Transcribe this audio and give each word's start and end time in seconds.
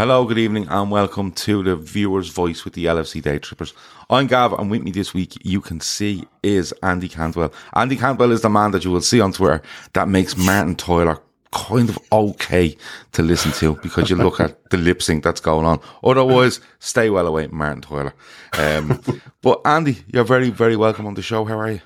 Hello, 0.00 0.24
good 0.24 0.38
evening, 0.38 0.66
and 0.70 0.90
welcome 0.90 1.30
to 1.30 1.62
the 1.62 1.76
Viewer's 1.76 2.30
Voice 2.30 2.64
with 2.64 2.72
the 2.72 2.86
LFC 2.86 3.20
Day 3.20 3.38
Trippers. 3.38 3.74
I'm 4.08 4.28
Gav, 4.28 4.54
and 4.54 4.70
with 4.70 4.82
me 4.82 4.92
this 4.92 5.12
week, 5.12 5.36
you 5.44 5.60
can 5.60 5.78
see, 5.78 6.24
is 6.42 6.72
Andy 6.82 7.06
Cantwell. 7.06 7.52
Andy 7.74 7.96
Cantwell 7.96 8.32
is 8.32 8.40
the 8.40 8.48
man 8.48 8.70
that 8.70 8.82
you 8.82 8.92
will 8.92 9.02
see 9.02 9.20
on 9.20 9.34
Twitter 9.34 9.60
that 9.92 10.08
makes 10.08 10.38
Martin 10.38 10.74
Tyler 10.74 11.20
kind 11.52 11.90
of 11.90 11.98
okay 12.10 12.74
to 13.12 13.22
listen 13.22 13.52
to 13.52 13.74
because 13.82 14.08
you 14.08 14.16
look 14.16 14.40
at 14.40 14.70
the 14.70 14.78
lip 14.78 15.02
sync 15.02 15.22
that's 15.22 15.42
going 15.42 15.66
on. 15.66 15.78
Otherwise, 16.02 16.60
stay 16.78 17.10
well 17.10 17.26
away, 17.26 17.48
Martin 17.48 17.82
Tyler. 17.82 18.14
Um, 18.54 19.02
but 19.42 19.60
Andy, 19.66 19.98
you're 20.06 20.24
very, 20.24 20.48
very 20.48 20.76
welcome 20.76 21.04
on 21.04 21.12
the 21.12 21.20
show. 21.20 21.44
How 21.44 21.58
are 21.58 21.72
you? 21.72 21.82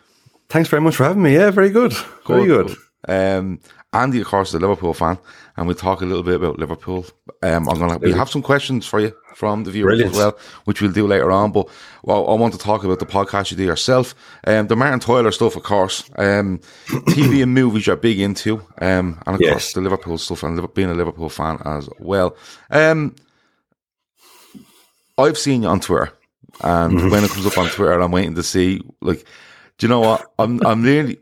Thanks 0.48 0.68
very 0.68 0.82
much 0.82 0.94
for 0.94 1.02
having 1.02 1.24
me. 1.24 1.34
Yeah, 1.34 1.50
very 1.50 1.70
good. 1.70 1.92
Very 2.28 2.46
good. 2.46 2.76
Um, 3.08 3.58
Andy, 3.94 4.20
of 4.20 4.26
course, 4.26 4.48
is 4.48 4.54
a 4.54 4.58
Liverpool 4.58 4.92
fan, 4.92 5.18
and 5.56 5.66
we'll 5.66 5.76
talk 5.76 6.02
a 6.02 6.04
little 6.04 6.22
bit 6.24 6.34
about 6.36 6.58
Liverpool. 6.58 7.06
Um, 7.42 7.68
I'm 7.68 7.78
gonna 7.78 7.98
we 7.98 8.12
have 8.12 8.28
some 8.28 8.42
questions 8.42 8.86
for 8.86 9.00
you 9.00 9.14
from 9.34 9.64
the 9.64 9.70
viewers 9.70 9.90
Brilliant. 9.98 10.12
as 10.12 10.18
well, 10.18 10.38
which 10.64 10.82
we'll 10.82 10.92
do 10.92 11.06
later 11.06 11.30
on. 11.32 11.52
But 11.52 11.68
well, 12.02 12.28
I 12.28 12.34
want 12.34 12.52
to 12.54 12.58
talk 12.58 12.84
about 12.84 12.98
the 12.98 13.06
podcast 13.06 13.50
you 13.50 13.56
do 13.56 13.64
yourself, 13.64 14.14
um, 14.46 14.66
the 14.66 14.76
Martin 14.76 15.00
Tyler 15.00 15.30
stuff, 15.32 15.56
of 15.56 15.62
course. 15.62 16.04
Um, 16.16 16.58
TV 16.88 17.42
and 17.42 17.54
movies 17.54 17.86
you're 17.86 17.96
big 17.96 18.18
into, 18.20 18.58
um, 18.80 19.22
and 19.26 19.34
of 19.36 19.40
Yes. 19.40 19.50
course 19.52 19.72
the 19.74 19.80
Liverpool 19.80 20.18
stuff, 20.18 20.42
and 20.42 20.74
being 20.74 20.90
a 20.90 20.94
Liverpool 20.94 21.28
fan 21.30 21.58
as 21.64 21.88
well. 21.98 22.36
Um, 22.70 23.14
I've 25.16 25.38
seen 25.38 25.62
you 25.62 25.68
on 25.68 25.80
Twitter, 25.80 26.12
and 26.62 26.94
Mm-hmm. 26.98 27.10
when 27.10 27.24
it 27.24 27.30
comes 27.30 27.46
up 27.46 27.58
on 27.58 27.68
Twitter, 27.68 28.00
I'm 28.00 28.10
waiting 28.10 28.34
to 28.34 28.42
see. 28.42 28.80
Like, 29.00 29.24
do 29.78 29.86
you 29.86 29.88
know 29.88 30.00
what? 30.00 30.32
I'm 30.38 30.64
I'm 30.66 30.82
really. 30.82 31.18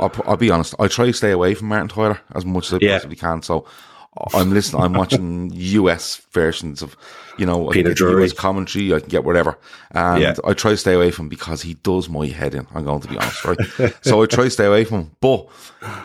I'll, 0.00 0.12
I'll 0.26 0.36
be 0.36 0.50
honest. 0.50 0.74
I 0.78 0.88
try 0.88 1.06
to 1.06 1.12
stay 1.12 1.30
away 1.30 1.54
from 1.54 1.68
Martin 1.68 1.88
Tyler 1.88 2.20
as 2.34 2.44
much 2.44 2.66
as 2.68 2.74
I 2.74 2.78
Yeah. 2.80 2.94
possibly 2.96 3.16
can. 3.16 3.42
So 3.42 3.66
I'm 4.34 4.50
listening. 4.52 4.82
I'm 4.82 4.94
watching 4.94 5.50
US 5.54 6.16
versions 6.32 6.82
of, 6.82 6.96
you 7.38 7.46
know, 7.46 7.68
Peter 7.68 7.94
Drury. 7.94 8.24
US 8.24 8.32
commentary. 8.32 8.92
I 8.92 8.98
can 9.00 9.08
get 9.08 9.22
whatever, 9.24 9.56
and 9.92 10.20
Yeah. 10.22 10.34
I 10.44 10.52
try 10.54 10.72
to 10.72 10.76
stay 10.76 10.94
away 10.94 11.10
from 11.12 11.26
him 11.26 11.28
because 11.28 11.62
he 11.62 11.74
does 11.74 12.08
my 12.08 12.26
head 12.26 12.54
in. 12.54 12.66
I'm 12.74 12.84
going 12.84 13.00
to 13.02 13.08
be 13.08 13.16
honest, 13.18 13.44
right? 13.44 13.58
so 14.02 14.22
I 14.22 14.26
try 14.26 14.44
to 14.44 14.50
stay 14.50 14.64
away 14.66 14.84
from 14.84 14.98
him. 15.02 15.10
But 15.20 15.46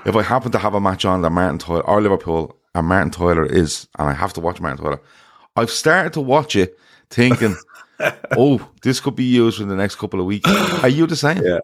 if 0.06 0.16
I 0.16 0.22
happen 0.22 0.52
to 0.52 0.60
have 0.60 0.76
a 0.76 0.80
match 0.80 1.04
on 1.06 1.22
that 1.24 1.32
Martin 1.32 1.58
Tyler 1.58 1.82
or 1.88 2.00
Liverpool 2.02 2.56
and 2.76 2.86
Martin 2.88 3.10
Tyler 3.12 3.46
is, 3.46 3.88
and 3.98 4.08
I 4.10 4.14
have 4.14 4.34
to 4.34 4.40
watch 4.42 4.62
Martin 4.62 4.84
Tyler, 4.84 5.02
I've 5.56 5.72
started 5.72 6.14
to 6.14 6.22
watch 6.22 6.56
it 6.56 6.78
thinking, 7.10 7.56
oh, 8.38 8.70
this 8.84 9.00
could 9.00 9.16
be 9.16 9.24
used 9.24 9.60
in 9.62 9.68
the 9.68 9.76
next 9.76 9.96
couple 9.96 10.20
of 10.20 10.26
weeks. 10.28 10.50
Are 10.84 10.90
you 10.90 11.08
the 11.08 11.16
same? 11.16 11.42
Yeah. 11.44 11.60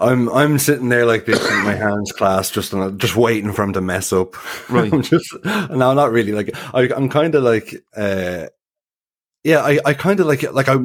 I'm 0.00 0.28
I'm 0.30 0.58
sitting 0.58 0.88
there 0.88 1.06
like 1.06 1.24
this 1.26 1.40
with 1.40 1.64
my 1.64 1.74
hands 1.74 2.12
clasped, 2.12 2.54
just 2.54 2.74
on, 2.74 2.98
just 2.98 3.16
waiting 3.16 3.52
for 3.52 3.62
him 3.62 3.72
to 3.74 3.80
mess 3.80 4.12
up. 4.12 4.34
Right. 4.68 4.92
I'm 4.92 5.02
just 5.02 5.32
no, 5.44 5.94
not 5.94 6.10
really. 6.12 6.32
Like 6.32 6.50
I, 6.74 6.90
I'm 6.94 7.08
kind 7.08 7.34
of 7.34 7.42
like, 7.42 7.74
uh, 7.96 8.46
yeah, 9.44 9.60
I, 9.60 9.78
I 9.84 9.94
kind 9.94 10.18
of 10.20 10.26
like 10.26 10.42
it. 10.42 10.54
Like 10.54 10.68
I, 10.68 10.76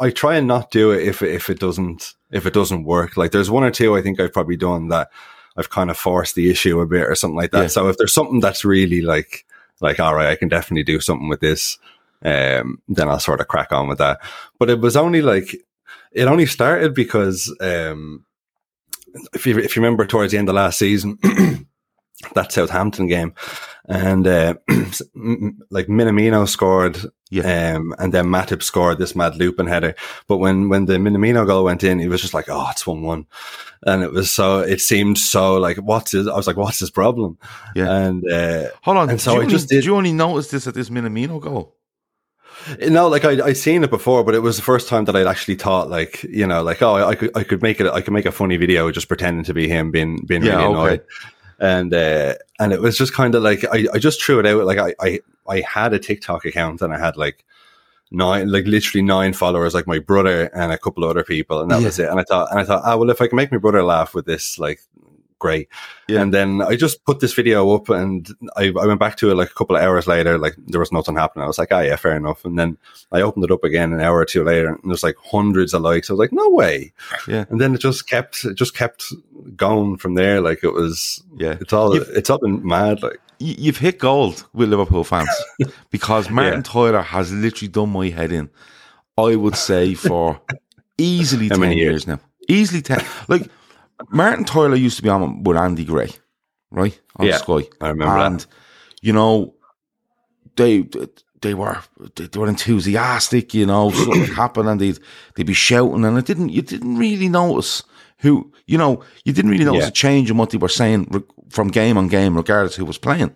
I 0.00 0.10
try 0.10 0.36
and 0.36 0.46
not 0.46 0.70
do 0.70 0.90
it 0.90 1.06
if 1.06 1.22
it- 1.22 1.34
if 1.34 1.50
it 1.50 1.58
doesn't 1.60 2.14
if 2.30 2.46
it 2.46 2.54
doesn't 2.54 2.84
work. 2.84 3.16
Like 3.16 3.30
there's 3.32 3.50
one 3.50 3.64
or 3.64 3.70
two 3.70 3.94
I 3.96 4.02
think 4.02 4.18
I've 4.20 4.32
probably 4.32 4.56
done 4.56 4.88
that 4.88 5.10
I've 5.56 5.68
kind 5.70 5.90
of 5.90 5.98
forced 5.98 6.34
the 6.34 6.50
issue 6.50 6.80
a 6.80 6.86
bit 6.86 7.06
or 7.06 7.14
something 7.14 7.36
like 7.36 7.50
that. 7.50 7.60
Yeah. 7.62 7.66
So 7.68 7.88
if 7.88 7.98
there's 7.98 8.14
something 8.14 8.40
that's 8.40 8.64
really 8.64 9.02
like 9.02 9.44
like 9.80 10.00
all 10.00 10.14
right, 10.14 10.28
I 10.28 10.36
can 10.36 10.48
definitely 10.48 10.84
do 10.84 11.00
something 11.00 11.28
with 11.28 11.40
this. 11.40 11.78
Um, 12.24 12.80
then 12.88 13.08
I'll 13.08 13.18
sort 13.18 13.40
of 13.40 13.48
crack 13.48 13.72
on 13.72 13.88
with 13.88 13.98
that. 13.98 14.20
But 14.58 14.70
it 14.70 14.80
was 14.80 14.96
only 14.96 15.20
like 15.22 15.56
it 16.14 16.26
only 16.26 16.46
started 16.46 16.94
because 16.94 17.54
um, 17.60 18.24
if 19.34 19.46
you 19.46 19.58
if 19.58 19.76
you 19.76 19.82
remember 19.82 20.06
towards 20.06 20.32
the 20.32 20.38
end 20.38 20.48
of 20.48 20.54
last 20.54 20.78
season, 20.78 21.18
that 22.34 22.52
Southampton 22.52 23.06
game, 23.08 23.34
and 23.88 24.26
uh, 24.26 24.54
like 25.70 25.86
Minamino 25.88 26.48
scored, 26.48 26.98
Yeah. 27.30 27.74
um, 27.76 27.94
and 27.98 28.12
then 28.14 28.26
Matip 28.26 28.62
scored 28.62 28.98
this 28.98 29.14
mad 29.16 29.36
looping 29.36 29.66
header. 29.66 29.94
But 30.28 30.38
when 30.38 30.68
when 30.68 30.86
the 30.86 30.94
Minamino 30.94 31.46
goal 31.46 31.64
went 31.64 31.82
in, 31.84 31.98
he 31.98 32.08
was 32.08 32.20
just 32.20 32.34
like, 32.34 32.46
"Oh, 32.48 32.68
it's 32.70 32.86
one 32.86 33.02
one," 33.02 33.26
and 33.86 34.02
it 34.02 34.12
was 34.12 34.30
so 34.30 34.60
it 34.60 34.80
seemed 34.80 35.18
so 35.18 35.56
like, 35.56 35.76
"What's 35.78 36.12
his?" 36.12 36.28
I 36.28 36.36
was 36.36 36.46
like, 36.46 36.56
"What's 36.56 36.78
his 36.78 36.90
problem?" 36.90 37.38
Yeah. 37.74 37.90
and 37.92 38.30
uh, 38.30 38.68
Hold 38.82 38.96
on. 38.98 39.10
And 39.10 39.20
so 39.20 39.34
you 39.36 39.42
I 39.42 39.46
just 39.46 39.68
did 39.68 39.76
did- 39.76 39.84
you 39.86 39.96
only 39.96 40.12
notice 40.12 40.48
this 40.50 40.66
at 40.66 40.74
this 40.74 40.88
Minamino 40.90 41.40
goal? 41.40 41.76
No, 42.88 43.08
like 43.08 43.24
I 43.24 43.44
I'd 43.44 43.56
seen 43.56 43.82
it 43.84 43.90
before, 43.90 44.22
but 44.24 44.34
it 44.34 44.40
was 44.40 44.56
the 44.56 44.62
first 44.62 44.88
time 44.88 45.04
that 45.06 45.16
I'd 45.16 45.26
actually 45.26 45.56
thought, 45.56 45.88
like 45.90 46.22
you 46.24 46.46
know, 46.46 46.62
like 46.62 46.82
oh, 46.82 46.94
I 46.96 47.14
could 47.14 47.30
I 47.36 47.44
could 47.44 47.62
make 47.62 47.80
it, 47.80 47.86
I 47.86 48.00
could 48.00 48.12
make 48.12 48.26
a 48.26 48.32
funny 48.32 48.56
video 48.56 48.90
just 48.90 49.08
pretending 49.08 49.44
to 49.44 49.54
be 49.54 49.68
him 49.68 49.90
being 49.90 50.24
being 50.26 50.42
Yeah, 50.42 50.56
really 50.56 50.70
annoyed, 50.70 51.00
okay. 51.00 51.30
and 51.60 51.92
uh, 51.94 52.34
and 52.58 52.72
it 52.72 52.80
was 52.80 52.96
just 52.96 53.12
kind 53.14 53.34
of 53.34 53.42
like 53.42 53.64
I, 53.72 53.86
I 53.94 53.98
just 53.98 54.22
threw 54.22 54.38
it 54.38 54.46
out. 54.46 54.64
Like 54.64 54.78
I, 54.78 54.94
I 55.00 55.20
I 55.48 55.60
had 55.60 55.92
a 55.92 55.98
TikTok 55.98 56.44
account 56.44 56.82
and 56.82 56.92
I 56.94 56.98
had 56.98 57.16
like 57.16 57.44
nine, 58.10 58.50
like 58.52 58.66
literally 58.66 59.02
nine 59.02 59.32
followers, 59.32 59.74
like 59.74 59.86
my 59.86 59.98
brother 59.98 60.44
and 60.54 60.70
a 60.72 60.78
couple 60.78 61.02
of 61.04 61.10
other 61.10 61.24
people, 61.24 61.60
and 61.60 61.70
that 61.70 61.80
Yeah. 61.80 61.86
was 61.86 61.98
it. 61.98 62.08
And 62.10 62.20
I 62.20 62.24
thought, 62.24 62.50
and 62.50 62.60
I 62.60 62.64
thought, 62.64 62.82
ah, 62.84 62.96
well, 62.96 63.10
if 63.10 63.20
I 63.22 63.26
can 63.26 63.36
make 63.36 63.50
my 63.50 63.58
brother 63.58 63.82
laugh 63.82 64.14
with 64.14 64.26
this, 64.26 64.58
like 64.58 64.80
great. 65.42 65.68
Yeah. 66.08 66.20
And 66.22 66.32
then 66.32 66.62
I 66.62 66.76
just 66.76 67.04
put 67.04 67.20
this 67.20 67.34
video 67.34 67.68
up 67.74 67.88
and 67.88 68.28
I, 68.56 68.72
I 68.80 68.86
went 68.86 69.00
back 69.00 69.16
to 69.16 69.30
it 69.30 69.34
like 69.34 69.50
a 69.50 69.54
couple 69.54 69.76
of 69.76 69.82
hours 69.82 70.06
later, 70.06 70.38
like 70.38 70.54
there 70.68 70.80
was 70.80 70.92
nothing 70.92 71.16
happening. 71.16 71.44
I 71.44 71.46
was 71.48 71.58
like, 71.58 71.72
ah, 71.72 71.80
yeah, 71.80 71.96
fair 71.96 72.16
enough. 72.16 72.44
And 72.44 72.58
then 72.58 72.78
I 73.10 73.20
opened 73.22 73.44
it 73.44 73.50
up 73.50 73.64
again 73.64 73.92
an 73.92 74.00
hour 74.00 74.16
or 74.18 74.24
two 74.24 74.44
later 74.44 74.68
and 74.68 74.78
there's 74.90 75.02
like 75.02 75.16
hundreds 75.22 75.74
of 75.74 75.82
likes. 75.82 76.08
I 76.08 76.12
was 76.14 76.20
like, 76.20 76.32
no 76.32 76.48
way. 76.48 76.92
Yeah. 77.26 77.44
And 77.50 77.60
then 77.60 77.74
it 77.74 77.80
just 77.80 78.08
kept, 78.08 78.44
it 78.44 78.54
just 78.54 78.74
kept 78.76 79.12
going 79.56 79.96
from 79.96 80.14
there. 80.14 80.40
Like 80.40 80.62
it 80.64 80.72
was, 80.72 81.22
Yeah. 81.36 81.58
it's 81.60 81.72
all, 81.72 81.94
You've- 81.94 82.12
it's 82.12 82.30
all 82.30 82.38
been 82.38 82.64
mad. 82.66 83.02
Like, 83.02 83.20
You've 83.38 83.78
hit 83.78 83.98
gold 83.98 84.46
with 84.52 84.68
Liverpool 84.70 85.02
fans 85.02 85.28
because 85.90 86.30
Martin 86.30 86.60
Yeah. 86.60 86.72
Tyler 86.72 87.02
has 87.02 87.32
literally 87.32 87.68
done 87.68 87.90
my 87.90 88.08
head 88.08 88.30
in. 88.32 88.48
I 89.18 89.34
would 89.34 89.56
say 89.56 89.94
for 89.94 90.40
easily 90.98 91.48
How 91.48 91.56
10 91.56 91.60
many 91.60 91.76
years 91.76 92.06
now. 92.06 92.20
Easily 92.48 92.82
10. 92.82 93.04
Like, 93.28 93.48
Martin 94.10 94.44
Tyler 94.44 94.76
used 94.76 94.96
to 94.96 95.02
be 95.02 95.08
on 95.08 95.42
with 95.42 95.56
Andy 95.56 95.84
Gray, 95.84 96.10
right? 96.70 96.98
On 97.16 97.26
Yeah, 97.26 97.36
Sky. 97.38 97.68
I 97.80 97.88
remember 97.88 98.14
that. 98.18 98.26
And, 98.26 98.46
you 99.00 99.12
know, 99.12 99.54
they, 100.56 100.86
they 101.40 101.54
were, 101.54 101.78
they 102.16 102.38
were 102.38 102.48
enthusiastic, 102.48 103.54
you 103.54 103.66
know, 103.66 103.90
something 103.92 104.24
happened 104.34 104.68
and 104.68 104.80
they'd, 104.80 104.98
they'd 105.34 105.46
be 105.46 105.52
shouting 105.54 106.04
and 106.04 106.18
it 106.18 106.24
didn't, 106.26 106.50
you 106.50 106.62
didn't 106.62 106.96
really 106.98 107.28
notice 107.28 107.82
who, 108.18 108.52
you 108.66 108.78
know, 108.78 109.02
you 109.24 109.32
didn't 109.32 109.50
really 109.50 109.64
notice 109.64 109.82
Yeah. 109.82 109.88
a 109.88 109.92
change 109.92 110.30
in 110.30 110.36
what 110.36 110.50
they 110.50 110.58
were 110.58 110.68
saying 110.68 111.24
from 111.50 111.68
game 111.68 111.96
on 111.98 112.08
game, 112.08 112.36
regardless 112.36 112.76
who 112.76 112.84
was 112.84 112.98
playing. 112.98 113.34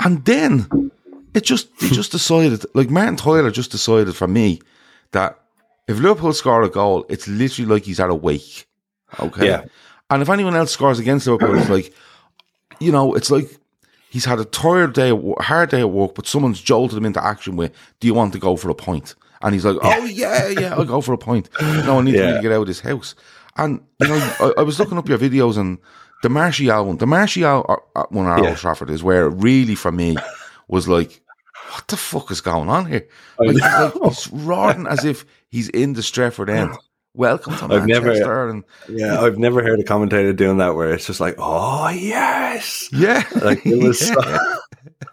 And 0.00 0.24
then 0.24 0.90
it 1.34 1.44
just, 1.44 1.76
they 1.78 1.88
just 2.00 2.12
decided, 2.12 2.64
like 2.74 2.90
Martin 2.90 3.16
Tyler 3.16 3.50
just 3.50 3.70
decided 3.70 4.14
for 4.16 4.26
me 4.26 4.60
that 5.12 5.38
if 5.86 5.98
Liverpool 6.00 6.32
score 6.32 6.62
a 6.64 6.68
goal, 6.68 7.06
it's 7.08 7.28
literally 7.28 7.70
like 7.72 7.84
he's 7.84 8.00
at 8.00 8.10
a 8.10 8.14
wake. 8.14 8.66
Okay. 9.20 9.46
Yeah. 9.46 9.64
And 10.10 10.22
if 10.22 10.28
anyone 10.28 10.54
else 10.54 10.70
scores 10.72 10.98
against 10.98 11.26
Liverpool, 11.26 11.58
it's 11.58 11.68
like, 11.70 11.92
you 12.80 12.92
know, 12.92 13.14
it's 13.14 13.30
like 13.30 13.48
he's 14.10 14.24
had 14.24 14.38
a 14.38 14.44
tired 14.44 14.92
day, 14.94 15.12
hard 15.40 15.70
day 15.70 15.80
at 15.80 15.90
work, 15.90 16.14
but 16.14 16.26
someone's 16.26 16.60
jolted 16.60 16.98
him 16.98 17.04
into 17.06 17.24
action 17.24 17.56
with, 17.56 17.72
do 18.00 18.06
you 18.06 18.14
want 18.14 18.32
to 18.34 18.38
go 18.38 18.56
for 18.56 18.70
a 18.70 18.74
point? 18.74 19.14
And 19.42 19.52
he's 19.52 19.64
like, 19.64 19.76
oh, 19.82 20.04
yeah, 20.04 20.48
yeah, 20.48 20.74
I'll 20.74 20.84
go 20.84 21.00
for 21.00 21.12
a 21.12 21.18
point. 21.18 21.48
No, 21.60 21.98
I 21.98 22.02
need 22.02 22.14
Yeah. 22.14 22.36
to 22.36 22.42
get 22.42 22.52
out 22.52 22.62
of 22.62 22.66
this 22.66 22.80
house. 22.80 23.14
And, 23.56 23.80
you 23.98 24.08
know, 24.08 24.34
I, 24.40 24.60
I 24.60 24.62
was 24.62 24.78
looking 24.78 24.96
up 24.98 25.08
your 25.08 25.18
videos 25.18 25.56
and 25.58 25.78
the 26.22 26.28
Martial 26.28 26.84
one, 26.84 26.96
the 26.98 27.06
Martial 27.06 27.64
uh, 27.96 28.04
one 28.10 28.26
at 28.26 28.42
Yeah. 28.42 28.48
Old 28.50 28.58
Trafford 28.58 28.90
is 28.90 29.02
where 29.02 29.28
really, 29.28 29.74
for 29.74 29.92
me, 29.92 30.16
was 30.68 30.88
like, 30.88 31.20
what 31.72 31.86
the 31.88 31.96
fuck 31.96 32.30
is 32.30 32.40
going 32.40 32.68
on 32.68 32.86
here? 32.86 33.06
Like, 33.38 33.56
like, 33.60 33.92
he's 34.04 34.28
roaring 34.32 34.86
as 34.86 35.04
if 35.04 35.26
he's 35.48 35.68
in 35.70 35.92
the 35.94 36.00
Stretford 36.00 36.48
end. 36.48 36.70
Welcome 37.16 37.56
to 37.56 37.64
I've 37.74 37.86
never- 37.86 38.08
Manchester. 38.08 38.48
and 38.48 38.64
Yeah, 38.90 39.20
I've 39.20 39.38
never 39.38 39.62
heard 39.62 39.80
a 39.80 39.84
commentator 39.84 40.34
doing 40.34 40.58
that 40.58 40.74
where 40.74 40.92
it's 40.92 41.06
just 41.06 41.18
like, 41.18 41.34
oh 41.38 41.88
yes, 41.88 42.88
yeah, 42.92 43.22
like 43.42 43.64
it 43.66 43.82
was. 43.82 44.12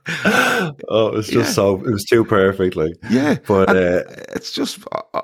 So, 0.06 0.16
oh, 0.90 1.08
it 1.08 1.14
was 1.14 1.28
just 1.28 1.48
Yeah. 1.50 1.54
so 1.54 1.76
it 1.76 1.90
was 1.92 2.04
too 2.04 2.26
perfect. 2.26 2.76
Like, 2.76 2.96
yeah. 3.10 3.38
but 3.48 3.70
uh, 3.70 4.04
it's 4.36 4.52
just 4.52 4.80
uh, 4.92 5.02
uh, 5.14 5.22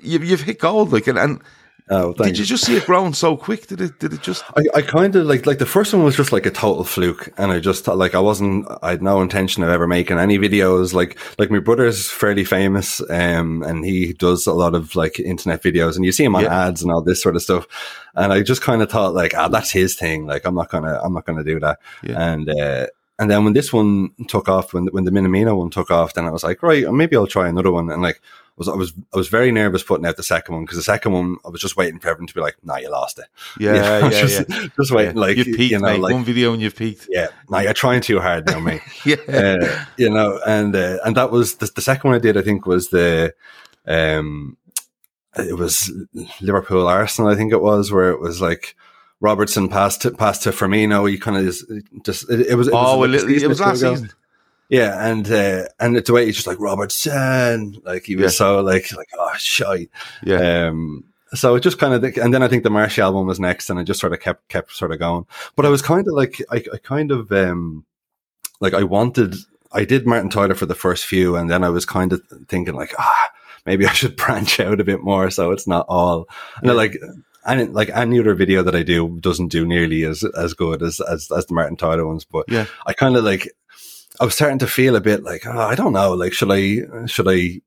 you, 0.00 0.18
you've 0.20 0.40
hit 0.40 0.58
gold, 0.58 0.90
like, 0.92 1.06
and, 1.06 1.18
and 1.18 1.42
oh, 1.90 2.12
did 2.12 2.22
thank 2.22 2.38
you 2.38 2.44
just 2.44 2.64
see 2.64 2.76
it 2.76 2.86
growing 2.86 3.12
so 3.12 3.36
quick? 3.36 3.66
Did 3.66 3.80
it? 3.80 3.98
Did 3.98 4.12
it 4.12 4.22
just? 4.22 4.44
I, 4.56 4.62
I 4.78 4.82
kind 4.82 5.14
of 5.16 5.26
like 5.26 5.46
like 5.46 5.58
the 5.58 5.66
first 5.66 5.92
one 5.92 6.02
was 6.02 6.16
just 6.16 6.32
like 6.32 6.46
a 6.46 6.50
total 6.50 6.84
fluke, 6.84 7.28
and 7.36 7.52
I 7.52 7.60
just 7.60 7.84
thought, 7.84 7.98
like 7.98 8.14
I 8.14 8.20
wasn't 8.20 8.66
I 8.82 8.90
had 8.90 9.02
no 9.02 9.20
intention 9.20 9.62
of 9.62 9.68
ever 9.68 9.86
making 9.86 10.18
any 10.18 10.38
videos. 10.38 10.94
Like 10.94 11.18
like 11.38 11.50
my 11.50 11.58
brother's 11.58 12.08
fairly 12.10 12.44
famous, 12.44 13.00
um, 13.10 13.62
and 13.62 13.84
he 13.84 14.12
does 14.12 14.46
a 14.46 14.52
lot 14.52 14.74
of 14.74 14.94
like 14.96 15.18
internet 15.20 15.62
videos, 15.62 15.96
and 15.96 16.04
you 16.04 16.12
see 16.12 16.24
him 16.24 16.36
on 16.36 16.44
Yeah. 16.44 16.66
ads 16.68 16.82
and 16.82 16.90
all 16.90 17.02
this 17.02 17.22
sort 17.22 17.36
of 17.36 17.42
stuff. 17.42 17.66
And 18.14 18.32
I 18.32 18.42
just 18.42 18.62
kind 18.62 18.82
of 18.82 18.90
thought 18.90 19.14
like, 19.14 19.34
ah, 19.36 19.48
that's 19.48 19.70
his 19.70 19.94
thing. 19.94 20.26
Like 20.26 20.44
I'm 20.44 20.54
not 20.54 20.70
gonna 20.70 20.98
I'm 21.02 21.12
not 21.14 21.26
gonna 21.26 21.44
do 21.44 21.60
that. 21.60 21.78
Yeah. 22.02 22.32
And 22.32 22.48
uh, 22.50 22.86
and 23.20 23.30
then 23.30 23.44
when 23.44 23.52
this 23.52 23.72
one 23.72 24.10
took 24.26 24.48
off, 24.48 24.72
when 24.74 24.86
when 24.88 25.04
the 25.04 25.12
Minamino 25.12 25.56
one 25.56 25.70
took 25.70 25.90
off, 25.92 26.14
then 26.14 26.24
I 26.24 26.30
was 26.30 26.42
like, 26.42 26.62
right, 26.62 26.90
maybe 26.92 27.14
I'll 27.16 27.26
try 27.28 27.46
another 27.48 27.70
one. 27.70 27.88
And 27.90 28.02
like, 28.02 28.16
I 28.16 28.52
was 28.56 28.68
I 28.68 28.74
was 28.74 28.92
I 29.14 29.16
was 29.16 29.28
very 29.28 29.52
nervous 29.52 29.82
putting 29.84 30.06
out 30.06 30.16
the 30.16 30.22
second 30.24 30.54
one 30.54 30.64
because 30.64 30.78
the 30.78 30.82
second 30.82 31.12
one 31.12 31.36
I 31.44 31.50
was 31.50 31.60
just 31.60 31.76
waiting 31.76 32.00
for 32.00 32.08
everyone 32.08 32.26
to 32.28 32.34
be 32.34 32.40
like, 32.40 32.56
nah, 32.64 32.78
you 32.78 32.90
lost 32.90 33.18
it. 33.18 33.26
Yeah, 33.60 33.74
You 33.74 33.80
know, 33.80 34.08
yeah, 34.08 34.20
just, 34.20 34.48
yeah. 34.48 34.66
just 34.76 34.90
waiting, 34.90 35.16
Yeah. 35.16 35.20
like 35.20 35.36
you've 35.36 35.46
peaked, 35.56 35.70
you 35.72 35.78
know, 35.78 35.92
mate. 35.92 36.00
like 36.00 36.14
One 36.14 36.24
video 36.24 36.52
and 36.52 36.60
you've 36.62 36.74
peaked. 36.76 37.06
yeah, 37.10 37.28
no, 37.50 37.58
you're 37.60 37.74
trying 37.74 38.00
too 38.00 38.20
hard 38.20 38.46
now, 38.46 38.58
mate. 38.60 38.82
Yeah, 39.04 39.16
uh, 39.28 39.84
you 39.96 40.10
know, 40.10 40.40
and 40.46 40.74
uh, 40.74 40.98
and 41.04 41.16
that 41.16 41.30
was 41.30 41.56
the, 41.56 41.66
the 41.74 41.82
second 41.82 42.10
one 42.10 42.16
I 42.18 42.22
did. 42.22 42.36
I 42.36 42.42
think 42.42 42.66
was 42.66 42.88
the 42.88 43.34
um, 43.86 44.56
it 45.36 45.56
was 45.56 45.92
Liverpool 46.40 46.86
Arsenal. 46.88 47.30
I 47.30 47.36
think 47.36 47.52
it 47.52 47.60
was 47.62 47.92
where 47.92 48.10
it 48.10 48.20
was 48.20 48.40
like. 48.40 48.74
Robertson 49.20 49.68
passed 49.68 50.02
to, 50.02 50.10
passed 50.10 50.42
to 50.44 50.50
Firmino. 50.50 51.10
You 51.10 51.18
kind 51.20 51.36
of 51.36 51.44
just, 51.44 51.64
just 52.04 52.30
it, 52.30 52.48
it 52.48 52.54
was. 52.54 52.68
It 52.68 52.74
oh, 52.74 52.98
was, 52.98 53.22
well, 53.22 53.30
it, 53.30 53.42
it 53.42 53.46
was 53.46 53.60
last 53.60 53.80
ago. 53.80 53.94
season. 53.94 54.10
Yeah, 54.70 55.04
and 55.04 55.30
uh, 55.30 55.64
and 55.80 55.96
it's 55.96 56.06
the 56.06 56.12
way 56.12 56.26
he's 56.26 56.36
just 56.36 56.46
like 56.46 56.60
Robertson, 56.60 57.80
like 57.84 58.04
he 58.04 58.14
was 58.14 58.22
Yeah. 58.24 58.28
so 58.28 58.60
like 58.60 58.92
like 58.96 59.08
oh 59.18 59.32
shy. 59.36 59.88
Yeah, 60.24 60.68
Um, 60.68 61.04
so 61.34 61.54
it 61.56 61.60
just 61.60 61.78
kind 61.78 61.92
of, 61.92 62.02
and 62.18 62.32
then 62.32 62.42
I 62.42 62.48
think 62.48 62.62
the 62.62 62.70
Martial 62.70 63.04
album 63.04 63.26
was 63.26 63.40
next, 63.40 63.68
and 63.68 63.78
it 63.80 63.84
just 63.84 64.00
sort 64.00 64.12
of 64.12 64.20
kept 64.20 64.48
kept 64.48 64.72
sort 64.72 64.92
of 64.92 64.98
going. 65.00 65.26
But 65.56 65.66
I 65.66 65.70
was 65.70 65.82
kind 65.82 66.06
of 66.06 66.14
like, 66.14 66.40
I, 66.50 66.64
I 66.72 66.78
kind 66.82 67.10
of 67.10 67.30
um, 67.32 67.84
like 68.60 68.74
I 68.74 68.84
wanted, 68.84 69.34
I 69.72 69.84
did 69.84 70.06
Martin 70.06 70.30
Tyler 70.30 70.54
for 70.54 70.66
the 70.66 70.74
first 70.76 71.04
few, 71.04 71.34
and 71.36 71.50
then 71.50 71.64
I 71.64 71.68
was 71.68 71.84
kind 71.84 72.12
of 72.12 72.22
thinking 72.48 72.74
like, 72.74 72.94
ah, 72.98 73.30
maybe 73.66 73.86
I 73.86 73.92
should 73.92 74.16
branch 74.24 74.60
out 74.60 74.80
a 74.80 74.84
bit 74.84 75.02
more, 75.02 75.30
so 75.30 75.50
it's 75.50 75.66
not 75.66 75.86
all, 75.88 76.28
and 76.60 76.68
then, 76.68 76.76
like. 76.76 76.96
And 77.44 77.72
like 77.74 77.88
any 77.90 78.18
other 78.20 78.34
video 78.34 78.62
that 78.62 78.74
I 78.76 78.82
do 78.82 79.18
doesn't 79.20 79.48
do 79.48 79.64
nearly 79.66 80.04
as 80.04 80.22
as 80.24 80.52
good 80.54 80.82
as 80.82 81.00
as, 81.00 81.30
as 81.30 81.46
the 81.46 81.54
Martin 81.54 81.76
Tyler 81.76 82.06
ones, 82.06 82.24
but 82.24 82.44
yeah, 82.48 82.66
I 82.86 82.92
kind 82.92 83.16
of 83.16 83.24
like 83.24 83.48
I 84.20 84.24
was 84.24 84.34
starting 84.34 84.58
to 84.58 84.66
feel 84.66 84.94
a 84.96 85.00
bit 85.00 85.22
like 85.22 85.46
oh, 85.46 85.58
I 85.58 85.74
don't 85.74 85.94
know 85.94 86.12
like 86.12 86.32
should 86.34 86.50
I 86.52 87.06
should 87.06 87.26
I 87.28 87.60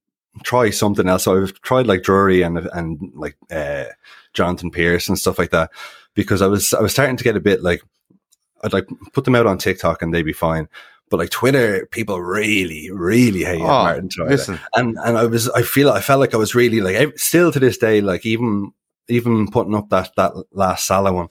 try 0.43 0.69
something 0.69 1.07
else? 1.07 1.23
So 1.23 1.41
I've 1.41 1.59
tried 1.61 1.87
like 1.87 2.03
Drury 2.03 2.43
and 2.43 2.57
and 2.57 3.11
like 3.15 3.35
uh 3.51 3.85
Jonathan 4.33 4.69
Pearce 4.71 5.07
and 5.07 5.17
stuff 5.17 5.39
like 5.39 5.49
that 5.51 5.71
because 6.13 6.41
I 6.43 6.47
was 6.47 6.73
I 6.75 6.81
was 6.81 6.91
starting 6.91 7.17
to 7.17 7.23
get 7.23 7.35
a 7.35 7.39
bit 7.41 7.63
like 7.63 7.81
I'd 8.63 8.73
like 8.73 8.87
put 9.11 9.25
them 9.25 9.35
out 9.35 9.47
on 9.47 9.57
TikTok 9.57 10.01
and 10.03 10.13
they'd 10.13 10.21
be 10.21 10.33
fine 10.33 10.69
but 11.09 11.17
like 11.17 11.29
Twitter 11.31 11.87
people 11.87 12.21
really 12.21 12.89
really 12.91 13.43
hate 13.43 13.61
Oh, 13.61 13.65
Martin 13.67 14.09
Tyler. 14.09 14.29
listen, 14.29 14.59
and 14.75 14.97
and 15.03 15.17
I 15.17 15.25
was 15.25 15.49
I 15.49 15.63
feel 15.63 15.89
I 15.89 16.01
felt 16.01 16.19
like 16.19 16.33
I 16.35 16.37
was 16.37 16.53
really 16.55 16.79
like 16.81 17.17
still 17.17 17.51
to 17.51 17.59
this 17.59 17.77
day 17.79 18.01
like 18.01 18.25
even 18.25 18.71
even 19.07 19.49
putting 19.49 19.75
up 19.75 19.89
that 19.89 20.11
that 20.15 20.33
last 20.51 20.85
Salah 20.85 21.13
one. 21.13 21.29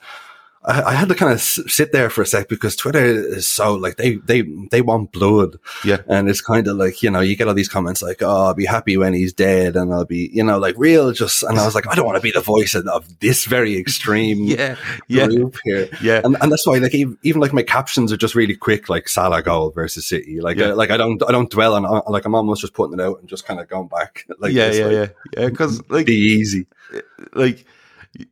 I, 0.65 0.83
I 0.83 0.93
had 0.93 1.09
to 1.09 1.15
kind 1.15 1.33
of 1.33 1.39
s- 1.39 1.59
sit 1.67 1.91
there 1.93 2.09
for 2.09 2.23
a 2.23 2.27
sec 2.27 2.49
because 2.49 2.77
Twitter 2.77 3.05
is 3.05 3.49
so 3.49 3.75
like 3.75 3.97
they 3.97 4.17
they 4.17 4.43
they 4.71 4.81
want 4.81 5.11
blood, 5.11 5.59
Yeah. 5.85 5.99
and 6.07 6.29
it's 6.29 6.41
kind 6.41 6.69
of 6.69 6.77
like 6.77 7.03
you 7.03 7.11
know 7.11 7.21
you 7.21 7.35
get 7.35 7.49
all 7.49 7.55
these 7.55 7.69
comments 7.69 8.01
like 8.03 8.23
oh 8.23 8.47
I'll 8.47 8.55
be 8.55 8.65
happy 8.65 8.97
when 8.97 9.13
he's 9.13 9.33
dead 9.33 9.75
and 9.75 9.93
I'll 9.93 10.05
be 10.05 10.31
you 10.33 10.45
know 10.45 10.59
like 10.59 10.77
real 10.79 11.11
just 11.13 11.43
and 11.43 11.59
I 11.59 11.65
was 11.65 11.75
like 11.75 11.89
I 11.89 11.95
don't 11.97 12.07
want 12.07 12.17
to 12.17 12.23
be 12.23 12.31
the 12.31 12.41
voice 12.41 12.75
of, 12.77 12.87
of 12.87 13.19
this 13.19 13.45
very 13.45 13.77
extreme 13.77 14.39
yeah, 14.45 14.77
yeah, 15.09 15.27
group 15.27 15.57
here 15.65 15.89
yeah. 16.01 16.21
and, 16.25 16.37
and 16.41 16.53
that's 16.53 16.67
why 16.67 16.79
like 16.79 16.95
even, 16.95 17.19
even 17.25 17.41
like 17.41 17.53
my 17.53 17.63
captions 17.65 18.13
are 18.13 18.17
just 18.17 18.35
really 18.37 18.55
quick 18.55 18.89
like 18.89 19.09
Salah 19.09 19.43
goal 19.43 19.71
versus 19.73 20.07
City 20.07 20.41
like 20.41 20.57
Yeah. 20.59 20.69
I, 20.69 20.73
like 20.75 20.91
I 20.91 20.97
don't 20.97 21.21
I 21.29 21.33
don't 21.33 21.51
dwell 21.51 21.75
on 21.75 22.03
like 22.09 22.25
I'm 22.25 22.35
almost 22.37 22.61
just 22.61 22.75
putting 22.75 22.99
it 22.99 23.03
out 23.03 23.19
and 23.21 23.29
just 23.29 23.45
kind 23.47 23.59
of 23.59 23.69
going 23.69 23.89
back 23.89 24.27
like 24.39 24.53
yeah, 24.53 24.69
this, 24.69 24.79
yeah, 24.79 24.85
like, 24.87 24.93
yeah, 25.37 25.41
yeah. 25.43 25.49
Because 25.49 25.83
like, 25.91 26.07
be 26.07 26.15
easy 26.15 26.67
eh, 26.95 27.01
like, 27.35 27.67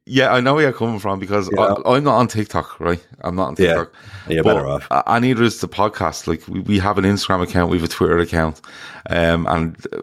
yeah, 0.05 0.33
I 0.33 0.41
know 0.41 0.55
where 0.55 0.65
you're 0.65 0.73
coming 0.73 0.99
from 0.99 1.19
because. 1.19 1.51
I, 1.57 1.75
I'm 1.87 2.05
not 2.05 2.17
on 2.17 2.29
TikTok, 2.29 2.79
right? 2.81 3.05
I'm 3.23 3.35
not 3.35 3.49
on 3.49 3.55
TikTok. 3.57 3.93
Yeah. 4.29 4.35
You're 4.35 4.45
But, 4.45 4.55
better 4.55 4.69
off 4.69 4.87
uh, 4.91 5.03
And 5.07 5.25
neither 5.25 5.43
is 5.43 5.61
the 5.61 5.69
podcast. 5.69 6.27
Like 6.27 6.47
we, 6.49 6.61
we 6.61 6.79
have 6.79 6.99
an 6.99 7.05
Instagram 7.05 7.43
account, 7.43 7.71
we 7.71 7.79
have 7.79 7.89
a 7.89 7.93
Twitter 7.93 8.19
account, 8.19 8.61
um, 9.09 9.47
and 9.47 9.87
uh, 9.93 10.03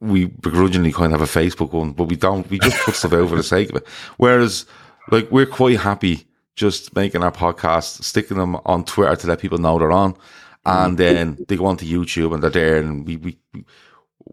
we 0.00 0.26
begrudgingly 0.26 0.92
kind 0.92 1.12
of 1.12 1.20
have 1.20 1.28
a 1.28 1.38
Facebook 1.38 1.72
one, 1.72 1.92
but 1.92 2.04
we 2.04 2.16
don't. 2.16 2.48
We 2.48 2.58
just 2.58 2.78
put 2.84 2.94
stuff 2.94 3.12
out 3.12 3.28
for 3.28 3.36
the 3.36 3.42
sake 3.42 3.70
of 3.70 3.76
it. 3.76 3.86
Whereas, 4.16 4.64
like, 5.10 5.30
we're 5.30 5.46
quite 5.46 5.78
happy 5.78 6.26
just 6.56 6.94
making 6.96 7.22
our 7.22 7.32
podcast, 7.32 8.02
sticking 8.02 8.38
them 8.38 8.56
on 8.64 8.84
Twitter 8.84 9.14
to 9.14 9.26
let 9.26 9.40
people 9.40 9.58
know 9.58 9.78
they're 9.78 9.92
on, 9.92 10.16
and 10.64 10.96
then 10.96 11.44
they 11.48 11.56
go 11.56 11.66
onto 11.66 11.86
YouTube 11.86 12.32
and 12.32 12.42
they're 12.42 12.50
there, 12.50 12.78
and 12.78 13.06
we 13.06 13.16
we. 13.16 13.38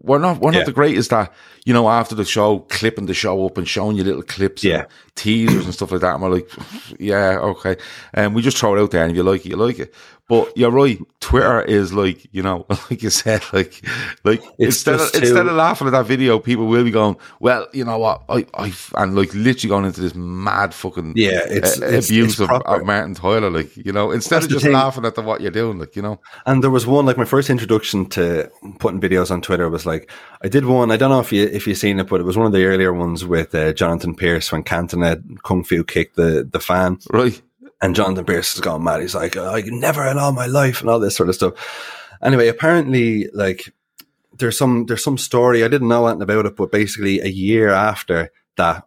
We 0.02 0.10
we're 0.12 0.18
not 0.18 0.40
we're 0.40 0.52
Yeah. 0.52 0.58
not 0.60 0.66
the 0.66 0.72
greatest 0.72 1.12
at 1.12 1.32
you 1.64 1.72
know 1.72 1.88
after 1.88 2.14
the 2.14 2.24
show 2.24 2.60
clipping 2.68 3.06
the 3.06 3.14
show 3.14 3.44
up 3.46 3.58
and 3.58 3.66
showing 3.68 3.96
you 3.96 4.04
little 4.04 4.22
clips 4.22 4.62
Yeah. 4.64 4.80
and 4.80 4.86
teasers 5.16 5.64
and 5.64 5.74
stuff 5.74 5.90
like 5.90 6.00
that 6.02 6.14
and 6.14 6.22
we're 6.22 6.30
like 6.30 6.48
yeah 7.00 7.38
okay. 7.38 7.76
And 8.14 8.34
we 8.34 8.42
just 8.42 8.56
throw 8.58 8.76
it 8.76 8.80
out 8.80 8.90
there 8.92 9.02
and 9.02 9.10
if 9.10 9.16
you 9.16 9.22
like 9.22 9.44
it 9.44 9.48
you 9.50 9.56
like 9.56 9.78
it. 9.78 9.94
But 10.28 10.56
you're 10.58 10.72
right 10.72 10.98
Twitter 11.20 11.62
is 11.62 11.92
like 11.94 12.26
you 12.32 12.42
know 12.42 12.66
like 12.90 13.00
you 13.02 13.10
said 13.10 13.42
like 13.52 13.80
like 14.24 14.42
It's 14.58 14.76
instead 14.86 14.96
of, 15.00 15.12
too- 15.12 15.18
instead 15.20 15.46
of 15.46 15.54
laughing 15.54 15.86
at 15.86 15.90
that 15.92 16.06
video 16.06 16.38
people 16.40 16.66
will 16.66 16.82
be 16.84 16.90
going 16.90 17.16
well 17.40 17.66
you 17.72 17.84
know 17.84 17.98
what 17.98 18.22
I 18.28 18.44
I 18.54 18.72
and 18.96 19.14
like 19.14 19.32
literally 19.34 19.68
going 19.68 19.84
into 19.84 20.00
this 20.00 20.14
mad 20.16 20.74
fucking 20.74 21.12
Yeah, 21.16 21.44
it's- 21.48 21.80
uh, 21.80 21.86
it's- 21.86 22.08
abuse 22.08 22.32
it's 22.32 22.40
of, 22.40 22.50
of 22.50 22.84
Martin 22.84 23.14
Tyler 23.14 23.50
like 23.50 23.76
you 23.76 23.92
know 23.92 24.10
instead 24.10 24.42
That's 24.42 24.46
of 24.46 24.50
just 24.60 24.66
laughing 24.66 25.04
at 25.04 25.14
the, 25.14 25.22
what 25.22 25.40
you're 25.40 25.50
doing 25.52 25.78
like 25.78 25.94
you 25.94 26.02
know. 26.02 26.20
And 26.44 26.62
there 26.62 26.70
was 26.70 26.86
one 26.88 27.06
like 27.06 27.16
my 27.16 27.24
first 27.24 27.48
introduction 27.48 28.06
to 28.10 28.50
putting 28.80 29.00
videos 29.00 29.30
on 29.30 29.42
Twitter 29.42 29.68
was 29.70 29.86
like 29.86 30.10
I 30.42 30.48
did 30.48 30.64
one. 30.66 30.90
I 30.90 30.96
don't 30.96 31.10
know 31.10 31.20
if 31.20 31.32
you 31.32 31.44
if 31.44 31.66
you've 31.68 31.78
seen 31.78 32.00
it, 32.00 32.08
but 32.08 32.20
it 32.20 32.24
was 32.24 32.36
one 32.36 32.46
of 32.46 32.52
the 32.52 32.64
earlier 32.66 32.92
ones 32.92 33.24
with 33.24 33.54
uh, 33.54 33.72
Jonathan 33.72 34.14
Pearce 34.14 34.50
when 34.52 34.64
Cantona 34.64 35.05
kung 35.42 35.62
fu 35.62 35.84
kicked 35.84 36.16
the 36.16 36.48
the 36.50 36.60
fan, 36.60 36.98
right 37.12 37.40
and 37.80 37.94
Jonathan 37.94 38.24
Pearce 38.24 38.54
has 38.54 38.60
gone 38.60 38.82
mad. 38.82 39.00
He's 39.00 39.14
like, 39.14 39.36
I 39.36 39.62
never 39.66 40.06
in 40.06 40.18
all 40.18 40.32
my 40.32 40.46
life 40.46 40.80
and 40.80 40.90
all 40.90 40.98
this 40.98 41.16
sort 41.16 41.28
of 41.28 41.34
stuff. 41.34 41.52
Anyway, 42.22 42.48
apparently, 42.48 43.28
like 43.32 43.72
there's 44.38 44.58
some 44.58 44.86
there's 44.86 45.04
some 45.04 45.18
story 45.18 45.62
I 45.62 45.68
didn't 45.68 45.88
know 45.88 46.06
anything 46.06 46.22
about 46.22 46.46
it, 46.46 46.56
but 46.56 46.72
basically 46.72 47.20
a 47.20 47.28
year 47.28 47.70
after 47.70 48.32
that, 48.56 48.86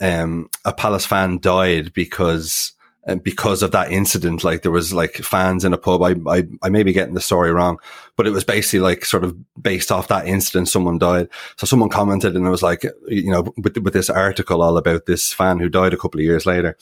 um, 0.00 0.50
a 0.64 0.72
Palace 0.72 1.06
fan 1.06 1.38
died 1.38 1.92
because 1.92 2.72
uh, 3.06 3.16
because 3.16 3.62
of 3.62 3.70
that 3.72 3.90
incident. 3.92 4.44
Like 4.44 4.62
there 4.62 4.72
was 4.72 4.92
like 4.92 5.14
fans 5.16 5.64
in 5.64 5.72
a 5.72 5.78
pub. 5.78 6.02
I, 6.02 6.14
I 6.26 6.44
I 6.62 6.68
may 6.68 6.82
be 6.82 6.92
getting 6.92 7.14
the 7.14 7.20
story 7.20 7.52
wrong, 7.52 7.78
but 8.16 8.26
it 8.26 8.30
was 8.30 8.44
basically 8.44 8.80
like 8.80 9.04
sort 9.04 9.24
of 9.24 9.36
based 9.60 9.90
off 9.92 10.08
that 10.08 10.26
incident. 10.26 10.68
Someone 10.68 10.98
died, 10.98 11.28
so 11.56 11.66
someone 11.66 11.88
commented 11.90 12.36
and 12.36 12.46
it 12.46 12.50
was 12.50 12.62
like 12.62 12.84
you 13.08 13.30
know 13.30 13.52
with 13.56 13.76
with 13.78 13.92
this 13.94 14.10
article 14.10 14.62
all 14.62 14.76
about 14.76 15.06
this 15.06 15.32
fan 15.32 15.58
who 15.58 15.68
died 15.68 15.92
a 15.94 15.98
couple 15.98 16.20
of 16.20 16.24
years 16.24 16.46
later. 16.46 16.76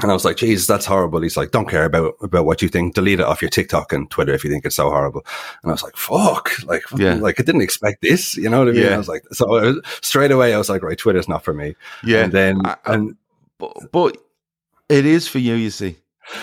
And 0.00 0.10
I 0.10 0.14
was 0.14 0.24
like, 0.24 0.38
Jesus, 0.38 0.66
that's 0.66 0.86
horrible. 0.86 1.20
He's 1.20 1.36
like, 1.36 1.50
don't 1.50 1.68
care 1.68 1.84
about, 1.84 2.14
about 2.22 2.46
what 2.46 2.62
you 2.62 2.68
think. 2.70 2.94
Delete 2.94 3.20
it 3.20 3.26
off 3.26 3.42
your 3.42 3.50
TikTok 3.50 3.92
and 3.92 4.10
Twitter 4.10 4.32
if 4.32 4.42
you 4.42 4.48
think 4.50 4.64
it's 4.64 4.74
so 4.74 4.88
horrible. 4.88 5.20
And 5.62 5.70
I 5.70 5.74
was 5.74 5.82
like, 5.82 5.96
fuck, 5.98 6.50
like, 6.64 6.82
Yeah. 6.96 7.16
like 7.16 7.38
I 7.38 7.42
didn't 7.42 7.60
expect 7.60 8.00
this. 8.00 8.34
You 8.34 8.48
know 8.48 8.60
what 8.60 8.68
I 8.68 8.72
mean? 8.72 8.84
Yeah. 8.84 8.94
I 8.94 8.96
was 8.96 9.06
like, 9.06 9.22
so 9.32 9.46
was, 9.48 9.80
straight 10.00 10.30
away, 10.30 10.54
I 10.54 10.58
was 10.58 10.70
like, 10.70 10.82
right, 10.82 10.96
Twitter's 10.96 11.28
not 11.28 11.44
for 11.44 11.52
me. 11.52 11.76
yeah 12.02 12.24
And 12.24 12.32
then, 12.32 12.64
I- 12.64 12.76
I- 12.86 12.94
and 12.94 13.16
but, 13.58 13.76
but 13.92 14.16
it 14.92 15.06
is 15.06 15.26
for 15.28 15.38
you 15.38 15.54
you 15.54 15.70
see 15.70 15.96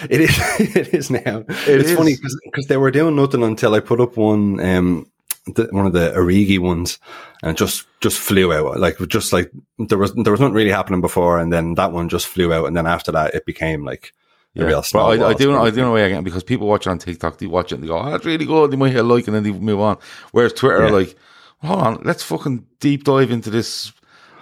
it 0.09 0.21
is, 0.21 0.37
it 0.75 0.93
is 0.93 1.09
now. 1.09 1.39
It 1.39 1.45
it's 1.67 1.89
is. 1.91 1.97
funny 1.97 2.15
because 2.43 2.67
they 2.67 2.77
were 2.77 2.91
doing 2.91 3.15
nothing 3.15 3.43
until 3.43 3.73
I 3.73 3.79
put 3.79 4.01
up 4.01 4.17
one, 4.17 4.59
um, 4.59 5.09
the, 5.55 5.67
one 5.71 5.85
of 5.85 5.93
the 5.93 6.11
Origi 6.15 6.59
ones, 6.59 6.99
and 7.41 7.57
just 7.57 7.87
just 8.01 8.19
flew 8.19 8.53
out. 8.53 8.79
Like 8.79 8.97
just 9.07 9.33
like 9.33 9.51
there 9.77 9.97
was 9.97 10.13
there 10.15 10.31
was 10.31 10.41
nothing 10.41 10.53
really 10.53 10.69
happening 10.71 11.01
before, 11.01 11.39
and 11.39 11.51
then 11.51 11.75
that 11.75 11.91
one 11.91 12.09
just 12.09 12.27
flew 12.27 12.53
out, 12.53 12.65
and 12.65 12.75
then 12.75 12.85
after 12.87 13.11
that, 13.13 13.33
it 13.33 13.45
became 13.45 13.85
like 13.85 14.13
a 14.55 14.65
real 14.65 14.83
But. 14.91 15.21
I, 15.21 15.29
I 15.29 15.33
do 15.33 15.51
know, 15.51 15.63
I 15.63 15.69
do 15.69 15.77
know 15.81 15.91
why 15.93 16.01
again 16.01 16.23
because 16.23 16.43
people 16.43 16.67
watch 16.67 16.85
it 16.85 16.89
on 16.89 16.99
TikTok, 16.99 17.37
they 17.37 17.47
watch 17.47 17.71
it 17.71 17.75
and 17.75 17.83
they 17.83 17.87
go, 17.87 17.99
"Oh, 17.99 18.11
that's 18.11 18.25
really 18.25 18.45
good." 18.45 18.71
They 18.71 18.77
might 18.77 18.91
hit 18.91 18.99
a 18.99 19.03
like 19.03 19.27
and 19.27 19.35
then 19.35 19.43
they 19.43 19.51
move 19.51 19.79
on. 19.79 19.97
Whereas 20.31 20.53
Twitter, 20.53 20.85
Yeah. 20.85 20.91
like, 20.91 21.15
hold 21.63 21.79
on, 21.79 22.01
let's 22.03 22.23
fucking 22.23 22.65
deep 22.79 23.05
dive 23.05 23.31
into 23.31 23.49
this 23.49 23.91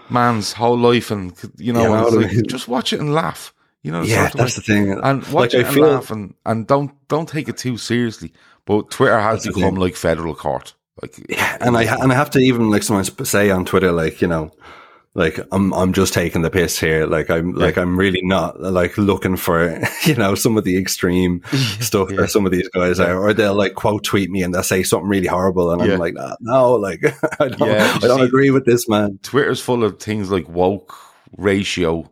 man's 0.09 0.53
whole 0.53 0.77
life, 0.77 1.11
and 1.11 1.33
you 1.57 1.71
know, 1.73 1.81
Yeah, 1.81 1.85
and 1.87 1.95
I 1.95 2.01
it's 2.03 2.11
know 2.11 2.17
what 2.21 2.33
like, 2.33 2.47
just 2.47 2.67
watch 2.67 2.91
it 2.91 2.99
and 2.99 3.13
laugh. 3.13 3.53
You 3.87 3.93
know, 3.93 4.03
Yeah, 4.03 4.29
that's 4.35 4.55
the 4.55 4.61
thing. 4.61 4.91
And 4.91 5.21
watch 5.29 5.53
Like, 5.53 5.53
it 5.53 5.65
I 5.65 5.67
and 5.67 5.73
feel- 5.75 5.87
laugh, 5.87 6.11
and, 6.11 6.33
and 6.45 6.67
don't 6.67 6.91
don't 7.07 7.29
take 7.29 7.47
it 7.47 7.57
too 7.57 7.77
seriously. 7.77 8.33
But 8.65 8.91
Twitter 8.91 9.17
has 9.19 9.43
That's 9.43 9.55
become 9.55 9.75
like 9.75 9.95
federal 9.95 10.35
court. 10.35 10.73
Like, 11.01 11.15
Yeah, 11.29 11.57
and 11.61 11.77
I 11.77 11.83
and 11.83 12.11
I 12.11 12.15
have 12.15 12.29
to 12.31 12.39
even 12.39 12.69
like 12.69 12.83
sometimes 12.83 13.11
say 13.29 13.49
on 13.49 13.63
Twitter, 13.65 13.91
like 13.93 14.21
you 14.21 14.27
know, 14.27 14.51
like 15.13 15.39
I'm 15.53 15.73
I'm 15.73 15.93
just 15.93 16.13
taking 16.13 16.41
the 16.41 16.49
piss 16.49 16.77
here. 16.79 17.05
Like 17.05 17.29
I'm 17.29 17.53
like 17.53 17.77
I'm 17.77 17.97
really 17.97 18.21
not 18.23 18.59
like 18.61 18.97
looking 18.97 19.37
for 19.37 19.79
you 20.05 20.15
know 20.15 20.35
some 20.35 20.57
of 20.57 20.63
the 20.65 20.77
extreme 20.77 21.41
stuff 21.79 22.09
yeah. 22.11 22.17
that 22.21 22.29
some 22.31 22.45
of 22.45 22.51
these 22.51 22.67
guys 22.69 22.99
are, 22.99 23.17
or 23.17 23.33
they'll 23.33 23.55
like 23.55 23.75
quote 23.75 24.03
tweet 24.03 24.29
me 24.29 24.43
and 24.43 24.53
they'll 24.53 24.63
say 24.63 24.83
something 24.83 25.07
really 25.07 25.27
horrible, 25.27 25.71
and 25.71 25.81
Yeah. 25.81 25.93
I'm 25.93 25.99
like, 25.99 26.13
no, 26.15 26.35
no 26.41 26.73
like 26.75 27.01
I 27.39 27.47
don't 27.47 27.69
Yeah, 27.69 27.93
I 27.95 28.07
don't 28.07 28.19
see- 28.19 28.25
agree 28.25 28.49
with 28.51 28.65
this 28.65 28.89
man. 28.89 29.19
Twitter's 29.23 29.61
full 29.61 29.83
of 29.85 29.99
things 29.99 30.29
like 30.29 30.49
woke, 30.49 30.93
ratio, 31.37 32.09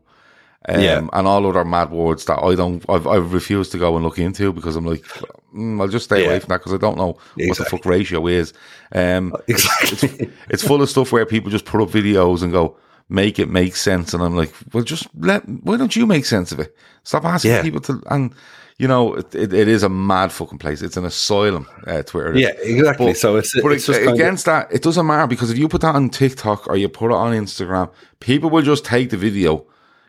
um, 0.68 0.82
Yeah. 0.82 1.08
and 1.14 1.28
all 1.28 1.46
other 1.48 1.64
mad 1.66 1.92
words 1.92 2.26
that 2.26 2.40
I 2.44 2.56
don't, 2.56 2.84
I've, 2.90 3.08
I've 3.08 3.34
refused 3.34 3.72
to 3.74 3.78
go 3.78 3.96
and 3.96 4.04
look 4.06 4.18
into 4.20 4.52
because 4.54 4.76
I'm 4.76 4.86
like, 4.86 5.04
mm, 5.56 5.80
I'll 5.82 5.88
just 5.88 6.06
stay 6.06 6.26
away 6.26 6.40
from 6.40 6.50
that 6.50 6.58
because 6.60 6.74
I 6.74 6.78
don't 6.78 6.98
know 6.98 7.18
what 7.36 7.58
the 7.58 7.66
fuck 7.66 7.86
ratio 7.86 8.28
is. 8.28 8.54
Um, 8.94 9.36
Exactly. 9.48 10.30
it's 10.50 10.66
full 10.66 10.82
of 10.82 10.90
stuff 10.90 11.12
where 11.12 11.26
people 11.26 11.52
just 11.52 11.66
put 11.66 11.82
up 11.82 11.90
videos 11.90 12.42
and 12.44 12.52
go, 12.52 12.78
make 13.10 13.38
it 13.40 13.50
make 13.50 13.76
sense. 13.76 14.14
And 14.14 14.24
I'm 14.24 14.36
like, 14.36 14.54
well, 14.74 14.84
just 14.84 15.08
let, 15.20 15.48
why 15.48 15.78
don't 15.78 15.96
you 15.96 16.06
make 16.06 16.26
sense 16.26 16.52
of 16.52 16.60
it? 16.60 16.76
Stop 17.04 17.26
asking 17.26 17.52
Yeah. 17.52 17.62
people 17.62 17.82
to, 17.82 18.02
and 18.10 18.34
you 18.78 18.88
know, 18.90 19.14
it, 19.14 19.34
it, 19.34 19.54
it 19.54 19.68
is 19.70 19.84
a 19.84 19.90
mad 19.90 20.34
fucking 20.34 20.58
place. 20.58 20.82
It's 20.82 20.98
an 20.98 21.06
asylum, 21.06 21.66
uh, 21.88 22.04
Twitter. 22.04 22.34
is. 22.34 22.42
yeah, 22.42 22.50
exactly. 22.62 23.06
But- 23.08 23.18
so 23.18 23.38
it's 23.38 23.54
But 23.62 23.72
it's 23.72 23.88
ag- 23.88 23.94
just 23.96 24.00
kind 24.00 24.10
of, 24.10 24.16
against 24.16 24.46
that, 24.48 24.68
it 24.74 24.82
doesn't 24.82 25.06
matter 25.06 25.28
because 25.28 25.50
if 25.52 25.58
you 25.58 25.70
put 25.70 25.80
that 25.82 25.96
on 25.96 26.10
TikTok 26.10 26.68
or 26.68 26.76
you 26.76 26.90
put 26.90 27.12
it 27.12 27.14
on 27.16 27.32
Instagram, 27.34 27.90
people 28.20 28.50
will 28.50 28.64
just 28.64 28.84
take 28.84 29.12
the 29.12 29.18
video, 29.18 29.66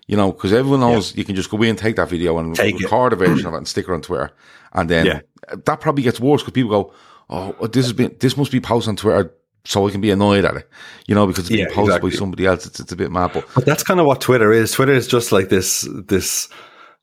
you 0.06 0.16
know, 0.16 0.32
because 0.32 0.52
everyone 0.52 0.80
knows 0.80 1.16
you 1.16 1.24
can 1.24 1.34
just 1.36 1.50
go 1.50 1.60
in 1.62 1.70
and 1.70 1.78
take 1.78 1.96
that 1.96 2.08
video 2.08 2.38
and 2.38 2.54
Take 2.54 2.74
it. 2.76 2.82
record 2.82 3.12
a 3.12 3.16
version 3.16 3.46
of 3.46 3.54
it 3.54 3.58
and 3.58 3.68
stick 3.68 3.88
it 3.88 3.92
on 3.92 4.02
Twitter. 4.02 4.30
And 4.72 4.88
then 4.88 5.06
Yeah. 5.06 5.20
that 5.64 5.80
probably 5.80 6.02
gets 6.04 6.20
worse 6.20 6.42
because 6.42 6.52
people 6.52 6.70
go, 6.70 6.92
oh, 7.30 7.56
oh, 7.60 7.66
this 7.66 7.84
has 7.86 7.92
been, 7.92 8.14
this 8.20 8.36
must 8.36 8.52
be 8.52 8.60
posted 8.60 8.90
on 8.90 8.96
Twitter 8.96 9.32
so 9.64 9.88
I 9.88 9.90
can 9.90 10.00
be 10.00 10.12
annoyed 10.12 10.44
at 10.44 10.56
it, 10.56 10.68
you 11.08 11.14
know, 11.14 11.26
because 11.26 11.44
it's 11.46 11.48
being 11.48 11.62
Yeah, 11.68 11.74
posted 11.74 11.86
exactly. 11.96 12.10
by 12.10 12.16
somebody 12.16 12.46
else. 12.46 12.66
It's, 12.66 12.78
it's 12.78 12.92
a 12.92 12.96
bit 12.96 13.10
mad, 13.10 13.32
but 13.34 13.44
But 13.54 13.66
that's 13.66 13.82
kind 13.82 13.98
of 13.98 14.06
what 14.06 14.20
Twitter 14.20 14.52
is. 14.52 14.70
Twitter 14.72 14.92
is 14.92 15.08
just 15.08 15.32
like 15.32 15.48
this, 15.48 15.88
this, 16.06 16.48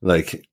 like, 0.01 0.47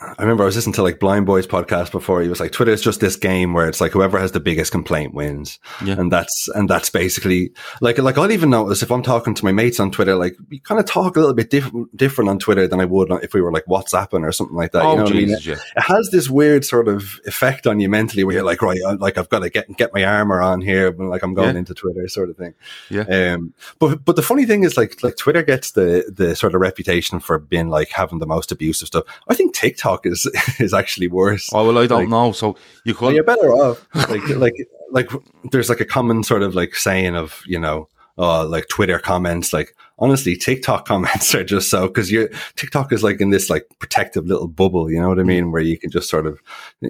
I 0.00 0.22
remember 0.22 0.44
I 0.44 0.46
was 0.46 0.56
listening 0.56 0.72
to 0.74 0.82
like 0.82 0.98
Blind 0.98 1.26
Boy's 1.26 1.46
podcast 1.46 1.92
before. 1.92 2.22
He 2.22 2.28
was 2.28 2.40
like, 2.40 2.52
Twitter 2.52 2.72
is 2.72 2.80
just 2.80 3.00
this 3.00 3.16
game 3.16 3.52
where 3.52 3.68
it's 3.68 3.82
like 3.82 3.92
whoever 3.92 4.18
has 4.18 4.32
the 4.32 4.40
biggest 4.40 4.72
complaint 4.72 5.12
wins. 5.12 5.58
Yeah. 5.84 6.00
And 6.00 6.10
that's, 6.10 6.48
and 6.54 6.70
that's 6.70 6.88
basically 6.88 7.52
like, 7.82 7.98
like 7.98 8.16
I'll 8.16 8.32
even 8.32 8.48
notice 8.48 8.82
if 8.82 8.90
I'm 8.90 9.02
talking 9.02 9.34
to 9.34 9.44
my 9.44 9.52
mates 9.52 9.78
on 9.78 9.90
Twitter, 9.90 10.14
like 10.14 10.36
we 10.48 10.58
kind 10.58 10.78
of 10.80 10.86
talk 10.86 11.16
a 11.16 11.20
little 11.20 11.34
bit 11.34 11.50
different, 11.50 11.94
different 11.94 12.30
on 12.30 12.38
Twitter 12.38 12.66
than 12.66 12.80
I 12.80 12.86
would 12.86 13.10
if 13.22 13.34
we 13.34 13.42
were 13.42 13.52
like 13.52 13.66
WhatsApping 13.66 14.26
or 14.26 14.32
something 14.32 14.56
like 14.56 14.72
that. 14.72 14.82
oh, 14.84 14.92
you 14.92 14.96
know 14.96 15.02
what 15.04 15.12
I 15.12 15.16
mean? 15.16 15.28
Yeah. 15.42 15.56
it 15.76 15.82
has 15.82 16.08
this 16.10 16.30
weird 16.30 16.64
sort 16.64 16.88
of 16.88 17.20
effect 17.26 17.66
on 17.66 17.78
you 17.78 17.90
mentally 17.90 18.24
where 18.24 18.36
you're 18.36 18.44
like, 18.44 18.62
right, 18.62 18.80
I, 18.86 18.92
like 18.92 19.18
I've 19.18 19.28
got 19.28 19.40
to 19.40 19.50
get 19.50 19.76
get 19.76 19.92
my 19.92 20.04
armor 20.04 20.40
on 20.40 20.62
here 20.62 20.90
when 20.92 21.08
like 21.10 21.22
I'm 21.22 21.34
going 21.34 21.54
Yeah. 21.56 21.58
into 21.58 21.74
Twitter, 21.74 22.08
sort 22.08 22.30
of 22.30 22.38
thing. 22.38 22.54
Yeah. 22.88 23.34
Um, 23.34 23.52
but 23.78 24.02
but 24.04 24.16
the 24.16 24.22
funny 24.22 24.46
thing 24.46 24.64
is, 24.64 24.78
like 24.78 25.02
like 25.02 25.16
Twitter 25.18 25.42
gets 25.42 25.72
the 25.72 26.10
the 26.10 26.34
sort 26.34 26.54
of 26.54 26.62
reputation 26.62 27.20
for 27.20 27.38
being 27.38 27.68
like 27.68 27.90
having 27.90 28.18
the 28.18 28.26
most 28.26 28.50
abusive 28.50 28.88
stuff. 28.88 29.04
I 29.28 29.34
think 29.34 29.54
TikTok 29.54 29.89
is 30.04 30.26
is 30.60 30.72
actually 30.74 31.08
worse. 31.08 31.48
Oh, 31.52 31.66
well, 31.66 31.78
I 31.78 31.86
don't 31.86 32.00
Like- 32.00 32.08
know. 32.08 32.32
So 32.32 32.56
you 32.84 32.94
Well, 32.94 33.10
could, 33.10 33.14
you're 33.16 33.24
better 33.24 33.52
off. 33.52 33.86
Like 33.94 34.28
like 34.36 34.54
like 34.90 35.10
there's 35.50 35.68
like 35.68 35.80
a 35.80 35.84
common 35.84 36.22
sort 36.24 36.42
of 36.42 36.54
like 36.54 36.74
saying 36.74 37.16
of 37.16 37.42
you 37.46 37.58
know. 37.58 37.88
Uh, 38.18 38.44
like 38.44 38.68
Twitter 38.68 38.98
comments, 38.98 39.50
like 39.50 39.74
honestly, 39.98 40.36
TikTok 40.36 40.84
comments 40.92 41.34
are 41.34 41.42
just 41.44 41.70
so 41.70 41.86
because 41.86 42.10
you 42.10 42.28
TikTok 42.54 42.92
is 42.92 43.02
like 43.02 43.18
in 43.18 43.30
this 43.30 43.48
like 43.48 43.64
protective 43.78 44.26
little 44.26 44.48
bubble, 44.48 44.90
you 44.90 45.00
know 45.00 45.08
what 45.08 45.18
I 45.18 45.22
mean, 45.22 45.52
where 45.52 45.62
you 45.62 45.78
can 45.78 45.90
just 45.90 46.10
sort 46.10 46.26
of 46.26 46.38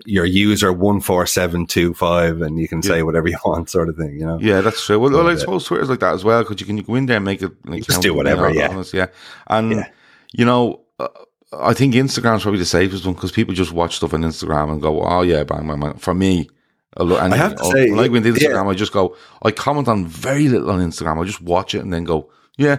your 0.06 0.24
user 0.24 0.72
one 0.72 1.00
four 1.00 1.26
seven 1.26 1.66
two 1.66 1.94
five, 1.94 2.42
and 2.42 2.58
you 2.58 2.66
can 2.66 2.82
say 2.82 3.04
whatever 3.04 3.28
you 3.28 3.38
want, 3.44 3.70
sort 3.70 3.88
of 3.88 3.96
thing, 3.96 4.18
you 4.18 4.26
know. 4.26 4.40
Yeah, 4.40 4.60
that's 4.60 4.84
true. 4.84 4.98
Well, 4.98 5.12
well 5.12 5.28
I 5.28 5.32
Yeah. 5.32 5.36
suppose 5.38 5.66
Twitter's 5.66 5.88
like 5.90 6.00
that 6.00 6.14
as 6.14 6.24
well 6.24 6.42
because 6.42 6.58
you 6.60 6.66
can 6.66 6.76
you 6.78 6.82
go 6.82 6.96
in 6.96 7.06
there 7.06 7.16
and 7.18 7.24
make 7.24 7.42
it 7.42 7.52
like 7.64 7.84
Just 7.84 8.02
do 8.02 8.12
whatever, 8.12 8.50
yeah. 8.50 8.82
yeah. 8.92 9.06
And 9.46 9.70
Yeah. 9.72 9.88
you 10.32 10.44
know, 10.44 10.80
uh, 10.98 11.06
I 11.52 11.74
think 11.74 11.94
Instagram's 11.94 12.42
probably 12.42 12.60
the 12.60 12.66
safest 12.66 13.04
one 13.04 13.14
because 13.14 13.32
people 13.32 13.54
just 13.54 13.72
watch 13.72 13.96
stuff 13.96 14.14
on 14.14 14.22
Instagram 14.22 14.70
and 14.70 14.80
go, 14.80 15.02
"Oh 15.02 15.22
yeah, 15.22 15.44
bang, 15.44 15.66
bang, 15.66 15.80
bang." 15.80 15.94
For 15.94 16.14
me, 16.14 16.48
a 16.96 17.04
and 17.04 17.34
I 17.34 17.36
have 17.36 17.56
to 17.56 17.64
say, 17.64 17.90
when 17.90 17.98
I 17.98 18.08
go 18.08 18.14
into 18.14 18.30
yeah. 18.30 18.48
Instagram, 18.50 18.70
I 18.70 18.74
just 18.74 18.92
go, 18.92 19.16
I 19.42 19.50
comment 19.50 19.88
on 19.88 20.06
very 20.06 20.48
little 20.48 20.70
on 20.70 20.80
Instagram. 20.80 21.20
I 21.20 21.24
just 21.24 21.40
watch 21.42 21.74
it 21.74 21.80
and 21.80 21.92
then 21.92 22.04
go, 22.04 22.30
"Yeah," 22.56 22.78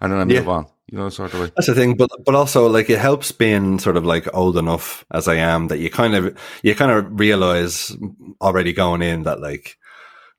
and 0.00 0.12
then 0.12 0.20
I 0.20 0.24
move 0.24 0.44
Yeah. 0.44 0.50
on. 0.50 0.66
You 0.90 0.98
know, 0.98 1.08
sort 1.08 1.32
of 1.32 1.40
way. 1.40 1.50
That's 1.56 1.68
the 1.68 1.74
thing, 1.74 1.96
but 1.96 2.10
but 2.24 2.34
also 2.34 2.68
like 2.68 2.90
it 2.90 2.98
helps 2.98 3.32
being 3.32 3.78
sort 3.78 3.96
of 3.96 4.04
like 4.04 4.28
old 4.34 4.58
enough 4.58 5.06
as 5.10 5.26
I 5.26 5.36
am 5.36 5.68
that 5.68 5.78
you 5.78 5.88
kind 5.90 6.14
of 6.14 6.36
you 6.62 6.74
kind 6.74 6.90
of 6.92 7.18
realize 7.18 7.96
already 8.42 8.72
going 8.74 9.00
in 9.00 9.22
that 9.22 9.40
like 9.40 9.78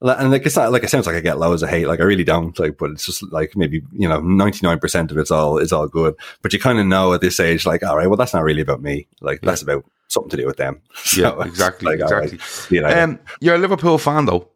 and 0.03 0.31
like 0.31 0.45
it's 0.45 0.55
not 0.55 0.71
like 0.71 0.83
it 0.83 0.89
sounds 0.89 1.07
like 1.07 1.15
I 1.15 1.21
get 1.21 1.39
loads 1.39 1.63
of 1.63 1.69
hate 1.69 1.87
like 1.87 1.99
I 1.99 2.03
really 2.03 2.23
don't 2.23 2.57
like 2.59 2.77
but 2.77 2.91
it's 2.91 3.05
just 3.05 3.23
like 3.31 3.55
maybe 3.55 3.81
you 3.93 4.07
know 4.07 4.19
ninety 4.19 4.59
nine 4.65 4.79
percent 4.79 5.11
of 5.11 5.17
it's 5.17 5.31
all 5.31 5.57
is 5.57 5.71
all 5.73 5.87
good 5.87 6.15
but 6.41 6.51
you 6.53 6.59
kind 6.59 6.79
of 6.79 6.85
know 6.85 7.13
at 7.13 7.21
this 7.21 7.39
age 7.39 7.65
like 7.65 7.83
all 7.83 7.97
right 7.97 8.07
well 8.07 8.17
that's 8.17 8.33
not 8.33 8.43
really 8.43 8.61
about 8.61 8.81
me 8.81 9.07
like 9.21 9.41
that's 9.41 9.61
about 9.61 9.83
something 10.09 10.29
to 10.31 10.37
do 10.37 10.45
with 10.45 10.57
them 10.57 10.81
Yeah, 11.17 11.41
exactly, 11.43 11.95
like, 11.97 12.01
all 12.11 12.17
right, 12.19 12.33
exactly. 12.33 12.75
you 12.77 12.83
know, 12.83 12.89
Um, 13.03 13.19
you're 13.39 13.55
a 13.55 13.57
Liverpool 13.59 13.97
fan 13.97 14.25
though. 14.25 14.49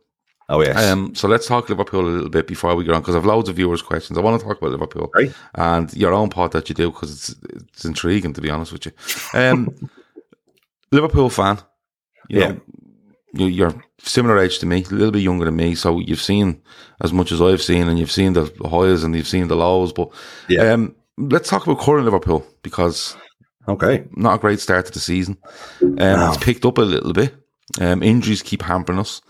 oh 0.49 0.61
yes 0.61 0.77
Um, 0.91 1.15
so 1.15 1.27
let's 1.27 1.47
talk 1.47 1.69
Liverpool 1.69 2.01
a 2.01 2.09
little 2.09 2.29
bit 2.29 2.45
before 2.47 2.75
we 2.75 2.83
get 2.83 2.93
on 2.93 3.01
because 3.01 3.15
I've 3.15 3.25
loads 3.25 3.49
of 3.49 3.55
viewers' 3.55 3.81
questions. 3.81 4.17
I 4.17 4.21
want 4.21 4.39
to 4.39 4.45
talk 4.45 4.57
about 4.59 4.71
Liverpool 4.71 5.09
Right. 5.15 5.33
and 5.55 5.91
your 5.95 6.13
own 6.13 6.29
part 6.29 6.51
that 6.51 6.69
you 6.69 6.75
do 6.75 6.91
because 6.91 7.11
it's 7.11 7.35
it's 7.71 7.85
intriguing 7.85 8.33
to 8.33 8.41
be 8.41 8.49
honest 8.49 8.71
with 8.73 8.85
you. 8.85 8.91
Um, 9.33 9.73
Liverpool 10.91 11.29
fan, 11.29 11.57
you 12.29 12.39
Yeah. 12.39 12.47
know, 12.49 12.61
you're 13.45 13.73
similar 13.99 14.37
age 14.39 14.59
to 14.59 14.65
me, 14.65 14.83
a 14.83 14.93
little 14.93 15.11
bit 15.11 15.21
younger 15.21 15.45
than 15.45 15.55
me, 15.55 15.75
so 15.75 15.99
you've 15.99 16.21
seen 16.21 16.61
as 17.01 17.13
much 17.13 17.31
as 17.31 17.41
I've 17.41 17.61
seen, 17.61 17.87
and 17.87 17.99
you've 17.99 18.11
seen 18.11 18.33
the 18.33 18.51
highs 18.65 19.03
and 19.03 19.15
you've 19.15 19.27
seen 19.27 19.47
the 19.47 19.55
lows. 19.55 19.93
But 19.93 20.09
Yeah. 20.49 20.71
um, 20.73 20.95
let's 21.17 21.49
talk 21.49 21.65
about 21.65 21.79
current 21.79 22.05
Liverpool 22.05 22.45
because 22.63 23.15
okay 23.67 24.05
not 24.15 24.35
a 24.35 24.39
great 24.39 24.59
start 24.59 24.85
to 24.85 24.91
the 24.91 24.99
season. 24.99 25.37
Um, 25.81 25.97
It's 25.99 26.37
picked 26.43 26.65
up 26.65 26.77
a 26.77 26.81
little 26.81 27.13
bit. 27.13 27.35
Um, 27.81 28.01
injuries 28.01 28.41
keep 28.41 28.61
hampering 28.61 28.99
us. 28.99 29.21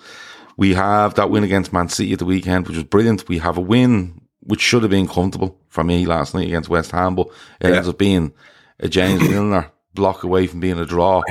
We 0.58 0.74
have 0.74 1.16
that 1.16 1.30
win 1.30 1.44
against 1.44 1.74
Man 1.74 1.90
City 1.90 2.14
at 2.14 2.20
the 2.20 2.26
weekend, 2.26 2.68
which 2.68 2.78
was 2.78 2.84
brilliant. 2.86 3.28
We 3.28 3.40
have 3.40 3.58
a 3.58 3.62
win 3.62 4.22
which 4.42 4.62
should 4.62 4.82
have 4.84 4.92
been 4.92 5.08
comfortable 5.08 5.60
for 5.70 5.84
me 5.84 6.06
last 6.06 6.34
night 6.34 6.48
against 6.48 6.70
West 6.70 6.92
Ham, 6.92 7.16
but 7.16 7.28
it 7.60 7.70
Yeah. 7.70 7.76
ends 7.78 7.90
up 7.90 7.98
being 7.98 8.32
a 8.80 8.88
James 8.88 9.22
Milner 9.28 9.72
block 9.94 10.24
away 10.24 10.48
from 10.48 10.60
being 10.62 10.78
a 10.80 10.86
draw. 10.86 11.22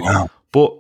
But 0.53 0.73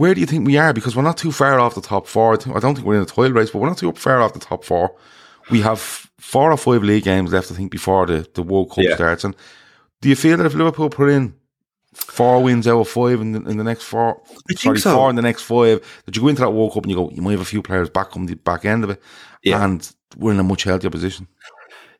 where 0.00 0.14
do 0.14 0.20
you 0.20 0.26
think 0.26 0.46
we 0.46 0.56
are? 0.56 0.72
Because 0.72 0.96
we're 0.96 1.02
not 1.02 1.16
too 1.18 1.30
far 1.30 1.60
off 1.60 1.74
the 1.74 1.80
top 1.80 2.06
four. 2.06 2.34
I 2.34 2.58
don't 2.58 2.74
think 2.74 2.86
we're 2.86 2.96
in 2.96 3.02
a 3.02 3.06
title 3.06 3.32
race, 3.32 3.50
but 3.50 3.58
we're 3.60 3.68
not 3.68 3.78
too 3.78 3.92
far 3.92 4.20
off 4.22 4.32
the 4.32 4.40
top 4.40 4.64
four. 4.64 4.94
We 5.50 5.60
have 5.62 5.78
four 5.78 6.50
or 6.52 6.56
five 6.56 6.82
league 6.82 7.04
games 7.04 7.32
left, 7.32 7.50
I 7.52 7.54
think, 7.54 7.70
before 7.70 8.06
the, 8.06 8.26
the 8.34 8.42
World 8.42 8.70
Cup 8.70 8.84
Yeah. 8.84 8.94
starts. 8.96 9.24
And 9.24 9.34
do 10.00 10.08
you 10.08 10.16
feel 10.16 10.36
that 10.38 10.46
if 10.46 10.54
Liverpool 10.54 10.90
put 10.90 11.10
in 11.10 11.34
four 11.94 12.42
wins 12.42 12.66
out 12.68 12.80
of 12.80 12.88
five 12.88 13.20
in 13.20 13.32
the, 13.32 13.40
in 13.50 13.56
the 13.56 13.64
next 13.64 13.82
four, 13.82 14.22
think 14.48 14.60
sorry, 14.60 14.78
so. 14.78 14.94
four 14.94 15.10
in 15.10 15.16
the 15.16 15.22
next 15.22 15.42
five, 15.42 15.80
that 16.06 16.16
you 16.16 16.22
go 16.22 16.28
into 16.28 16.42
that 16.42 16.50
World 16.50 16.72
Cup 16.74 16.84
and 16.84 16.90
you 16.90 16.96
go, 16.96 17.10
you 17.10 17.20
might 17.22 17.32
have 17.32 17.40
a 17.40 17.44
few 17.44 17.62
players 17.62 17.90
back 17.90 18.16
on 18.16 18.26
the 18.26 18.34
back 18.34 18.64
end 18.64 18.84
of 18.84 18.90
it, 18.90 19.02
Yeah. 19.42 19.64
and 19.64 19.90
we're 20.16 20.32
in 20.32 20.40
a 20.40 20.44
much 20.44 20.62
healthier 20.64 20.90
position. 20.90 21.26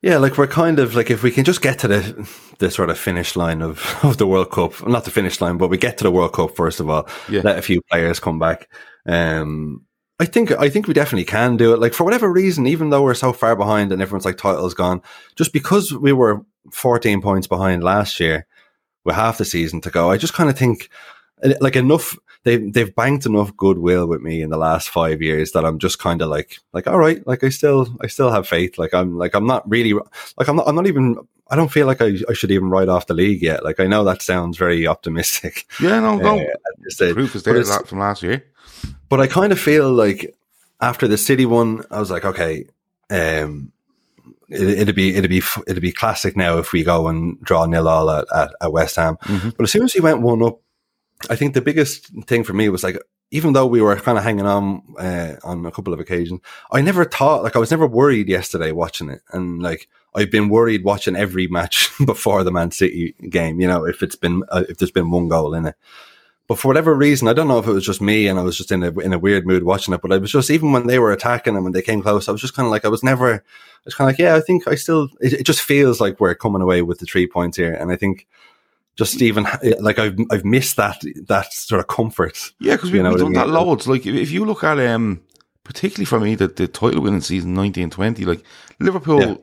Yeah, 0.02 0.16
like 0.16 0.38
we're 0.38 0.47
kind 0.47 0.78
of 0.78 0.95
like 0.95 1.11
if 1.11 1.23
we 1.23 1.30
can 1.30 1.45
just 1.45 1.61
get 1.61 1.78
to 1.80 1.88
the 1.88 2.30
the 2.59 2.71
sort 2.71 2.90
of 2.90 2.99
finish 2.99 3.37
line 3.37 3.61
of, 3.61 3.99
of 4.02 4.16
the 4.16 4.26
World 4.26 4.50
Cup, 4.50 4.87
not 4.87 5.04
the 5.04 5.11
finish 5.11 5.40
line, 5.40 5.59
but 5.59 5.69
we 5.69 5.76
get 5.76 5.99
to 5.99 6.04
the 6.04 6.11
World 6.11 6.33
Cup 6.33 6.57
first 6.57 6.80
of 6.80 6.88
all. 6.88 7.09
Yeah. 7.28 7.42
Let 7.45 7.59
a 7.59 7.62
few 7.62 7.83
players 7.83 8.21
come 8.21 8.38
back. 8.38 8.69
Um, 9.07 9.85
I 10.19 10.25
think 10.26 10.52
I 10.52 10.69
think 10.69 10.87
we 10.87 10.95
definitely 10.95 11.25
can 11.25 11.57
do 11.57 11.75
it. 11.75 11.80
Like 11.80 11.95
for 11.95 12.04
whatever 12.04 12.30
reason, 12.30 12.66
even 12.66 12.90
though 12.90 13.02
we're 13.02 13.14
so 13.14 13.33
far 13.33 13.57
behind 13.57 13.92
and 13.92 14.00
everyone's 14.00 14.25
like 14.25 14.37
title's 14.37 14.75
gone, 14.75 15.02
just 15.37 15.52
because 15.52 15.92
we 15.92 16.12
were 16.12 16.42
14 16.73 17.21
points 17.23 17.47
behind 17.47 17.83
last 17.83 18.21
year 18.21 18.47
with 19.04 19.16
half 19.16 19.38
the 19.38 19.45
season 19.45 19.80
to 19.83 19.90
go, 19.90 20.11
I 20.11 20.16
just 20.16 20.35
kind 20.35 20.50
of 20.50 20.59
think 20.59 20.90
like 21.61 21.76
enough 21.76 22.19
they've 22.44 22.73
they've 22.73 22.94
banked 22.94 23.26
enough 23.26 23.56
goodwill 23.56 24.06
with 24.06 24.23
me 24.23 24.42
in 24.42 24.50
the 24.50 24.56
last 24.56 24.88
five 24.88 25.20
years 25.23 25.52
that 25.52 25.64
I'm 25.64 25.78
just 25.78 25.99
kind 25.99 26.23
of 26.23 26.28
like 26.28 26.59
like 26.73 26.87
all 26.87 26.99
right, 26.99 27.26
like 27.26 27.44
I 27.44 27.49
still 27.49 27.88
I 28.00 28.06
still 28.06 28.30
have 28.30 28.49
faith. 28.49 28.78
Like 28.78 28.94
I'm 28.94 29.18
like 29.18 29.35
I'm 29.35 29.47
not 29.47 29.68
really 29.68 29.92
like 29.92 30.49
I'm 30.49 30.56
not 30.56 30.68
I'm 30.68 30.75
not 30.75 30.87
even 30.87 31.16
I 31.50 31.56
don't 31.56 31.70
feel 31.70 31.87
like 31.87 32.00
I, 32.00 32.12
I 32.28 32.32
should 32.32 32.52
even 32.52 32.70
write 32.70 32.88
off 32.88 33.06
the 33.06 33.14
league 33.14 33.42
yet. 33.42 33.64
Like 33.64 33.80
I 33.80 33.87
know 33.87 34.04
that 34.04 34.23
sounds 34.23 34.56
very 34.56 34.87
optimistic. 34.87 35.66
Yeah, 35.80 36.00
no, 36.00 36.20
uh, 36.20 36.37
no. 36.37 36.47
stage. 36.88 37.14
Proof 37.14 37.35
is 37.35 37.42
there 37.42 37.62
that 37.62 37.88
from 37.88 37.99
last 37.99 38.23
year. 38.23 38.44
but 39.09 39.20
I 39.20 39.26
kind 39.26 39.52
of 39.52 39.59
feel 39.59 39.90
like 39.92 40.37
after 40.80 41.09
the 41.09 41.16
City 41.18 41.47
one, 41.47 41.85
I 41.90 41.99
was 41.99 42.11
like, 42.11 42.25
okay, 42.25 42.66
um, 43.11 43.73
it, 44.49 44.87
would 44.87 44.94
be 44.94 45.14
it'd 45.16 45.30
be 45.30 45.42
it'd 45.66 45.82
be 45.82 45.92
classic 45.92 46.37
now 46.37 46.59
if 46.59 46.73
we 46.73 46.82
go 46.82 47.09
and 47.09 47.40
draw 47.40 47.66
nil 47.66 47.88
all 47.88 48.11
at, 48.11 48.26
at, 48.35 48.50
at 48.61 48.73
West 48.73 48.97
Ham. 48.97 49.16
Mm-hmm. 49.25 49.50
But 49.50 49.64
as 49.64 49.73
soon 49.73 49.85
as 49.85 49.92
he 49.92 50.00
went 50.00 50.20
one 50.20 50.42
up, 50.42 50.61
I 51.29 51.37
think 51.37 51.55
the 51.55 51.61
biggest 51.61 52.07
thing 52.27 52.45
for 52.45 52.53
me 52.53 52.69
was 52.69 52.83
like, 52.83 52.99
even 53.31 53.53
though 53.53 53.67
we 53.67 53.81
were 53.81 53.97
kind 53.97 54.19
of 54.19 54.25
hanging 54.25 54.47
on 54.47 54.83
uh, 54.99 55.37
on 55.45 55.65
a 55.67 55.71
couple 55.71 55.93
of 55.93 56.00
occasions, 56.00 56.41
I 56.73 56.81
never 56.81 57.05
thought 57.05 57.43
like 57.43 57.57
I 57.57 57.61
was 57.61 57.71
never 57.71 57.87
worried 57.87 58.29
yesterday 58.29 58.73
watching 58.73 59.11
it, 59.11 59.21
and 59.33 59.62
like 59.62 59.89
I've 60.15 60.31
been 60.31 60.49
worried 60.49 60.85
watching 60.85 61.17
every 61.17 61.47
match 61.47 61.91
before 62.05 62.43
the 62.43 62.53
Man 62.53 62.71
City 62.71 63.15
game. 63.29 63.61
You 63.61 63.69
know, 63.69 63.87
if 63.87 64.03
it's 64.03 64.17
been 64.17 64.43
uh, 64.49 64.65
if 64.69 64.79
there's 64.79 64.91
been 64.91 65.11
one 65.11 65.29
goal 65.29 65.55
in 65.55 65.67
it. 65.67 65.77
But 66.49 66.59
for 66.59 66.67
whatever 66.67 66.93
reason, 66.97 67.29
I 67.29 67.33
don't 67.33 67.47
know 67.47 67.61
if 67.61 67.69
it 67.69 67.73
was 67.73 67.87
just 67.87 68.00
me 68.00 68.27
and 68.27 68.37
I 68.37 68.43
was 68.43 68.59
just 68.59 68.73
in 68.73 68.83
a 68.83 68.91
in 68.99 69.12
a 69.12 69.21
weird 69.21 69.47
mood 69.47 69.62
watching 69.62 69.95
it. 69.95 70.03
But 70.03 70.12
I 70.12 70.19
was 70.19 70.33
just 70.33 70.50
even 70.50 70.73
when 70.73 70.89
they 70.89 70.99
were 70.99 71.12
attacking 71.12 71.55
and 71.55 71.62
when 71.62 71.73
they 71.73 71.83
came 71.83 72.03
close, 72.03 72.29
I 72.29 72.33
was 72.33 72.41
just 72.41 72.57
kind 72.57 72.67
of 72.67 72.73
like 72.73 72.85
I 72.85 72.89
was 72.89 73.05
never. 73.05 73.35
I 73.35 73.41
was 73.85 73.95
kind 73.95 74.11
of 74.11 74.15
like, 74.15 74.19
yeah, 74.19 74.35
I 74.35 74.41
think 74.41 74.67
I 74.67 74.75
still. 74.75 75.09
It, 75.21 75.35
it 75.35 75.43
just 75.45 75.62
feels 75.62 76.00
like 76.00 76.19
we're 76.19 76.35
coming 76.35 76.61
away 76.61 76.83
with 76.83 76.99
the 76.99 77.07
three 77.07 77.29
points 77.29 77.57
here, 77.57 77.73
and 77.73 77.93
I 77.93 77.97
think 77.97 78.27
just 78.97 79.23
even 79.23 79.47
like 79.80 79.99
I've 79.99 80.18
I've 80.30 80.44
missed 80.44 80.76
that 80.76 81.02
that 81.26 81.52
sort 81.52 81.80
of 81.80 81.87
comfort. 81.87 82.52
Yeah, 82.61 82.76
because 82.76 82.90
we've, 82.90 83.02
we've 83.02 83.18
done 83.18 83.32
that 83.35 83.49
loads. 83.49 83.87
Like 83.87 84.06
if 84.06 84.30
you 84.30 84.44
look 84.44 84.64
at 84.64 84.78
um, 84.78 85.23
particularly 85.64 86.04
for 86.04 86.20
me, 86.20 86.35
the, 86.35 86.49
the 86.49 86.68
title 86.68 87.02
winning 87.02 87.20
season 87.20 87.54
nineteen 87.54 87.90
twenty, 87.90 88.25
like 88.25 88.42
Liverpool. 88.78 89.20
Yeah. 89.20 89.35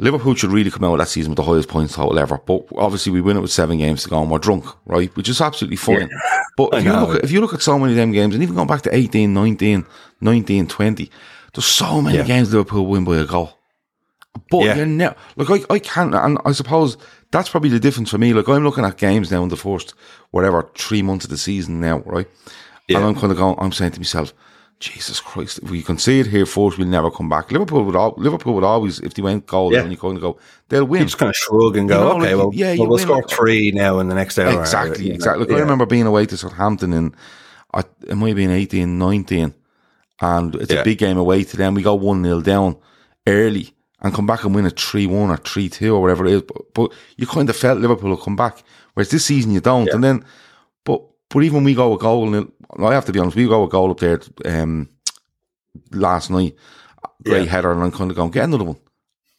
Liverpool 0.00 0.34
should 0.34 0.50
really 0.50 0.72
come 0.72 0.82
out 0.82 0.94
of 0.94 0.98
that 0.98 1.06
season 1.06 1.30
with 1.30 1.36
the 1.36 1.44
highest 1.44 1.68
points 1.68 1.94
total 1.94 2.18
ever. 2.18 2.38
But 2.38 2.66
obviously, 2.76 3.12
we 3.12 3.20
win 3.20 3.36
it 3.36 3.40
with 3.40 3.52
seven 3.52 3.78
games 3.78 4.02
to 4.02 4.08
go 4.08 4.20
and 4.20 4.28
we're 4.28 4.40
drunk, 4.40 4.64
right? 4.86 5.14
Which 5.16 5.28
is 5.28 5.40
absolutely 5.40 5.76
fine. 5.76 6.08
Yeah. 6.10 6.42
But 6.56 6.70
if 6.74 6.84
you, 6.84 6.92
look 6.92 7.16
at, 7.16 7.24
if 7.24 7.30
you 7.30 7.40
look 7.40 7.54
at 7.54 7.62
so 7.62 7.78
many 7.78 7.92
of 7.92 7.96
them 7.96 8.10
games, 8.10 8.34
and 8.34 8.42
even 8.42 8.56
going 8.56 8.66
back 8.66 8.82
to 8.82 8.94
18, 8.94 9.32
19, 9.32 9.86
19, 10.20 10.66
20, 10.66 11.10
there's 11.54 11.64
so 11.64 12.02
many 12.02 12.18
yeah. 12.18 12.24
games 12.24 12.52
Liverpool 12.52 12.86
win 12.86 13.04
by 13.04 13.18
a 13.18 13.24
goal. 13.24 13.56
But 14.50 14.64
yeah. 14.64 14.76
you're 14.76 14.86
never, 14.86 15.14
like, 15.36 15.70
I, 15.70 15.74
I 15.74 15.78
can't, 15.78 16.14
and 16.14 16.38
I 16.44 16.52
suppose 16.52 16.96
that's 17.30 17.48
probably 17.48 17.70
the 17.70 17.80
difference 17.80 18.10
for 18.10 18.18
me. 18.18 18.32
Like, 18.32 18.48
I'm 18.48 18.64
looking 18.64 18.84
at 18.84 18.96
games 18.96 19.30
now 19.30 19.42
in 19.42 19.48
the 19.48 19.56
first, 19.56 19.94
whatever, 20.30 20.70
three 20.74 21.02
months 21.02 21.24
of 21.24 21.30
the 21.30 21.38
season 21.38 21.80
now, 21.80 21.98
right? 22.00 22.26
Yeah. 22.88 22.98
And 22.98 23.06
I'm 23.06 23.14
kind 23.14 23.30
of 23.30 23.38
going, 23.38 23.56
I'm 23.58 23.72
saying 23.72 23.92
to 23.92 24.00
myself, 24.00 24.32
Jesus 24.80 25.20
Christ, 25.20 25.58
if 25.58 25.70
we 25.70 25.82
can 25.82 25.98
see 25.98 26.20
it 26.20 26.28
here 26.28 26.46
first, 26.46 26.78
we'll 26.78 26.86
never 26.86 27.10
come 27.10 27.28
back. 27.28 27.50
Liverpool 27.50 27.84
would 27.84 27.96
all, 27.96 28.14
Liverpool 28.16 28.54
would 28.54 28.64
always, 28.64 29.00
if 29.00 29.14
they 29.14 29.22
went 29.22 29.46
goal, 29.46 29.72
yeah. 29.72 29.80
and 29.80 29.90
you 29.90 29.98
kind 29.98 30.16
of 30.16 30.22
go, 30.22 30.38
they'll 30.68 30.84
win. 30.84 31.00
You 31.00 31.06
just 31.06 31.18
kind 31.18 31.30
of 31.30 31.36
shrug 31.36 31.76
and 31.76 31.88
go, 31.88 31.98
you 31.98 32.04
know, 32.04 32.22
okay, 32.22 32.34
like, 32.34 32.44
well, 32.44 32.54
yeah, 32.54 32.76
well, 32.78 32.88
we'll 32.88 32.98
score 32.98 33.22
three 33.24 33.72
now 33.72 33.98
in 33.98 34.08
the 34.08 34.14
next 34.14 34.38
hour. 34.38 34.60
Exactly, 34.60 35.10
exactly. 35.10 35.40
Like, 35.40 35.50
yeah. 35.50 35.56
I 35.56 35.60
remember 35.60 35.84
being 35.84 36.06
away 36.06 36.26
to 36.26 36.36
Southampton 36.36 36.92
in, 36.92 37.14
it 37.74 38.14
might 38.14 38.28
have 38.28 38.36
been 38.36 38.52
18, 38.52 38.98
19, 38.98 39.54
and 40.20 40.54
it's 40.54 40.72
yeah. 40.72 40.80
a 40.80 40.84
big 40.84 40.98
game 40.98 41.18
away 41.18 41.42
to 41.44 41.56
them. 41.56 41.74
We 41.74 41.82
got 41.82 42.00
1 42.00 42.22
0 42.22 42.40
down 42.40 42.76
early 43.26 43.74
and 44.00 44.14
come 44.14 44.26
back 44.26 44.44
and 44.44 44.54
win 44.54 44.66
a 44.66 44.70
3 44.70 45.06
1 45.06 45.30
or 45.30 45.36
3 45.36 45.68
2 45.68 45.94
or 45.94 46.00
whatever 46.00 46.26
it 46.26 46.32
is. 46.32 46.42
But, 46.42 46.74
but, 46.74 46.92
you 47.16 47.26
kind 47.26 47.48
of 47.50 47.56
felt 47.56 47.80
Liverpool 47.80 48.10
will 48.10 48.16
come 48.16 48.36
back. 48.36 48.62
Whereas 48.94 49.10
this 49.10 49.24
season 49.24 49.52
you 49.52 49.60
don't. 49.60 49.88
And 49.90 50.02
then, 50.02 50.24
but 50.84 51.02
but 51.28 51.42
even 51.42 51.64
we 51.64 51.74
go 51.74 51.94
a 51.94 51.98
goal, 51.98 52.34
and 52.34 52.52
I 52.78 52.94
have 52.94 53.04
to 53.06 53.12
be 53.12 53.18
honest, 53.18 53.36
we 53.36 53.46
go 53.46 53.64
a 53.64 53.68
goal 53.68 53.90
up 53.90 54.00
there 54.00 54.20
um, 54.44 54.88
last 55.92 56.30
night, 56.30 56.56
great 57.24 57.44
yeah. 57.44 57.50
header, 57.50 57.72
and 57.72 57.82
I'm 57.82 57.92
kind 57.92 58.10
of 58.10 58.16
going, 58.16 58.30
get 58.30 58.44
another 58.44 58.64
one. 58.64 58.78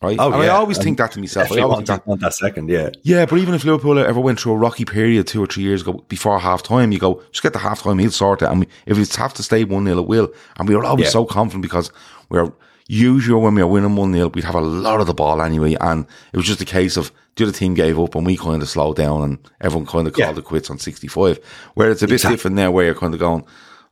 Right? 0.01 0.17
Oh, 0.17 0.31
and 0.31 0.43
yeah. 0.43 0.53
I 0.53 0.55
always 0.55 0.77
and 0.77 0.85
think 0.85 0.97
that 0.99 1.11
to 1.11 1.19
myself. 1.19 1.51
I 1.51 1.59
always 1.59 1.89
want, 1.89 2.05
that, 2.05 2.19
that 2.21 2.33
second, 2.33 2.69
yeah. 2.69 2.89
Yeah, 3.03 3.25
but 3.25 3.37
even 3.37 3.53
if 3.53 3.65
Liverpool 3.65 3.99
ever 3.99 4.19
went 4.21 4.39
through 4.39 4.53
a 4.53 4.57
rocky 4.57 4.85
period 4.85 5.27
two 5.27 5.43
or 5.43 5.45
three 5.45 5.63
years 5.63 5.81
ago 5.81 6.05
before 6.07 6.39
half 6.39 6.63
time, 6.63 6.93
you 6.93 6.99
go, 6.99 7.21
just 7.31 7.43
get 7.43 7.51
the 7.51 7.59
half 7.59 7.83
time, 7.83 7.99
he'll 7.99 8.09
sort 8.11 8.41
it. 8.41 8.45
And 8.45 8.61
we, 8.61 8.67
if 8.85 8.97
it's 8.97 9.17
have 9.17 9.33
to 9.33 9.43
stay 9.43 9.65
1 9.65 9.85
0, 9.85 9.97
it 9.97 10.07
will. 10.07 10.33
And 10.55 10.69
we 10.69 10.75
were 10.75 10.85
always 10.85 11.07
yeah. 11.07 11.11
so 11.11 11.25
confident 11.25 11.63
because 11.63 11.91
we're 12.29 12.51
usually 12.87 13.39
when 13.39 13.55
we 13.55 13.63
were 13.63 13.69
winning 13.69 13.95
1 13.95 14.13
0, 14.13 14.27
we'd 14.29 14.43
have 14.43 14.55
a 14.55 14.61
lot 14.61 14.99
of 14.99 15.07
the 15.07 15.13
ball 15.13 15.41
anyway. 15.41 15.75
And 15.79 16.05
it 16.33 16.37
was 16.37 16.45
just 16.45 16.61
a 16.61 16.65
case 16.65 16.97
of 16.97 17.11
the 17.35 17.45
other 17.45 17.53
team 17.53 17.73
gave 17.73 17.99
up 17.99 18.15
and 18.15 18.25
we 18.25 18.35
kind 18.35 18.61
of 18.61 18.69
slowed 18.69 18.97
down 18.97 19.21
and 19.23 19.39
everyone 19.61 19.85
kind 19.85 20.07
of 20.07 20.13
called 20.13 20.35
yeah. 20.35 20.39
it 20.39 20.45
quits 20.45 20.69
on 20.69 20.79
65. 20.79 21.39
Where 21.75 21.91
it's 21.91 22.01
a 22.01 22.07
bit 22.07 22.15
exactly. 22.15 22.35
different 22.35 22.55
now 22.55 22.71
where 22.71 22.85
you're 22.85 22.95
kind 22.95 23.13
of 23.13 23.19
going, 23.19 23.45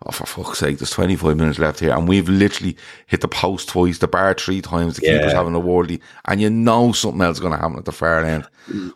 oh, 0.05 0.11
for 0.11 0.25
fuck's 0.25 0.59
sake, 0.59 0.77
there's 0.77 0.91
25 0.91 1.37
minutes 1.37 1.59
left 1.59 1.79
here. 1.79 1.91
And 1.91 2.07
we've 2.07 2.29
literally 2.29 2.77
hit 3.07 3.21
the 3.21 3.27
post 3.27 3.69
twice, 3.69 3.97
the 3.97 4.07
bar 4.07 4.33
three 4.33 4.61
times, 4.61 4.97
the 4.97 5.05
yeah. 5.05 5.17
keeper's 5.17 5.33
having 5.33 5.55
a 5.55 5.59
worldie, 5.59 6.01
and 6.25 6.39
you 6.39 6.49
know 6.49 6.91
something 6.91 7.21
else 7.21 7.37
is 7.37 7.41
going 7.41 7.53
to 7.53 7.59
happen 7.59 7.77
at 7.77 7.85
the 7.85 7.91
far 7.91 8.23
end. 8.23 8.47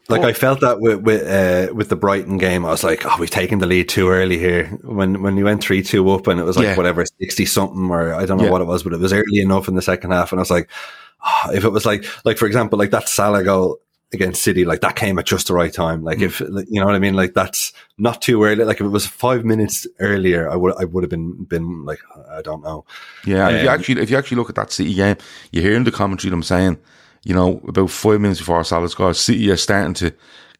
Like, 0.10 0.22
but, 0.22 0.26
I 0.26 0.34
felt 0.34 0.62
that 0.62 0.80
with, 0.80 1.02
with, 1.02 1.28
uh, 1.28 1.74
with 1.74 1.90
the 1.90 1.96
Brighton 1.96 2.38
game. 2.38 2.66
I 2.66 2.70
was 2.70 2.84
like, 2.84 3.06
oh, 3.06 3.16
we've 3.20 3.30
taken 3.30 3.60
the 3.60 3.68
lead 3.68 3.90
too 3.90 4.10
early 4.10 4.38
here. 4.38 4.68
When, 4.84 5.22
when 5.22 5.38
you 5.38 5.46
went 5.46 5.64
3 5.64 5.82
2 5.82 6.10
up 6.12 6.28
and 6.28 6.40
it 6.40 6.44
was 6.44 6.58
like, 6.58 6.66
yeah. 6.66 6.78
whatever, 6.78 7.04
60 7.06 7.46
something, 7.46 7.90
or 7.90 8.14
I 8.14 8.26
don't 8.26 8.38
know 8.38 8.46
yeah. 8.46 8.52
what 8.52 8.62
it 8.62 8.66
was, 8.66 8.84
but 8.84 8.94
it 8.94 9.00
was 9.00 9.14
early 9.14 9.42
enough 9.42 9.68
in 9.68 9.76
the 9.76 9.82
second 9.82 10.12
half. 10.12 10.32
And 10.32 10.40
I 10.40 10.42
was 10.42 10.52
like, 10.52 10.70
oh, 11.26 11.52
if 11.54 11.64
it 11.64 11.70
was 11.70 11.86
like, 11.86 12.06
like, 12.26 12.38
for 12.38 12.46
example, 12.46 12.78
like 12.78 12.92
that 12.92 13.10
Salah 13.10 13.44
goal, 13.44 13.80
against 14.14 14.44
City, 14.44 14.66
like 14.66 14.82
that 14.82 14.96
came 14.96 15.18
at 15.20 15.26
just 15.26 15.48
the 15.48 15.54
right 15.54 15.74
time. 15.74 16.04
Like 16.04 16.20
mm. 16.20 16.24
if 16.24 16.40
you 16.40 16.80
know 16.80 16.86
what 16.86 16.96
I 16.96 17.00
mean, 17.00 17.14
like 17.14 17.34
that's 17.34 17.74
not 17.98 18.22
too 18.22 18.44
early. 18.44 18.64
Like 18.64 18.80
if 18.80 18.86
it 18.86 18.90
was 18.90 19.06
five 19.06 19.46
minutes 19.46 19.88
earlier, 20.00 20.50
I 20.50 20.56
would 20.56 20.76
I 20.80 20.86
would 20.86 21.04
have 21.04 21.10
been 21.10 21.44
been 21.46 21.86
like 21.86 22.00
I 22.30 22.42
don't 22.42 22.64
know. 22.64 22.86
Yeah, 23.26 23.48
um, 23.48 23.56
if 23.56 23.64
you 23.64 23.70
um, 23.70 23.80
actually 23.80 24.02
if 24.02 24.10
you 24.10 24.18
actually 24.18 24.38
look 24.38 24.50
at 24.50 24.56
that 24.56 24.72
City 24.72 24.94
game, 24.94 25.18
you 25.52 25.62
hear 25.62 25.76
in 25.76 25.84
the 25.84 25.92
commentary 25.92 26.32
them 26.32 26.44
saying, 26.44 26.78
you 27.24 27.34
know, 27.34 27.62
about 27.68 27.90
five 27.90 28.20
minutes 28.20 28.40
before 28.40 28.64
Salah 28.64 28.90
scores, 28.90 29.20
City 29.20 29.50
are 29.52 29.58
starting 29.58 29.94
to 29.96 30.14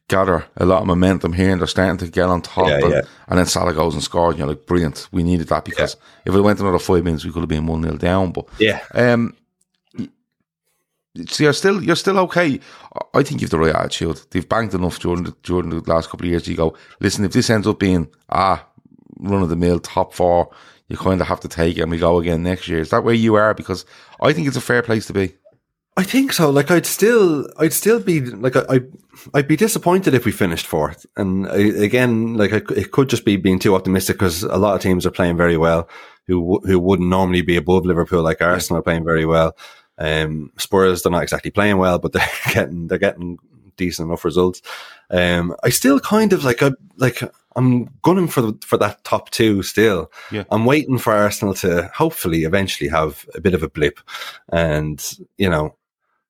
gather 0.08 0.44
a 0.56 0.66
lot 0.66 0.82
of 0.82 0.86
momentum 0.86 1.32
here 1.32 1.50
and 1.50 1.60
they're 1.60 1.66
starting 1.66 1.96
to 1.98 2.08
get 2.08 2.28
on 2.28 2.42
top. 2.42 2.68
Yeah, 2.68 2.78
and, 2.78 2.90
yeah. 2.90 3.00
and, 3.28 3.38
then 3.38 3.46
Salah 3.46 3.72
goes 3.72 3.94
and 3.94 4.02
scores, 4.02 4.32
and 4.32 4.38
you're 4.38 4.48
like, 4.48 4.66
brilliant. 4.66 5.08
We 5.12 5.22
needed 5.22 5.48
that 5.48 5.64
because 5.64 5.96
yeah. 5.96 6.32
if 6.32 6.34
it 6.36 6.40
went 6.40 6.60
another 6.60 6.78
five 6.78 7.04
minutes, 7.04 7.24
we 7.24 7.32
could 7.32 7.40
have 7.40 7.48
been 7.48 7.66
one 7.66 7.82
0 7.82 7.96
down. 7.96 8.32
But 8.32 8.46
yeah, 8.58 8.82
um, 8.94 9.34
so 11.26 11.44
you're 11.44 11.52
still 11.52 11.82
you're 11.82 11.96
still 11.96 12.18
okay. 12.20 12.58
I 13.14 13.22
think 13.22 13.40
you've 13.40 13.50
the 13.50 13.58
right 13.58 13.74
attitude. 13.74 14.20
They've 14.30 14.48
banked 14.48 14.74
enough 14.74 14.98
during 14.98 15.24
the, 15.24 15.36
during 15.42 15.68
the 15.68 15.80
last 15.90 16.08
couple 16.08 16.26
of 16.26 16.30
years. 16.30 16.48
You 16.48 16.56
go, 16.56 16.76
listen, 17.00 17.24
if 17.24 17.32
this 17.32 17.50
ends 17.50 17.66
up 17.66 17.78
being 17.78 18.08
ah 18.30 18.66
run 19.18 19.42
of 19.42 19.50
the 19.50 19.56
mill 19.56 19.78
top 19.78 20.14
four, 20.14 20.50
you 20.88 20.96
kind 20.96 21.20
of 21.20 21.26
have 21.26 21.40
to 21.40 21.48
take 21.48 21.76
it, 21.76 21.82
and 21.82 21.90
we 21.90 21.98
go 21.98 22.18
again 22.18 22.42
next 22.42 22.68
year. 22.68 22.80
Is 22.80 22.90
that 22.90 23.04
where 23.04 23.14
you 23.14 23.34
are? 23.34 23.54
Because 23.54 23.84
I 24.20 24.32
think 24.32 24.48
it's 24.48 24.56
a 24.56 24.62
fair 24.62 24.82
place 24.82 25.06
to 25.06 25.12
be. 25.12 25.34
I 25.96 26.04
think 26.04 26.32
so. 26.32 26.48
Like 26.48 26.70
I'd 26.70 26.86
still, 26.86 27.46
I'd 27.58 27.74
still 27.74 28.00
be 28.00 28.22
like 28.22 28.56
I, 28.56 28.80
I'd 29.34 29.48
be 29.48 29.56
disappointed 29.56 30.14
if 30.14 30.24
we 30.24 30.32
finished 30.32 30.66
fourth. 30.66 31.04
And 31.18 31.46
I, 31.46 31.58
again, 31.58 32.34
like 32.34 32.52
I, 32.54 32.62
it 32.74 32.92
could 32.92 33.10
just 33.10 33.26
be 33.26 33.36
being 33.36 33.58
too 33.58 33.74
optimistic 33.74 34.16
because 34.16 34.42
a 34.42 34.56
lot 34.56 34.74
of 34.74 34.80
teams 34.80 35.04
are 35.04 35.10
playing 35.10 35.36
very 35.36 35.58
well, 35.58 35.90
who 36.26 36.60
who 36.64 36.78
wouldn't 36.78 37.10
normally 37.10 37.42
be 37.42 37.56
above 37.56 37.84
Liverpool, 37.84 38.22
like 38.22 38.40
Arsenal 38.40 38.80
are 38.80 38.82
playing 38.82 39.04
very 39.04 39.26
well. 39.26 39.54
Um, 40.02 40.52
Spurs, 40.58 41.02
they're 41.02 41.12
not 41.12 41.22
exactly 41.22 41.50
playing 41.50 41.78
well, 41.78 41.98
but 41.98 42.12
they're 42.12 42.28
getting, 42.52 42.88
they're 42.88 42.98
getting 42.98 43.38
decent 43.76 44.08
enough 44.08 44.24
results. 44.24 44.60
Um, 45.10 45.54
I 45.62 45.70
still 45.70 46.00
kind 46.00 46.32
of 46.32 46.44
like, 46.44 46.62
I, 46.62 46.72
like, 46.96 47.22
I'm 47.54 47.84
gunning 48.02 48.28
for 48.28 48.40
the, 48.42 48.58
for 48.64 48.76
that 48.78 49.04
top 49.04 49.30
two 49.30 49.62
still. 49.62 50.10
Yeah. 50.30 50.44
I'm 50.50 50.64
waiting 50.64 50.98
for 50.98 51.12
Arsenal 51.12 51.54
to 51.54 51.90
hopefully 51.94 52.44
eventually 52.44 52.88
have 52.90 53.26
a 53.34 53.40
bit 53.40 53.54
of 53.54 53.62
a 53.62 53.68
blip. 53.68 54.00
And, 54.50 55.00
you 55.38 55.48
know, 55.48 55.76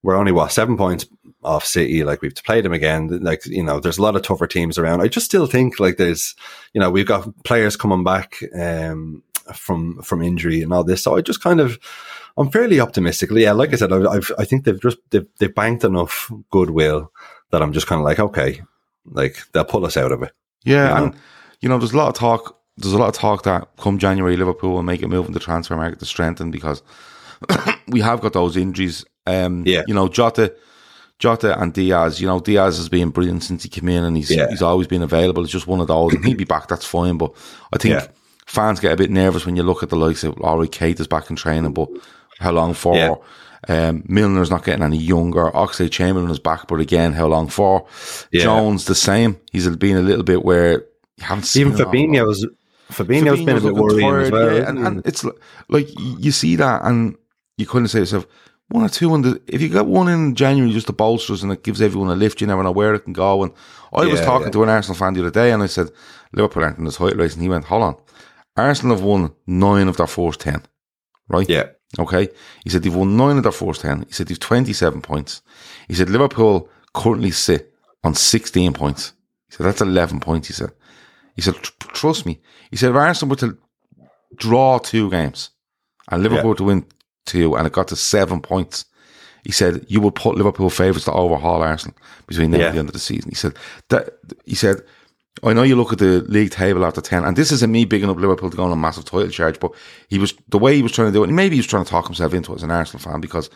we're 0.03 0.17
only 0.17 0.33
what, 0.33 0.53
seven 0.53 0.77
points 0.77 1.07
off 1.45 1.65
City. 1.65 2.05
Like 2.05 2.21
we've 2.23 2.35
played 2.35 2.65
them 2.65 2.73
again. 2.73 3.21
Like, 3.23 3.47
you 3.47 3.63
know, 3.63 3.81
there's 3.81 3.99
a 3.99 4.03
lot 4.03 4.17
of 4.17 4.23
tougher 4.23 4.49
teams 4.49 4.79
around. 4.79 5.01
I 5.01 5.09
just 5.09 5.27
still 5.27 5.47
think 5.47 5.81
like 5.81 5.97
there's, 5.97 6.35
you 6.75 6.81
know, 6.81 6.91
we've 6.91 7.07
got 7.07 7.45
players 7.45 7.77
coming 7.77 8.05
back, 8.05 8.43
um, 8.59 9.23
from, 9.55 10.03
from 10.03 10.23
injury 10.23 10.63
and 10.63 10.73
all 10.73 10.85
this. 10.85 11.05
So 11.05 11.17
I 11.17 11.21
just 11.21 11.43
kind 11.43 11.61
of, 11.61 11.79
I'm 12.37 12.51
fairly 12.51 12.81
optimistic. 12.81 13.31
Yeah, 13.33 13.53
like 13.53 13.73
I 13.73 13.77
said, 13.77 13.93
I, 13.93 14.11
I've, 14.11 14.33
I 14.39 14.45
think 14.45 14.65
they've 14.65 14.81
just 14.81 14.99
they've, 15.11 15.27
they've 15.39 15.55
banked 15.55 15.85
enough 15.85 16.31
goodwill 16.51 17.13
that 17.51 17.63
I'm 17.63 17.73
just 17.73 17.87
kind 17.87 18.01
of 18.01 18.05
like, 18.05 18.19
okay, 18.19 18.63
like 19.05 19.39
they'll 19.53 19.65
pull 19.65 19.85
us 19.87 19.97
out 19.97 20.13
of 20.13 20.23
it. 20.23 20.33
Yeah, 20.65 20.89
you 20.89 20.95
know? 20.95 21.05
and 21.05 21.17
you 21.61 21.69
know, 21.69 21.79
there's 21.79 21.93
a 21.93 21.97
lot 21.97 22.09
of 22.09 22.15
talk. 22.15 22.59
There's 22.77 22.95
a 22.95 22.99
lot 22.99 23.09
of 23.09 23.15
talk 23.15 23.43
that 23.45 23.69
come 23.77 23.99
January, 23.99 24.37
Liverpool 24.37 24.73
will 24.73 24.83
make 24.83 25.03
a 25.03 25.09
move 25.09 25.27
in 25.27 25.33
the 25.33 25.41
transfer 25.41 25.77
market 25.77 25.99
to 25.99 26.07
strengthen 26.07 26.51
because 26.51 26.83
we 27.89 28.01
have 28.01 28.21
got 28.21 28.33
those 28.33 28.57
injuries. 28.57 29.05
Um, 29.27 29.65
yeah, 29.67 29.83
you 29.87 29.95
know, 29.95 30.09
Jota. 30.09 30.55
Jota 31.19 31.57
and 31.61 31.73
Diaz, 31.73 32.21
you 32.21 32.27
know, 32.27 32.41
Diaz 32.41 32.79
has 32.79 32.89
been 32.89 33.11
brilliant 33.11 33.45
since 33.45 33.63
he 33.63 33.69
came 33.69 33.89
in 33.89 34.03
and 34.03 34.17
he's 34.17 34.29
yeah. 34.29 34.49
he's 34.49 34.61
always 34.61 34.89
been 34.89 35.03
available. 35.03 35.45
It's 35.45 35.53
just 35.53 35.69
one 35.69 35.79
of 35.79 35.87
those 35.87 36.13
and 36.15 36.25
he'd 36.25 36.37
be 36.37 36.43
back, 36.43 36.67
that's 36.67 36.85
fine. 36.85 37.17
But 37.17 37.33
I 37.73 37.79
think 37.79 37.95
yeah. 37.95 38.09
fans 38.47 38.81
get 38.81 38.91
a 38.91 38.97
bit 38.97 39.09
nervous 39.09 39.47
when 39.47 39.55
you 39.55 39.63
look 39.63 39.85
at 39.85 39.91
the 39.91 39.95
likes 39.95 40.25
of 40.25 40.37
Laurie 40.41 40.67
Kate 40.67 40.99
is 40.99 41.07
back 41.07 41.31
in 41.31 41.37
training, 41.37 41.75
but 41.75 41.89
how 42.43 42.53
long 42.53 42.75
for? 42.75 42.97
Yeah. 42.97 43.15
Um, 43.69 44.03
Milner's 44.09 44.51
not 44.51 44.65
getting 44.65 44.83
any 44.83 44.99
younger. 44.99 45.51
Oxlade 45.51 45.93
Chamberlain 45.93 46.31
is 46.31 46.41
back, 46.41 46.67
but 46.67 46.81
again, 46.81 47.13
how 47.13 47.29
long 47.29 47.49
for? 47.49 47.87
Yeah. 48.33 48.43
Jones 48.43 48.87
the 48.87 48.95
same. 48.95 49.41
He's 49.53 49.69
been 49.77 49.97
a 49.97 50.03
little 50.03 50.25
bit 50.25 50.45
where 50.45 50.81
you 51.17 51.25
haven't 51.25 51.45
seen 51.45 51.69
even 51.69 51.79
Fabinho's. 51.79 52.45
Fabinho's, 52.91 53.39
Fabinho's 53.39 53.45
been 53.45 53.57
a 53.57 53.61
bit 53.61 53.75
worrying 53.75 54.15
as 54.17 54.31
well. 54.31 54.57
Yeah, 54.57 54.69
and, 54.69 54.79
and 54.79 55.07
it's 55.07 55.25
like 55.69 55.89
you 55.99 56.33
see 56.33 56.57
that, 56.57 56.83
and 56.85 57.17
you 57.57 57.67
couldn't 57.67 57.89
say 57.89 57.99
to 57.99 58.01
yourself, 58.01 58.27
one 58.73 58.85
or 58.85 58.89
two 58.89 59.15
in 59.15 59.23
the, 59.23 59.41
if 59.47 59.61
you 59.61 59.69
get 59.69 59.87
one 59.87 60.09
in 60.09 60.35
January 60.35 60.73
just 60.73 60.87
to 60.87 60.93
bolsters 60.93 61.43
and 61.43 61.53
it 61.53 61.63
gives 61.63 61.83
everyone 61.83 62.11
a 62.11 62.15
lift, 62.15 62.41
you 62.41 62.47
never 62.47 62.63
know 62.63 62.73
where 62.73 62.95
it 62.95 63.01
can 63.01 63.13
go. 63.13 63.43
And 63.43 63.53
I 63.93 64.05
yeah, 64.05 64.13
was 64.13 64.21
talking 64.23 64.47
yeah. 64.47 64.53
to 64.53 64.63
an 64.63 64.69
Arsenal 64.71 64.97
fan 64.97 65.13
the 65.13 65.21
other 65.21 65.31
day 65.31 65.53
and 65.53 65.63
I 65.63 65.67
said, 65.67 65.91
Liverpool 66.33 66.65
aren't 66.65 66.79
in 66.79 66.85
this 66.85 66.97
title 66.97 67.19
race. 67.19 67.35
And 67.35 67.43
he 67.43 67.49
went, 67.49 67.67
hold 67.67 67.83
on. 67.83 67.97
Arsenal 68.57 68.97
have 68.97 69.05
won 69.05 69.35
nine 69.47 69.89
of 69.89 69.99
their 69.99 70.07
first 70.07 70.41
10. 70.41 70.63
Right? 71.29 71.49
Yeah. 71.49 71.67
Okay. 71.99 72.29
He 72.65 72.71
said 72.71 72.83
they've 72.83 72.95
won 72.95 73.17
nine 73.17 73.37
of 73.37 73.43
their 73.43 73.53
first 73.53 73.83
ten. 73.83 74.05
He 74.09 74.13
said 74.13 74.29
they've 74.29 74.39
twenty 74.41 74.73
seven 74.73 75.03
points. 75.03 75.43
He 75.89 75.95
said 75.95 76.09
Liverpool 76.11 76.69
currently 76.95 77.31
sit 77.31 77.73
on 78.05 78.15
sixteen 78.15 78.73
points. 78.73 79.13
He 79.49 79.57
said 79.57 79.67
that's 79.67 79.81
eleven 79.83 80.21
points. 80.21 80.49
He 80.49 80.55
said. 80.55 80.71
He 81.35 81.43
said 81.43 81.55
trust 81.79 82.27
me. 82.27 82.41
He 82.71 82.77
said 82.77 82.91
if 82.91 82.97
Arsenal 82.97 83.31
were 83.31 83.37
to 83.37 83.59
draw 84.37 84.79
two 84.79 85.11
games 85.11 85.51
and 86.11 86.23
Liverpool 86.23 86.51
Yeah. 86.51 86.57
to 86.57 86.65
win 86.65 86.87
two 87.27 87.55
and 87.57 87.67
it 87.67 87.73
got 87.73 87.89
to 87.89 87.97
seven 87.97 88.41
points, 88.41 88.85
he 89.45 89.53
said 89.53 89.85
you 89.89 90.01
would 90.01 90.15
put 90.15 90.37
Liverpool 90.37 90.71
favourites 90.71 91.05
to 91.07 91.13
overhaul 91.13 91.63
Arsenal 91.63 91.97
between 92.27 92.51
now 92.51 92.59
Yeah. 92.59 92.67
and 92.67 92.75
the 92.75 92.79
end 92.81 92.89
of 92.89 92.93
the 92.95 92.99
season. 92.99 93.31
He 93.31 93.35
said 93.35 93.55
that 93.89 94.11
he 94.45 94.55
said 94.55 94.83
I 95.43 95.53
know 95.55 95.63
you 95.63 95.77
look 95.77 95.93
at 95.93 95.99
the 95.99 96.21
league 96.29 96.51
table 96.51 96.85
after 96.85 97.01
ten, 97.01 97.25
and 97.25 97.37
this 97.37 97.51
isn't 97.53 97.73
me 97.73 97.85
bigging 97.85 98.11
up 98.11 98.19
Liverpool 98.19 98.51
to 98.51 98.57
go 98.57 98.65
on 98.65 98.73
a 98.73 98.77
massive 98.77 99.05
title 99.07 99.29
charge, 99.31 99.59
but 99.59 99.73
he 100.09 100.19
was 100.19 100.35
the 100.49 100.59
way 100.59 100.77
he 100.77 100.83
was 100.83 100.93
trying 100.93 101.09
to 101.09 101.13
do 101.13 101.23
it. 101.25 101.29
And 101.29 101.37
maybe 101.37 101.57
he 101.57 101.61
was 101.61 101.67
trying 101.67 101.85
to 101.85 101.91
talk 101.91 102.05
himself 102.07 102.35
into 102.35 102.53
it 102.53 102.57
as 102.57 102.63
an 102.63 102.71
Arsenal 102.71 103.03
fan 103.03 103.21
because 103.21 103.49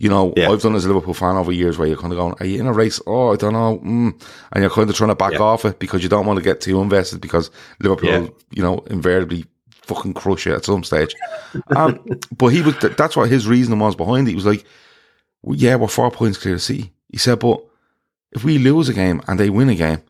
you 0.00 0.08
know 0.08 0.32
Yeah. 0.36 0.50
I've 0.50 0.60
done 0.60 0.72
it 0.74 0.78
as 0.78 0.84
a 0.86 0.88
Liverpool 0.88 1.14
fan 1.14 1.36
over 1.36 1.52
years 1.52 1.78
where 1.78 1.86
you're 1.86 1.96
kind 1.96 2.12
of 2.12 2.18
going, 2.18 2.34
"Are 2.40 2.46
you 2.46 2.58
in 2.58 2.66
a 2.66 2.72
race? 2.72 3.00
Oh, 3.06 3.32
I 3.32 3.36
don't 3.36 3.52
know," 3.52 3.78
mm. 3.78 4.12
and 4.52 4.62
you're 4.62 4.70
kind 4.70 4.90
of 4.90 4.96
trying 4.96 5.08
to 5.10 5.14
back 5.14 5.32
Yeah. 5.34 5.38
off 5.40 5.64
it 5.64 5.78
because 5.78 6.02
you 6.02 6.08
don't 6.08 6.26
want 6.26 6.38
to 6.38 6.42
get 6.44 6.60
too 6.60 6.80
invested 6.82 7.20
because 7.20 7.50
Liverpool, 7.80 8.10
Yeah. 8.10 8.26
you 8.50 8.62
know, 8.62 8.82
invariably 8.90 9.44
fucking 9.82 10.14
crush 10.14 10.46
you 10.46 10.54
at 10.54 10.64
some 10.64 10.82
stage. 10.84 11.14
Um, 11.76 12.00
but 12.36 12.48
he 12.48 12.60
was 12.62 12.74
that's 12.96 13.16
what 13.16 13.28
his 13.30 13.46
reasoning 13.46 13.78
was 13.78 13.94
behind 13.94 14.26
it. 14.26 14.32
He 14.32 14.36
was 14.36 14.46
like, 14.46 14.64
well, 15.42 15.56
"Yeah, 15.56 15.76
we're 15.76 15.86
four 15.88 16.10
points 16.10 16.38
clear 16.38 16.54
to 16.54 16.60
see. 16.60 16.90
He 17.08 17.18
said, 17.18 17.38
"But 17.38 17.60
if 18.32 18.42
we 18.44 18.58
lose 18.58 18.88
a 18.88 18.94
game 18.94 19.22
and 19.28 19.38
they 19.38 19.48
win 19.48 19.68
a 19.68 19.74
game." 19.76 20.02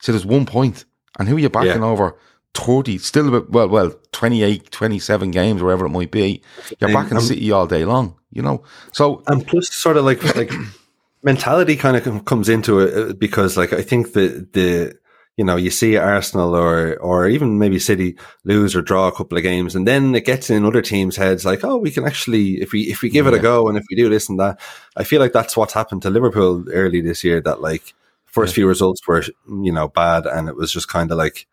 Said 0.00 0.12
there's 0.14 0.26
one 0.26 0.46
point. 0.46 0.84
And 1.18 1.28
who 1.28 1.36
are 1.36 1.40
you 1.40 1.48
backing 1.50 1.82
Yeah. 1.82 1.88
over 1.88 2.16
30, 2.54 2.98
still 2.98 3.28
about, 3.28 3.50
well, 3.50 3.68
well, 3.68 3.92
28, 4.12 4.70
27 4.70 5.30
games, 5.30 5.62
wherever 5.62 5.86
it 5.86 5.90
might 5.90 6.10
be. 6.10 6.42
You're 6.80 6.92
backing 6.92 7.16
I'm- 7.16 7.26
City 7.26 7.50
all 7.52 7.66
day 7.66 7.84
long, 7.84 8.16
you 8.32 8.42
know? 8.42 8.62
So, 8.92 9.22
and 9.26 9.46
plus 9.46 9.68
sort 9.72 9.96
of 9.96 10.04
like 10.04 10.22
like 10.36 10.50
mentality 11.22 11.76
kind 11.76 11.96
of 11.96 12.24
comes 12.24 12.48
into 12.48 12.80
it 12.80 13.10
uh, 13.10 13.12
because 13.14 13.56
like 13.56 13.72
I 13.72 13.82
think 13.82 14.12
the 14.12 14.46
the 14.52 14.96
you 15.36 15.44
know 15.44 15.56
you 15.56 15.70
see 15.70 15.96
Arsenal 15.96 16.54
or 16.54 16.96
or 17.00 17.28
even 17.28 17.58
maybe 17.58 17.78
City 17.78 18.16
lose 18.44 18.74
or 18.76 18.82
draw 18.82 19.08
a 19.08 19.12
couple 19.12 19.36
of 19.36 19.42
games 19.44 19.74
and 19.76 19.86
then 19.86 20.14
it 20.14 20.24
gets 20.24 20.50
in 20.50 20.64
other 20.64 20.82
teams' 20.82 21.16
heads 21.16 21.44
like 21.44 21.62
oh 21.64 21.76
we 21.76 21.90
can 21.90 22.04
actually 22.06 22.60
if 22.60 22.72
we 22.72 22.82
if 22.82 23.02
we 23.02 23.08
give 23.08 23.26
it 23.26 23.34
a 23.34 23.38
go 23.38 23.68
and 23.68 23.78
if 23.78 23.84
we 23.90 23.96
do 23.96 24.08
this 24.08 24.28
and 24.28 24.38
that 24.40 24.58
I 24.96 25.04
feel 25.04 25.20
like 25.20 25.32
that's 25.32 25.56
what's 25.56 25.74
happened 25.74 26.02
to 26.02 26.10
Liverpool 26.10 26.64
early 26.72 27.00
this 27.00 27.22
year 27.24 27.40
that 27.42 27.60
like 27.60 27.94
first 28.30 28.54
few 28.54 28.66
results 28.66 29.06
were 29.06 29.22
you 29.62 29.72
know 29.72 29.88
bad 29.88 30.26
and 30.26 30.48
it 30.48 30.56
was 30.56 30.72
just 30.72 30.88
kind 30.88 31.10
of 31.10 31.18
like 31.18 31.46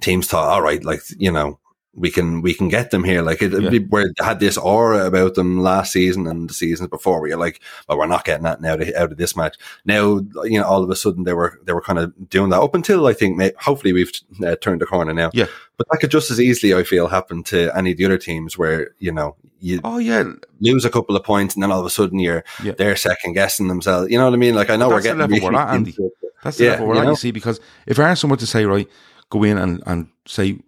teams 0.00 0.26
thought 0.26 0.48
all 0.48 0.62
right 0.62 0.84
like 0.84 1.00
you 1.18 1.30
know 1.30 1.58
we 1.94 2.10
can 2.10 2.40
we 2.40 2.54
can 2.54 2.68
get 2.68 2.90
them 2.90 3.04
here. 3.04 3.20
Like 3.20 3.42
it, 3.42 3.52
Yeah. 3.52 3.80
where 3.90 4.06
it 4.06 4.14
had 4.18 4.40
this 4.40 4.56
aura 4.56 5.04
about 5.06 5.34
them 5.34 5.60
last 5.60 5.92
season 5.92 6.26
and 6.26 6.48
the 6.48 6.54
seasons 6.54 6.88
before, 6.88 7.20
where 7.20 7.28
you're 7.28 7.38
like, 7.38 7.60
well, 7.86 7.98
we're 7.98 8.06
not 8.06 8.24
getting 8.24 8.44
that 8.44 8.62
now 8.62 8.76
to, 8.76 8.98
out 8.98 9.12
of 9.12 9.18
this 9.18 9.36
match. 9.36 9.56
Now, 9.84 10.20
you 10.44 10.58
know, 10.58 10.64
all 10.64 10.82
of 10.82 10.88
a 10.88 10.96
sudden 10.96 11.24
they 11.24 11.34
were 11.34 11.60
they 11.64 11.74
were 11.74 11.82
kind 11.82 11.98
of 11.98 12.30
doing 12.30 12.48
that 12.48 12.62
up 12.62 12.74
until 12.74 13.06
I 13.06 13.12
think 13.12 13.36
may, 13.36 13.52
hopefully 13.58 13.92
we've 13.92 14.10
uh, 14.42 14.56
turned 14.56 14.80
the 14.80 14.86
corner 14.86 15.12
now. 15.12 15.32
Yeah. 15.34 15.48
but 15.76 15.86
that 15.90 15.98
could 15.98 16.10
just 16.10 16.30
as 16.30 16.40
easily 16.40 16.72
I 16.72 16.82
feel 16.82 17.08
happen 17.08 17.42
to 17.44 17.70
any 17.76 17.90
of 17.92 17.98
the 17.98 18.06
other 18.06 18.16
teams 18.18 18.56
where 18.56 18.92
you 18.98 19.12
know 19.12 19.36
you 19.60 19.80
oh, 19.84 19.98
yeah. 19.98 20.24
lose 20.60 20.86
a 20.86 20.90
couple 20.90 21.14
of 21.14 21.24
points 21.24 21.54
and 21.54 21.62
then 21.62 21.70
all 21.70 21.80
of 21.80 21.86
a 21.86 21.90
sudden 21.90 22.18
you're 22.18 22.42
Yeah. 22.64 22.72
they're 22.72 22.96
second 22.96 23.34
guessing 23.34 23.68
themselves. 23.68 24.10
You 24.10 24.16
know 24.16 24.24
what 24.24 24.32
I 24.34 24.38
mean? 24.38 24.54
Like 24.54 24.70
I 24.70 24.76
know 24.76 24.88
we're 24.88 25.02
getting 25.02 25.18
we're 25.42 25.54
at, 25.54 25.74
Andy. 25.74 25.90
into 25.90 26.10
but- 26.21 26.21
That's 26.42 26.56
the 26.58 26.64
Yeah, 26.64 26.70
level 26.72 26.86
we're 26.88 26.94
you 26.94 27.00
at, 27.00 27.04
know? 27.04 27.10
you 27.10 27.16
see, 27.16 27.30
because 27.30 27.60
if 27.86 27.98
Arsenal 27.98 28.32
were 28.32 28.36
to 28.38 28.46
say, 28.46 28.64
right, 28.64 28.88
go 29.30 29.42
in 29.44 29.58
and, 29.58 29.82
and 29.86 30.08
say, 30.26 30.58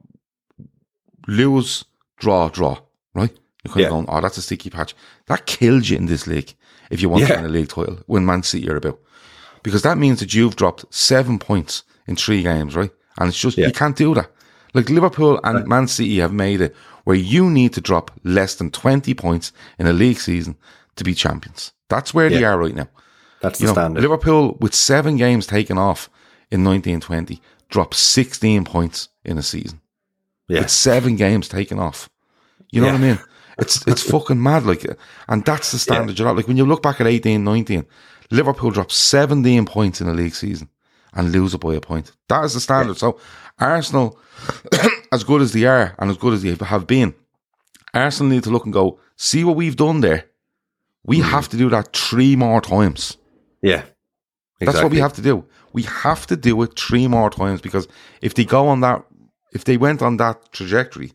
lose, 1.26 1.84
draw, 2.18 2.48
draw, 2.48 2.78
right? 3.14 3.30
You're 3.64 3.72
kind 3.72 3.80
Yeah. 3.80 3.86
of 3.86 3.90
going, 3.92 4.06
oh, 4.08 4.20
that's 4.20 4.38
a 4.38 4.42
sticky 4.42 4.70
patch. 4.70 4.94
That 5.26 5.46
kills 5.46 5.88
you 5.90 5.96
in 5.96 6.06
this 6.06 6.26
league 6.26 6.54
if 6.90 7.00
you 7.00 7.08
want 7.08 7.26
to 7.26 7.34
win 7.36 7.44
a 7.46 7.48
league 7.48 7.68
title 7.68 7.98
when 8.06 8.26
Man 8.26 8.42
City 8.42 8.68
are 8.70 8.76
about. 8.76 8.98
Because 9.62 9.82
that 9.82 9.98
means 9.98 10.20
that 10.20 10.34
you've 10.34 10.56
dropped 10.56 10.84
seven 10.94 11.38
points 11.38 11.82
in 12.06 12.16
three 12.16 12.42
games, 12.42 12.76
right? 12.76 12.90
And 13.18 13.28
it's 13.28 13.38
just, 13.40 13.56
Yeah. 13.56 13.66
you 13.66 13.72
can't 13.72 13.96
do 13.96 14.14
that. 14.14 14.30
Like 14.74 14.90
Liverpool 14.90 15.40
and 15.44 15.66
Man 15.66 15.86
City 15.88 16.18
have 16.18 16.32
made 16.32 16.60
it 16.60 16.74
where 17.04 17.16
you 17.16 17.48
need 17.48 17.72
to 17.74 17.80
drop 17.80 18.10
less 18.24 18.56
than 18.56 18.70
20 18.70 19.14
points 19.14 19.52
in 19.78 19.86
a 19.86 19.92
league 19.92 20.18
season 20.18 20.56
to 20.96 21.04
be 21.04 21.14
champions. 21.14 21.72
That's 21.88 22.12
where 22.12 22.28
they 22.28 22.44
are 22.44 22.58
right 22.58 22.74
now. 22.74 22.88
That's 23.44 23.60
You 23.60 23.66
the 23.68 23.72
know, 23.72 23.80
standard. 23.80 24.02
Liverpool 24.02 24.56
with 24.60 24.74
seven 24.74 25.16
games 25.16 25.46
taken 25.46 25.78
off 25.78 26.08
in 26.50 26.64
1920 26.64 27.40
dropped 27.68 27.94
16 27.94 28.64
points 28.64 29.08
in 29.24 29.38
a 29.38 29.42
season. 29.42 29.80
yeah, 30.48 30.60
With 30.60 30.70
seven 30.70 31.16
games 31.16 31.48
taken 31.48 31.78
off. 31.78 32.08
You 32.70 32.80
know 32.80 32.88
Yeah. 32.88 32.92
what 32.94 33.00
I 33.02 33.06
mean? 33.06 33.18
It's 33.58 33.86
it's 33.86 34.02
fucking 34.10 34.42
mad. 34.42 34.64
Like, 34.66 34.84
and 35.28 35.44
that's 35.44 35.70
the 35.72 35.78
standard. 35.78 36.18
You're 36.18 36.26
not 36.28 36.36
like 36.36 36.48
when 36.48 36.56
you 36.56 36.66
look 36.66 36.82
back 36.82 37.00
at 37.00 37.06
18, 37.06 37.42
19, 37.44 37.86
Liverpool 38.30 38.70
dropped 38.70 38.92
17 38.92 39.64
points 39.66 40.00
in 40.00 40.08
a 40.08 40.12
league 40.14 40.34
season 40.34 40.68
and 41.12 41.30
lose 41.32 41.54
it 41.54 41.60
by 41.60 41.74
a 41.74 41.80
point. 41.80 42.12
That 42.28 42.44
is 42.44 42.54
the 42.54 42.60
standard. 42.60 42.96
So 42.96 43.18
Arsenal, 43.58 44.18
as 45.12 45.22
good 45.24 45.40
as 45.42 45.52
they 45.52 45.64
are 45.64 45.94
and 45.98 46.10
as 46.10 46.16
good 46.16 46.32
as 46.34 46.42
they 46.42 46.54
have 46.66 46.86
been, 46.86 47.14
Arsenal 47.92 48.32
need 48.32 48.42
to 48.44 48.50
look 48.50 48.64
and 48.64 48.72
go, 48.72 48.98
see 49.16 49.44
what 49.44 49.56
we've 49.56 49.76
done 49.76 50.00
there. 50.00 50.24
We 51.04 51.18
Mm. 51.20 51.30
have 51.30 51.48
to 51.50 51.56
do 51.56 51.68
that 51.70 51.94
three 51.96 52.34
more 52.36 52.60
times. 52.60 53.16
Yeah. 53.64 53.82
That's 54.60 54.82
what 54.82 54.92
we 54.92 54.98
have 54.98 55.12
to 55.14 55.22
do. 55.22 55.44
We 55.72 55.82
have 55.82 56.26
to 56.28 56.36
do 56.36 56.62
it 56.62 56.78
three 56.78 57.08
more 57.08 57.30
times 57.30 57.60
because 57.60 57.88
if 58.22 58.34
they 58.34 58.44
go 58.44 58.68
on 58.68 58.80
that, 58.80 59.04
if 59.52 59.64
they 59.64 59.76
went 59.76 60.02
on 60.02 60.16
that 60.18 60.52
trajectory, 60.52 61.12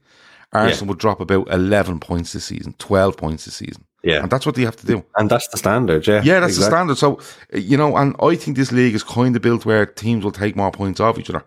Arsenal 0.52 0.90
would 0.90 1.00
drop 1.00 1.20
about 1.20 1.52
11 1.52 2.00
points 2.00 2.34
this 2.34 2.46
season, 2.46 2.74
12 2.78 3.18
points 3.18 3.46
this 3.46 3.56
season. 3.56 3.86
Yeah. 4.04 4.22
And 4.22 4.32
that's 4.32 4.46
what 4.46 4.56
they 4.56 4.64
have 4.64 4.78
to 4.78 4.86
do. 4.86 5.04
And 5.18 5.30
that's 5.30 5.48
the 5.50 5.58
standard. 5.58 6.08
Yeah, 6.08 6.22
Yeah, 6.24 6.40
that's 6.40 6.58
exactly. 6.58 6.94
the 6.94 6.96
standard. 6.96 6.98
So, 6.98 7.20
you 7.54 7.78
know, 7.78 7.98
and 7.98 8.16
I 8.22 8.36
think 8.36 8.58
this 8.58 8.72
league 8.72 8.96
is 8.96 9.04
kind 9.04 9.36
of 9.36 9.42
built 9.42 9.66
where 9.66 9.86
teams 9.86 10.24
will 10.24 10.32
take 10.32 10.56
more 10.56 10.72
points 10.72 11.00
off 11.00 11.20
each 11.20 11.30
other. 11.30 11.44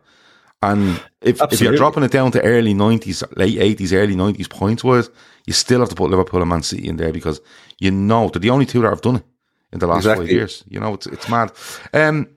And 0.62 1.02
if, 1.22 1.40
if 1.50 1.60
you're 1.60 1.76
dropping 1.76 2.04
it 2.04 2.12
down 2.12 2.30
to 2.32 2.42
early 2.42 2.72
90s, 2.72 3.24
late 3.36 3.58
80s, 3.58 3.92
early 3.92 4.14
90s 4.14 4.48
points 4.48 4.84
wise, 4.84 5.10
you 5.46 5.52
still 5.52 5.80
have 5.80 5.88
to 5.88 5.94
put 5.94 6.10
Liverpool 6.10 6.40
and 6.40 6.48
Man 6.48 6.62
City 6.62 6.88
in 6.88 6.96
there 6.96 7.12
because 7.12 7.40
you 7.80 7.90
know 7.90 8.28
they're 8.28 8.38
the 8.38 8.50
only 8.50 8.66
two 8.66 8.80
that 8.82 8.90
have 8.90 9.00
done 9.00 9.16
it 9.16 9.24
in 9.72 9.78
the 9.78 9.86
last 9.86 10.04
five 10.06 10.28
years. 10.30 10.64
You 10.68 10.80
know, 10.80 10.94
it's 10.94 11.06
it's 11.06 11.28
mad. 11.28 11.52
Um, 11.92 12.28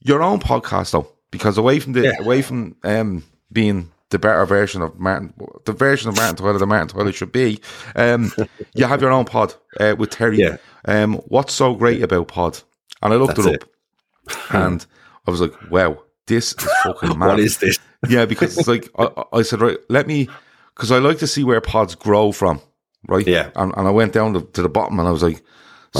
your 0.00 0.22
own 0.22 0.40
podcast 0.40 0.92
though, 0.92 1.08
because 1.30 1.58
away 1.58 1.80
from 1.80 1.92
the 1.94 2.02
Yeah. 2.02 2.12
away 2.20 2.42
from 2.42 2.76
um 2.84 3.24
being 3.52 3.90
the 4.10 4.18
better 4.18 4.44
version 4.46 4.80
of 4.82 4.98
Martin, 4.98 5.32
the 5.64 5.72
version 5.72 6.08
of 6.08 6.16
Martin 6.16 6.36
Tyler 6.36 6.58
that 6.58 6.66
Martin 6.66 6.88
Tyler 6.88 7.10
should 7.12 7.32
be, 7.32 7.60
um, 7.96 8.30
you 8.74 8.84
have 8.86 9.00
your 9.00 9.10
own 9.10 9.24
pod 9.24 9.54
uh, 9.80 9.96
with 9.98 10.10
Terry. 10.10 10.38
Yeah. 10.38 10.58
Um, 10.84 11.14
what's 11.26 11.52
so 11.54 11.74
great 11.74 12.02
about 12.02 12.28
pod? 12.28 12.60
And 13.02 13.12
I 13.12 13.16
looked 13.16 13.36
That's 13.36 13.48
it 13.48 13.62
up, 13.64 14.54
and 14.54 14.86
I 15.26 15.30
was 15.30 15.40
like, 15.40 15.52
wow, 15.70 16.00
this 16.26 16.52
is 16.52 16.68
fucking 16.84 17.18
mad. 17.18 17.26
What 17.28 17.40
is 17.40 17.58
this? 17.58 17.78
Yeah, 18.08 18.24
because 18.26 18.56
it's 18.56 18.68
like 18.68 18.88
I, 18.98 19.24
I 19.32 19.42
said, 19.42 19.60
right, 19.60 19.78
let 19.88 20.06
me, 20.06 20.28
because 20.74 20.92
I 20.92 20.98
like 20.98 21.18
to 21.18 21.26
see 21.26 21.42
where 21.42 21.60
pods 21.60 21.94
grow 21.94 22.30
from, 22.32 22.60
right? 23.08 23.26
Yeah. 23.26 23.50
and, 23.56 23.72
and 23.76 23.88
I 23.88 23.90
went 23.90 24.12
down 24.12 24.34
to, 24.34 24.42
to 24.42 24.62
the 24.62 24.68
bottom, 24.68 24.98
and 25.00 25.08
I 25.08 25.10
was 25.10 25.22
like, 25.22 25.42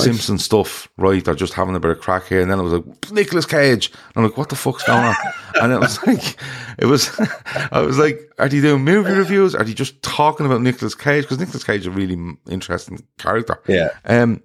Simpson 0.02 0.38
stuff, 0.38 0.88
right? 0.96 1.24
They're 1.24 1.34
just 1.34 1.52
having 1.54 1.76
a 1.76 1.80
bit 1.80 1.92
of 1.92 2.00
crack 2.00 2.26
here, 2.26 2.40
and 2.40 2.50
then 2.50 2.58
I 2.58 2.62
was 2.62 2.72
like, 2.72 3.12
Nicolas 3.12 3.46
Cage. 3.46 3.90
And 3.92 4.16
I'm 4.16 4.24
like, 4.24 4.36
what 4.36 4.48
the 4.48 4.56
fuck's 4.56 4.82
going 4.84 5.04
on? 5.04 5.14
and 5.62 5.72
it 5.72 5.78
was 5.78 6.04
like, 6.06 6.36
it 6.78 6.86
was, 6.86 7.10
I 7.72 7.80
was 7.80 7.98
like, 7.98 8.20
are 8.38 8.48
they 8.48 8.60
doing 8.60 8.82
movie 8.84 9.12
reviews? 9.12 9.54
Are 9.54 9.62
they 9.64 9.72
just 9.74 10.02
talking 10.02 10.46
about 10.46 10.62
Nicolas 10.62 10.94
Cage? 10.94 11.24
Because 11.24 11.38
Nicolas 11.38 11.64
Cage 11.64 11.82
is 11.82 11.86
a 11.86 11.90
really 11.90 12.18
interesting 12.50 13.04
character. 13.18 13.60
Yeah. 13.68 13.90
Um, 14.04 14.42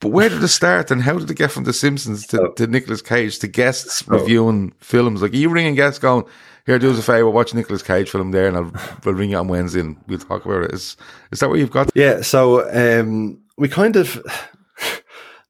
but 0.00 0.08
where 0.10 0.28
did 0.28 0.42
it 0.42 0.48
start, 0.48 0.90
and 0.90 1.02
how 1.02 1.18
did 1.18 1.30
it 1.30 1.38
get 1.38 1.50
from 1.50 1.64
The 1.64 1.72
Simpsons 1.72 2.26
to, 2.26 2.42
Oh. 2.42 2.52
to 2.52 2.66
Nicolas 2.66 3.00
Cage 3.00 3.38
to 3.38 3.48
guests 3.48 4.06
reviewing 4.06 4.72
films? 4.80 5.22
Like, 5.22 5.32
are 5.32 5.36
you 5.36 5.48
ringing 5.48 5.74
guests 5.74 5.98
going, 5.98 6.26
"Here, 6.66 6.78
do 6.78 6.90
us 6.90 6.98
a 6.98 7.02
favor, 7.02 7.30
watch 7.30 7.54
Nicolas 7.54 7.82
Cage 7.82 8.10
film 8.10 8.30
there, 8.30 8.46
and 8.46 8.58
I'll, 8.58 8.72
we'll 9.06 9.14
ring 9.14 9.30
you 9.30 9.38
on 9.38 9.48
Wednesday 9.48 9.80
and 9.80 9.96
we'll 10.06 10.18
talk 10.18 10.44
about 10.44 10.64
it." 10.64 10.74
Is 10.74 10.98
is 11.32 11.40
that 11.40 11.48
where 11.48 11.58
you've 11.58 11.70
got? 11.70 11.90
Yeah, 11.94 12.20
so 12.20 12.68
um, 13.00 13.38
we 13.56 13.70
kind 13.70 13.96
of 13.96 14.22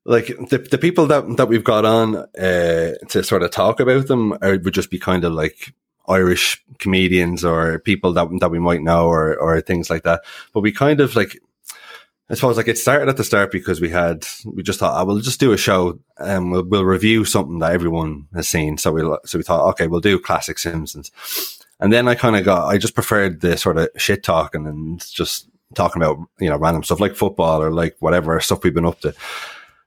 like 0.07 0.27
the 0.27 0.59
the 0.59 0.79
people 0.79 1.07
that 1.07 1.37
that 1.37 1.49
we've 1.49 1.64
got 1.64 1.85
on 1.85 2.16
uh, 2.16 2.92
to 3.09 3.23
sort 3.23 3.42
of 3.42 3.51
talk 3.51 3.81
about 3.81 4.07
them 4.07 4.33
are, 4.40 4.57
would 4.59 4.73
just 4.73 4.90
be 4.90 5.01
kind 5.01 5.25
of 5.25 5.33
like 5.33 5.75
Irish 6.09 6.64
comedians 6.79 7.45
or 7.45 7.81
people 7.81 8.12
that 8.12 8.29
that 8.40 8.51
we 8.51 8.61
might 8.61 8.83
know 8.83 9.09
or 9.09 9.37
or 9.37 9.61
things 9.61 9.90
like 9.90 10.05
that. 10.05 10.23
But 10.53 10.61
we 10.61 10.73
kind 10.73 11.01
of 11.01 11.14
like. 11.16 11.38
I 12.29 12.35
suppose 12.35 12.57
like 12.57 12.66
it 12.66 12.77
started 12.77 13.09
at 13.09 13.16
the 13.16 13.23
start 13.23 13.53
because 13.53 13.81
we 13.81 13.88
had 13.88 14.27
we 14.45 14.64
just 14.64 14.81
thought 14.81 14.99
I 14.99 15.05
will 15.05 15.21
just 15.21 15.38
do 15.38 15.53
a 15.53 15.57
show 15.57 16.01
and 16.19 16.51
we'll, 16.51 16.64
we'll 16.64 16.85
review 16.85 17.25
something 17.25 17.61
that 17.61 17.71
everyone 17.71 18.27
has 18.35 18.49
seen. 18.49 18.79
So 18.79 18.90
we 18.90 19.03
so 19.25 19.38
we 19.38 19.45
thought 19.45 19.69
okay 19.71 19.87
we'll 19.87 20.01
do 20.01 20.19
classic 20.19 20.59
Simpsons, 20.59 21.12
and 21.79 21.92
then 21.92 22.09
I 22.09 22.16
kind 22.16 22.35
of 22.35 22.45
got 22.45 22.66
I 22.66 22.79
just 22.79 22.97
preferred 22.97 23.42
the 23.42 23.57
sort 23.57 23.79
of 23.79 23.90
shit 23.97 24.25
talking 24.25 24.66
and 24.66 25.07
just 25.09 25.49
talking 25.77 26.03
about 26.03 26.19
you 26.40 26.51
know 26.51 26.57
random 26.57 26.83
stuff 26.83 26.99
like 26.99 27.14
football 27.14 27.62
or 27.62 27.71
like 27.71 27.95
whatever 28.01 28.40
stuff 28.40 28.64
we've 28.64 28.75
been 28.75 28.87
up 28.87 29.01
to. 29.03 29.14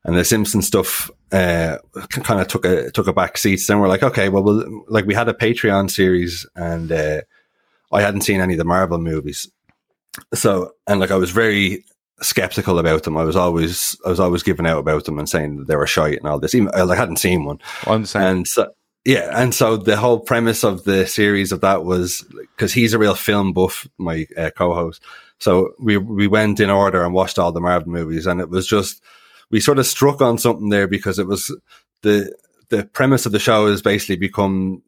And 0.05 0.17
the 0.17 0.23
Simpson 0.23 0.61
stuff 0.61 1.11
uh, 1.31 1.77
kind 2.09 2.39
of 2.39 2.47
took 2.47 2.65
a 2.65 2.89
took 2.91 3.07
a 3.07 3.13
back 3.13 3.37
seat. 3.37 3.61
Then 3.67 3.79
we're 3.79 3.89
like, 3.89 4.03
okay, 4.03 4.29
well, 4.29 4.43
we'll 4.43 4.85
like 4.87 5.05
we 5.05 5.13
had 5.13 5.27
a 5.27 5.33
Patreon 5.33 5.91
series, 5.91 6.45
and 6.55 6.91
uh, 6.91 7.21
I 7.91 8.01
hadn't 8.01 8.21
seen 8.21 8.39
any 8.39 8.53
of 8.53 8.59
the 8.59 8.63
Marvel 8.63 8.97
movies, 8.97 9.49
so 10.33 10.71
and 10.87 10.99
like 10.99 11.11
I 11.11 11.17
was 11.17 11.31
very 11.31 11.83
skeptical 12.21 12.79
about 12.79 13.03
them. 13.03 13.17
I 13.17 13.23
was 13.23 13.35
always 13.35 13.97
I 14.05 14.09
was 14.09 14.19
always 14.19 14.43
giving 14.43 14.65
out 14.65 14.79
about 14.79 15.05
them 15.05 15.19
and 15.19 15.27
saying 15.27 15.57
that 15.57 15.67
they 15.67 15.75
were 15.75 15.87
shite 15.87 16.17
and 16.17 16.27
all 16.27 16.39
this. 16.39 16.55
Even 16.55 16.69
I 16.73 16.95
hadn't 16.95 17.17
seen 17.17 17.43
one. 17.43 17.59
I'm 17.85 18.05
same. 18.05 18.21
And 18.21 18.47
so 18.47 18.71
yeah, 19.05 19.29
and 19.33 19.53
so 19.53 19.77
the 19.77 19.97
whole 19.97 20.19
premise 20.19 20.63
of 20.63 20.83
the 20.83 21.07
series 21.07 21.51
of 21.51 21.61
that 21.61 21.83
was 21.83 22.23
because 22.55 22.73
he's 22.73 22.93
a 22.93 22.99
real 22.99 23.15
film 23.15 23.53
buff, 23.53 23.87
my 23.97 24.27
uh, 24.37 24.51
co-host. 24.55 25.01
So 25.39 25.73
we 25.79 25.97
we 25.97 26.27
went 26.27 26.59
in 26.59 26.69
order 26.69 27.03
and 27.03 27.13
watched 27.13 27.39
all 27.39 27.51
the 27.51 27.61
Marvel 27.61 27.91
movies, 27.91 28.27
and 28.27 28.41
it 28.41 28.49
was 28.49 28.67
just 28.67 29.01
we 29.51 29.59
sort 29.59 29.79
of 29.79 29.85
struck 29.85 30.21
on 30.21 30.37
something 30.37 30.69
there 30.69 30.87
because 30.87 31.19
it 31.19 31.27
was 31.27 31.55
the 32.01 32.35
the 32.69 32.85
premise 32.85 33.25
of 33.25 33.31
the 33.31 33.39
show 33.39 33.67
has 33.67 33.81
basically 33.81 34.15
become 34.15 34.83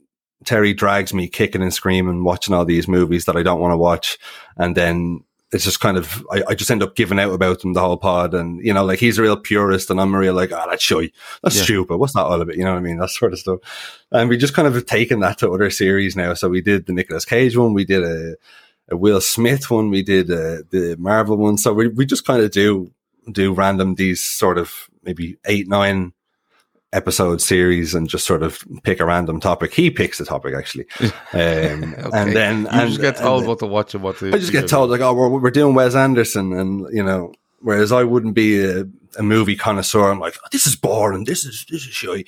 Terry 0.45 0.73
drags 0.73 1.13
me 1.13 1.27
kicking 1.27 1.61
and 1.61 1.73
screaming 1.73 2.23
watching 2.23 2.53
all 2.53 2.65
these 2.65 2.87
movies 2.87 3.25
that 3.25 3.37
I 3.37 3.43
don't 3.43 3.59
want 3.59 3.73
to 3.73 3.77
watch, 3.77 4.17
and 4.57 4.75
then 4.75 5.23
it's 5.51 5.65
just 5.65 5.79
kind 5.79 5.97
of 5.97 6.25
I, 6.31 6.43
I, 6.49 6.55
just 6.55 6.71
end 6.71 6.81
up 6.81 6.95
giving 6.95 7.19
out 7.19 7.33
about 7.33 7.59
them 7.59 7.73
the 7.73 7.81
whole 7.81 7.97
pod, 7.97 8.33
and 8.33 8.63
you 8.65 8.73
know, 8.73 8.85
like 8.85 8.99
he's 8.99 9.17
a 9.17 9.21
real 9.21 9.37
purist, 9.37 9.89
and 9.89 9.99
I'm 9.99 10.13
a 10.13 10.17
real 10.17 10.33
like, 10.33 10.51
oh, 10.51 10.65
that's 10.69 10.83
shy, 10.83 11.11
that's 11.43 11.57
yeah. 11.57 11.63
stupid. 11.63 11.97
What's 11.97 12.13
that 12.13 12.23
all 12.23 12.41
about? 12.41 12.55
You 12.55 12.63
know 12.63 12.71
what 12.71 12.79
I 12.79 12.81
mean? 12.81 12.97
That 12.97 13.09
sort 13.09 13.33
of 13.33 13.39
stuff. 13.39 13.59
And 14.11 14.29
we 14.29 14.37
just 14.37 14.53
kind 14.53 14.67
of 14.67 14.75
have 14.75 14.85
taken 14.85 15.19
that 15.19 15.39
to 15.39 15.51
other 15.51 15.69
series 15.69 16.15
now. 16.15 16.33
So 16.33 16.49
we 16.49 16.61
did 16.61 16.85
the 16.85 16.93
Nicolas 16.93 17.25
Cage 17.25 17.57
one, 17.57 17.73
we 17.73 17.85
did 17.85 18.03
a, 18.03 18.35
a 18.89 18.97
Will 18.97 19.21
Smith 19.21 19.69
one, 19.69 19.89
we 19.89 20.03
did 20.03 20.29
a, 20.29 20.59
uh, 20.59 20.61
the 20.69 20.95
Marvel 20.97 21.37
one. 21.37 21.57
So 21.57 21.73
we 21.73 21.89
we 21.89 22.05
just 22.05 22.25
kind 22.25 22.41
of 22.41 22.51
do 22.51 22.91
do 23.31 23.53
random 23.53 23.95
these 23.95 24.23
sort 24.23 24.57
of 24.57 24.89
maybe 25.03 25.37
eight 25.45 25.67
nine 25.67 26.13
episode 26.93 27.41
series 27.41 27.95
and 27.95 28.09
just 28.09 28.25
sort 28.25 28.43
of 28.43 28.63
pick 28.83 28.99
a 28.99 29.05
random 29.05 29.39
topic. 29.39 29.73
He 29.73 29.89
picks 29.89 30.17
the 30.17 30.25
topic 30.25 30.53
actually, 30.53 30.85
um, 31.01 31.11
okay. 31.33 32.09
and 32.13 32.35
then 32.35 32.61
you 32.61 32.67
and, 32.69 32.89
just 32.89 33.01
get 33.01 33.17
told 33.17 33.45
what 33.47 33.59
to 33.59 33.67
watch 33.67 33.93
and 33.93 34.03
what 34.03 34.17
to. 34.17 34.27
I 34.27 34.37
just 34.37 34.51
get 34.51 34.67
told 34.67 34.89
like, 34.89 35.01
oh, 35.01 35.13
we're, 35.13 35.29
we're 35.29 35.51
doing 35.51 35.75
Wes 35.75 35.95
Anderson, 35.95 36.53
and 36.53 36.87
you 36.93 37.03
know, 37.03 37.33
whereas 37.61 37.91
I 37.91 38.03
wouldn't 38.03 38.33
be 38.33 38.63
a, 38.63 38.85
a 39.17 39.23
movie 39.23 39.55
connoisseur. 39.55 40.09
I'm 40.11 40.19
like, 40.19 40.35
this 40.51 40.67
is 40.67 40.75
boring. 40.75 41.25
This 41.25 41.45
is 41.45 41.65
this 41.69 41.85
is 41.85 41.93
shy, 41.93 42.25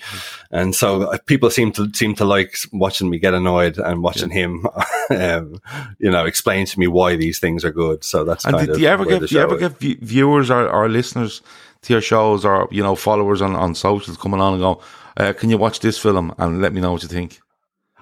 and 0.52 0.76
so 0.76 1.04
uh, 1.04 1.18
people 1.26 1.50
seem 1.50 1.72
to 1.74 1.90
seem 1.94 2.16
to 2.16 2.26
like 2.26 2.56
watching 2.72 3.10
me 3.10 3.20
get 3.20 3.34
annoyed 3.34 3.78
and 3.78 4.04
watching 4.04 4.30
yeah. 4.30 4.36
him, 4.36 4.68
um, 5.10 5.62
you 6.00 6.10
know, 6.10 6.26
explain 6.26 6.66
to 6.66 6.80
me 6.80 6.88
why 6.88 7.16
these 7.16 7.40
things 7.40 7.66
are 7.66 7.72
good. 7.72 8.04
So 8.04 8.24
that's 8.24 8.46
and 8.46 8.58
do 8.74 8.80
you 8.80 8.88
ever 8.88 9.06
get 9.06 9.28
do 9.28 9.36
you 9.36 9.42
ever 9.42 9.58
get 9.58 9.78
viewers 9.78 10.50
or, 10.50 10.70
or 10.70 10.90
listeners 10.90 11.42
to 11.84 11.94
your 11.94 12.02
shows 12.02 12.46
or 12.46 12.68
you 12.72 12.84
know 12.84 12.96
followers 12.96 13.42
on 13.42 13.56
on 13.56 13.76
socials 13.76 14.18
coming 14.18 14.42
on 14.42 14.54
and 14.54 14.62
go, 14.62 14.82
uh, 15.18 15.34
can 15.34 15.50
you 15.50 15.58
watch 15.58 15.80
this 15.80 15.98
film 15.98 16.34
and 16.38 16.62
let 16.62 16.74
me 16.74 16.82
know 16.82 16.92
what 16.94 17.04
you 17.04 17.10
think? 17.10 17.43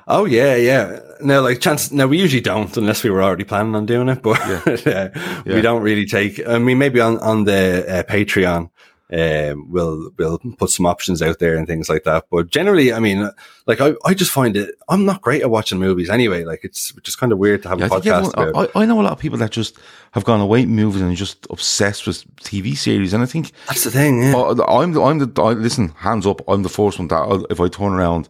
Oh 0.08 0.26
yeah, 0.26 0.56
yeah. 0.56 1.00
No, 1.22 1.42
like 1.42 1.62
chance. 1.62 1.92
No, 1.92 2.08
we 2.08 2.20
usually 2.20 2.42
don't 2.42 2.76
unless 2.78 3.04
we 3.04 3.10
were 3.10 3.24
already 3.24 3.44
planning 3.44 3.76
on 3.76 3.86
doing 3.86 4.10
it. 4.10 4.22
But 4.22 4.40
yeah. 4.40 5.10
yeah. 5.46 5.56
we 5.56 5.62
don't 5.62 5.84
really 5.84 6.06
take. 6.06 6.46
I 6.48 6.58
mean, 6.58 6.78
maybe 6.78 7.00
on 7.00 7.20
on 7.20 7.44
the 7.44 7.86
uh, 7.88 8.04
Patreon, 8.04 8.70
um, 9.14 9.70
we'll 9.70 10.12
we'll 10.18 10.40
put 10.58 10.70
some 10.70 10.86
options 10.86 11.22
out 11.22 11.40
there 11.40 11.58
and 11.58 11.68
things 11.68 11.90
like 11.90 12.04
that. 12.04 12.26
But 12.32 12.50
generally, 12.50 12.94
I 12.94 13.00
mean, 13.00 13.30
like 13.68 13.82
I, 13.82 13.94
I 14.06 14.14
just 14.14 14.32
find 14.32 14.56
it. 14.56 14.76
I'm 14.88 15.06
not 15.06 15.22
great 15.22 15.42
at 15.42 15.50
watching 15.50 15.80
movies 15.80 16.10
anyway. 16.10 16.46
Like 16.46 16.62
it's 16.64 16.94
just 17.04 17.20
kind 17.20 17.32
of 17.32 17.38
weird 17.38 17.64
to 17.64 17.70
have 17.70 17.80
yeah, 17.80 17.88
a 17.88 17.90
podcast. 17.90 18.34
Everyone, 18.38 18.70
I, 18.74 18.82
I, 18.82 18.86
know 18.86 19.02
a 19.02 19.04
lot 19.04 19.12
of 19.12 19.20
people 19.20 19.38
that 19.40 19.52
just 19.52 19.78
have 20.14 20.24
gone 20.24 20.40
away 20.40 20.66
movies 20.66 21.02
and 21.02 21.16
just 21.16 21.46
obsessed 21.50 22.08
with 22.08 22.24
TV 22.38 22.76
series. 22.76 23.14
And 23.14 23.22
I 23.22 23.26
think 23.26 23.52
that's 23.68 23.84
the 23.84 23.92
thing. 23.92 24.24
Yeah. 24.24 24.56
I'm 24.68 24.94
the 24.94 25.02
I'm 25.02 25.20
the 25.20 25.42
I, 25.42 25.54
listen. 25.54 25.90
Hands 25.90 26.26
up. 26.26 26.42
I'm 26.48 26.64
the 26.64 26.70
first 26.70 26.98
one 26.98 27.10
that 27.10 27.48
if 27.50 27.60
I 27.60 27.68
turn 27.68 27.94
around, 27.94 28.30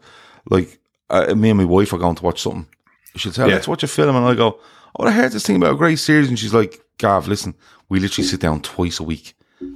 like 0.49 0.80
uh, 1.11 1.35
me 1.35 1.49
and 1.49 1.59
my 1.59 1.65
wife 1.65 1.93
are 1.93 1.97
going 1.97 2.15
to 2.15 2.23
watch 2.23 2.41
something. 2.41 2.67
She'll 3.15 3.31
say, 3.31 3.47
yeah. 3.47 3.55
"Let's 3.55 3.67
watch 3.67 3.83
a 3.83 3.87
film," 3.87 4.15
and 4.15 4.25
I 4.25 4.33
go, 4.33 4.59
"Oh, 4.97 5.05
I 5.05 5.11
heard 5.11 5.31
this 5.31 5.45
thing 5.45 5.57
about 5.57 5.73
a 5.73 5.77
great 5.77 5.99
series," 5.99 6.29
and 6.29 6.39
she's 6.39 6.53
like, 6.53 6.81
"Gav, 6.97 7.27
listen, 7.27 7.53
we 7.89 7.99
literally 7.99 8.27
sit 8.27 8.39
down 8.39 8.61
twice 8.61 8.99
a 8.99 9.03
week." 9.03 9.35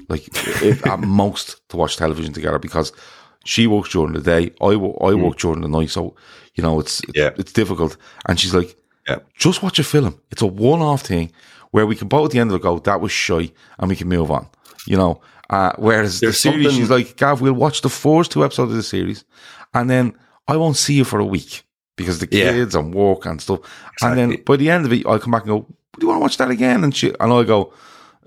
like 0.09 0.27
if, 0.63 0.85
at 0.85 0.99
most 1.21 1.67
to 1.69 1.77
watch 1.77 1.97
television 1.97 2.33
together 2.33 2.59
because 2.59 2.91
she 3.45 3.67
works 3.67 3.89
during 3.89 4.13
the 4.13 4.21
day, 4.21 4.51
I, 4.61 4.67
I 4.67 4.73
mm. 4.73 5.23
work 5.23 5.37
during 5.37 5.61
the 5.61 5.67
night, 5.67 5.89
so 5.89 6.15
you 6.55 6.63
know 6.63 6.79
it's 6.79 7.03
it's, 7.03 7.17
yeah. 7.17 7.31
it's 7.37 7.53
difficult. 7.53 7.97
And 8.27 8.39
she's 8.39 8.53
like, 8.53 8.75
yeah. 9.07 9.19
just 9.37 9.61
watch 9.61 9.79
a 9.79 9.83
film. 9.83 10.19
It's 10.31 10.41
a 10.41 10.47
one-off 10.47 11.03
thing 11.03 11.31
where 11.71 11.85
we 11.85 11.95
can 11.95 12.07
both 12.07 12.25
at 12.25 12.31
the 12.31 12.39
end 12.39 12.51
of 12.51 12.55
it 12.55 12.61
go, 12.61 12.79
that 12.79 13.01
was 13.01 13.11
shy, 13.11 13.51
and 13.79 13.89
we 13.89 13.95
can 13.95 14.07
move 14.07 14.31
on. 14.31 14.47
You 14.87 14.97
know, 14.97 15.21
uh, 15.49 15.73
whereas 15.77 16.19
There's 16.19 16.41
the 16.41 16.51
series, 16.51 16.73
she's 16.73 16.89
like, 16.89 17.17
Gav, 17.17 17.41
we'll 17.41 17.53
watch 17.53 17.81
the 17.81 17.89
first 17.89 18.31
two 18.31 18.43
episodes 18.43 18.71
of 18.71 18.77
the 18.77 18.83
series, 18.83 19.25
and 19.73 19.89
then 19.89 20.17
I 20.47 20.57
won't 20.57 20.77
see 20.77 20.93
you 20.93 21.03
for 21.03 21.19
a 21.19 21.25
week 21.25 21.63
because 21.95 22.19
the 22.19 22.27
kids 22.27 22.73
yeah. 22.73 22.79
and 22.79 22.93
work 22.93 23.25
and 23.25 23.41
stuff. 23.41 23.59
Exactly. 23.93 24.21
And 24.21 24.31
then 24.33 24.43
by 24.43 24.57
the 24.57 24.69
end 24.69 24.85
of 24.85 24.93
it, 24.93 25.05
I'll 25.05 25.19
come 25.19 25.31
back 25.31 25.43
and 25.43 25.49
go, 25.49 25.59
do 25.99 26.01
you 26.01 26.07
want 26.07 26.17
to 26.17 26.21
watch 26.21 26.37
that 26.37 26.51
again? 26.51 26.83
And 26.83 26.95
she 26.95 27.13
and 27.19 27.33
I 27.33 27.43
go, 27.43 27.73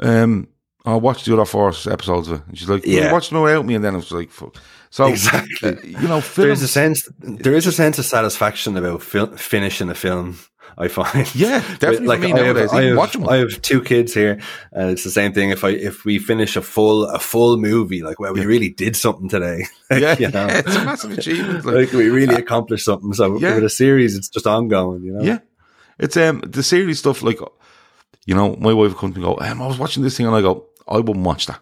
um, 0.00 0.48
I 0.84 0.94
watched 0.94 1.26
the 1.26 1.34
other 1.34 1.44
four 1.44 1.68
episodes 1.68 2.28
of 2.28 2.40
it. 2.40 2.46
And 2.48 2.58
she's 2.58 2.68
like, 2.68 2.86
yeah. 2.86 3.12
watch 3.12 3.28
them 3.28 3.42
without 3.42 3.66
me. 3.66 3.74
And 3.74 3.84
then 3.84 3.94
I 3.94 3.98
was 3.98 4.10
like, 4.10 4.30
fuck. 4.30 4.56
So, 4.90 5.06
exactly. 5.06 5.76
You 5.82 6.08
know, 6.08 6.22
films, 6.22 6.36
there 6.36 6.50
is 6.50 6.62
a 6.62 6.68
sense, 6.68 7.08
there 7.18 7.54
is 7.54 7.66
a 7.66 7.72
sense 7.72 7.98
of 7.98 8.06
satisfaction 8.06 8.76
about 8.76 9.02
fil- 9.02 9.36
finishing 9.36 9.90
a 9.90 9.94
film. 9.94 10.38
I 10.80 10.86
find. 10.86 11.34
Yeah, 11.34 11.58
definitely. 11.80 12.06
like 12.06 12.20
I 12.22 12.28
have, 12.44 12.56
I, 12.56 12.82
have, 12.84 13.28
I 13.28 13.36
have, 13.38 13.60
two 13.62 13.82
kids 13.82 14.14
here, 14.14 14.40
and 14.70 14.90
it's 14.90 15.02
the 15.02 15.10
same 15.10 15.32
thing. 15.32 15.50
If 15.50 15.64
I 15.64 15.70
if 15.70 16.04
we 16.04 16.20
finish 16.20 16.54
a 16.54 16.62
full 16.62 17.06
a 17.06 17.18
full 17.18 17.56
movie, 17.56 18.02
like 18.02 18.20
well, 18.20 18.32
we 18.32 18.40
yeah. 18.40 18.46
really 18.46 18.68
did 18.68 18.94
something 18.94 19.28
today. 19.28 19.66
yeah, 19.90 20.16
you 20.16 20.30
know? 20.30 20.46
it's 20.50 20.76
a 20.76 20.84
massive 20.84 21.18
achievement. 21.18 21.64
Like, 21.64 21.74
like 21.74 21.92
we 21.92 22.08
really 22.10 22.36
uh, 22.36 22.38
accomplished 22.38 22.84
something. 22.84 23.12
So 23.12 23.38
yeah. 23.38 23.56
with 23.56 23.64
a 23.64 23.70
series, 23.70 24.16
it's 24.16 24.28
just 24.28 24.46
ongoing. 24.46 25.02
You 25.02 25.14
know. 25.14 25.22
Yeah, 25.22 25.38
it's 25.98 26.16
um 26.16 26.40
the 26.46 26.62
series 26.62 27.00
stuff. 27.00 27.24
Like, 27.24 27.40
you 28.26 28.36
know, 28.36 28.54
my 28.56 28.72
wife 28.72 28.96
comes 28.96 29.14
to 29.16 29.20
and 29.20 29.36
go, 29.36 29.44
um, 29.44 29.60
I 29.60 29.66
was 29.66 29.78
watching 29.78 30.04
this 30.04 30.16
thing, 30.16 30.26
and 30.26 30.36
I 30.36 30.42
go, 30.42 30.66
I 30.86 30.98
wouldn't 30.98 31.26
watch 31.26 31.46
that. 31.46 31.60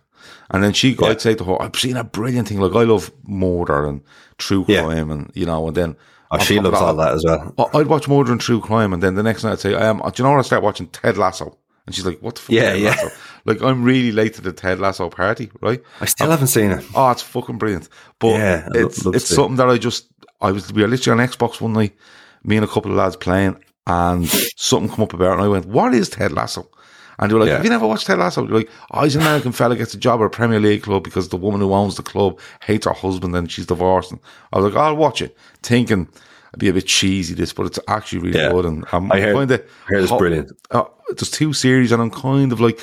And 0.51 0.63
then 0.63 0.75
she, 0.75 0.91
yeah. 0.91 1.09
I'd 1.09 1.21
say 1.21 1.35
to 1.35 1.45
her, 1.45 1.61
I've 1.61 1.75
seen 1.75 1.97
a 1.97 2.05
brilliant 2.05 2.49
thing. 2.49 2.61
Like 2.61 2.75
I 2.75 2.85
love 2.85 3.11
murder 3.27 3.87
and 3.87 4.03
true 4.37 4.67
crime, 4.67 5.09
yeah. 5.09 5.15
and 5.15 5.33
you 5.35 5.47
know, 5.47 5.69
and 5.69 5.77
then 5.77 5.97
oh, 6.31 6.39
she 6.39 6.61
loves 6.61 6.79
all 6.79 6.95
that 6.97 7.15
as 7.15 7.25
well. 7.25 7.71
I'd 7.75 7.87
watch 7.87 8.09
murder 8.09 8.33
and 8.33 8.41
true 8.41 8.61
crime, 8.61 8.93
and 8.93 9.03
then 9.03 9.15
the 9.15 9.23
next 9.23 9.45
night 9.45 9.53
I'd 9.53 9.61
say, 9.61 9.75
I 9.75 9.87
am. 9.87 9.99
Do 9.99 10.11
you 10.17 10.25
know 10.25 10.31
what? 10.31 10.39
I 10.39 10.43
start 10.43 10.63
watching 10.63 10.89
Ted 10.89 11.17
Lasso, 11.17 11.57
and 11.87 11.95
she's 11.95 12.05
like, 12.05 12.21
"What 12.21 12.35
the 12.37 12.41
fuck?" 12.41 12.51
Yeah, 12.51 12.73
Ted 12.73 12.81
yeah. 12.81 12.91
Lasso? 12.91 13.11
Like 13.45 13.63
I'm 13.63 13.85
really 13.85 14.13
late 14.13 14.35
to 14.35 14.43
the 14.43 14.53
Ted 14.53 14.81
Lasso 14.81 15.09
party, 15.09 15.51
right? 15.61 15.83
I 16.01 16.07
still 16.07 16.27
I'm, 16.27 16.33
haven't 16.33 16.49
seen 16.49 16.73
it. 16.73 16.85
Oh, 16.95 17.11
it's 17.11 17.23
fucking 17.23 17.59
brilliant. 17.59 17.89
But 18.19 18.39
yeah, 18.39 18.69
it's 18.75 19.07
it's 19.07 19.29
something 19.29 19.57
that 19.57 19.69
I 19.69 19.79
just 19.79 20.09
I 20.41 20.53
was 20.53 20.73
we 20.73 20.83
were 20.83 20.89
literally 20.89 21.21
on 21.21 21.29
Xbox 21.29 21.61
one 21.61 21.73
night, 21.73 21.95
me 22.43 22.57
and 22.57 22.65
a 22.65 22.69
couple 22.69 22.91
of 22.91 22.97
lads 22.97 23.17
playing, 23.17 23.63
and 23.87 24.29
something 24.57 24.91
come 24.91 25.05
up 25.05 25.15
about 25.15 25.31
it, 25.31 25.35
and 25.35 25.43
I 25.43 25.49
went, 25.49 25.67
"What 25.67 25.95
is 25.95 26.09
Ted 26.09 26.33
Lasso?" 26.33 26.69
And 27.19 27.31
they 27.31 27.35
were 27.35 27.41
like, 27.41 27.49
yeah. 27.49 27.57
have 27.57 27.65
you 27.65 27.71
never 27.71 27.87
watched 27.87 28.07
Ted 28.07 28.19
Lasso? 28.19 28.47
You're 28.47 28.59
like, 28.59 28.71
oh, 28.91 29.05
he's 29.05 29.17
an 29.17 29.23
American 29.23 29.53
fella 29.53 29.77
gets 29.77 29.95
a 29.95 29.99
job 29.99 30.21
at 30.21 30.27
a 30.27 30.31
Premier 30.31 30.61
League 30.61 30.83
club 30.83 31.03
because 31.03 31.29
the 31.29 31.37
woman 31.37 31.61
who 31.61 31.73
owns 31.73 31.97
the 31.97 32.03
club 32.03 32.39
hates 32.63 32.87
her 32.87 32.93
husband 32.93 33.35
and 33.35 33.51
she's 33.51 33.67
divorced. 33.67 34.13
And 34.13 34.21
I 34.53 34.59
was 34.59 34.73
like, 34.73 34.83
I'll 34.83 34.97
watch 34.97 35.23
it, 35.23 35.37
thinking 35.63 36.09
it'd 36.57 36.61
be 36.61 36.69
a 36.69 36.73
bit 36.73 36.87
cheesy 36.87 37.35
this, 37.35 37.53
but 37.53 37.67
it's 37.67 37.79
actually 37.89 38.21
really 38.21 38.41
yeah. 38.41 38.51
good. 38.51 38.65
And 38.65 38.85
I'm, 38.93 39.11
I 39.13 39.21
heard, 39.21 39.35
kind 39.35 39.51
of, 39.51 39.61
I 39.61 39.89
heard 39.89 40.03
it's 40.03 40.13
brilliant. 40.13 40.53
Uh, 40.71 40.85
there's 41.09 41.31
two 41.31 41.53
series, 41.53 41.93
and 41.93 42.01
I'm 42.01 42.11
kind 42.11 42.53
of 42.53 42.61
like, 42.61 42.79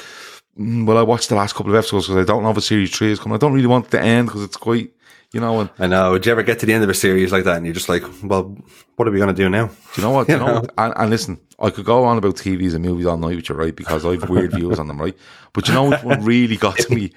mm, 0.60 0.86
well, 0.86 0.98
I 0.98 1.04
watched 1.04 1.30
the 1.30 1.36
last 1.36 1.54
couple 1.56 1.72
of 1.72 1.78
episodes 1.78 2.08
because 2.08 2.22
I 2.22 2.26
don't 2.26 2.43
know 2.43 2.52
if 2.52 2.58
a 2.58 2.62
series 2.62 2.96
three 2.96 3.12
is 3.12 3.19
coming. 3.19 3.36
I 3.36 3.39
don't 3.39 3.54
really 3.54 3.67
want 3.67 3.89
to 3.91 4.02
end 4.02 4.28
because 4.28 4.43
it's 4.43 4.58
quite 4.58 4.91
you 5.34 5.39
know. 5.39 5.60
And 5.60 5.69
I 5.80 5.88
know. 5.88 6.12
Would 6.12 6.26
you 6.26 6.32
ever 6.32 6.43
get 6.43 6.60
to 6.60 6.65
the 6.65 6.74
end 6.74 6.84
of 6.84 6.89
a 6.89 6.93
series 6.93 7.32
like 7.32 7.43
that 7.43 7.58
and 7.58 7.65
you're 7.65 7.74
just 7.74 7.89
like, 7.89 8.04
well, 8.24 8.56
what 8.96 9.08
are 9.08 9.12
we 9.12 9.17
going 9.17 9.36
to 9.36 9.41
do 9.41 9.50
now? 9.50 9.67
Do 9.67 9.74
you 9.98 10.04
know 10.04 10.12
what? 10.12 10.28
you, 10.30 10.36
you 10.36 10.39
know, 10.39 10.48
know? 10.48 10.62
What? 10.62 10.74
And, 10.78 10.93
and, 10.96 11.10
listen, 11.10 11.41
I 11.60 11.72
could 11.72 11.86
go 11.86 12.06
on 12.06 12.17
about 12.17 12.36
TVs 12.36 12.76
and 12.76 12.86
movies 12.86 13.08
all 13.08 13.17
night, 13.17 13.36
which 13.36 13.50
are 13.50 13.56
right 13.56 13.76
because 13.76 14.06
I 14.06 14.12
have 14.12 14.30
weird 14.30 14.52
views 14.56 14.80
on 14.80 14.88
them, 14.88 15.02
right? 15.02 15.17
But 15.52 15.67
you 15.67 15.74
know 15.74 15.89
what 15.89 16.22
really 16.22 16.56
got 16.56 16.78
to 16.78 16.96
me? 16.96 17.12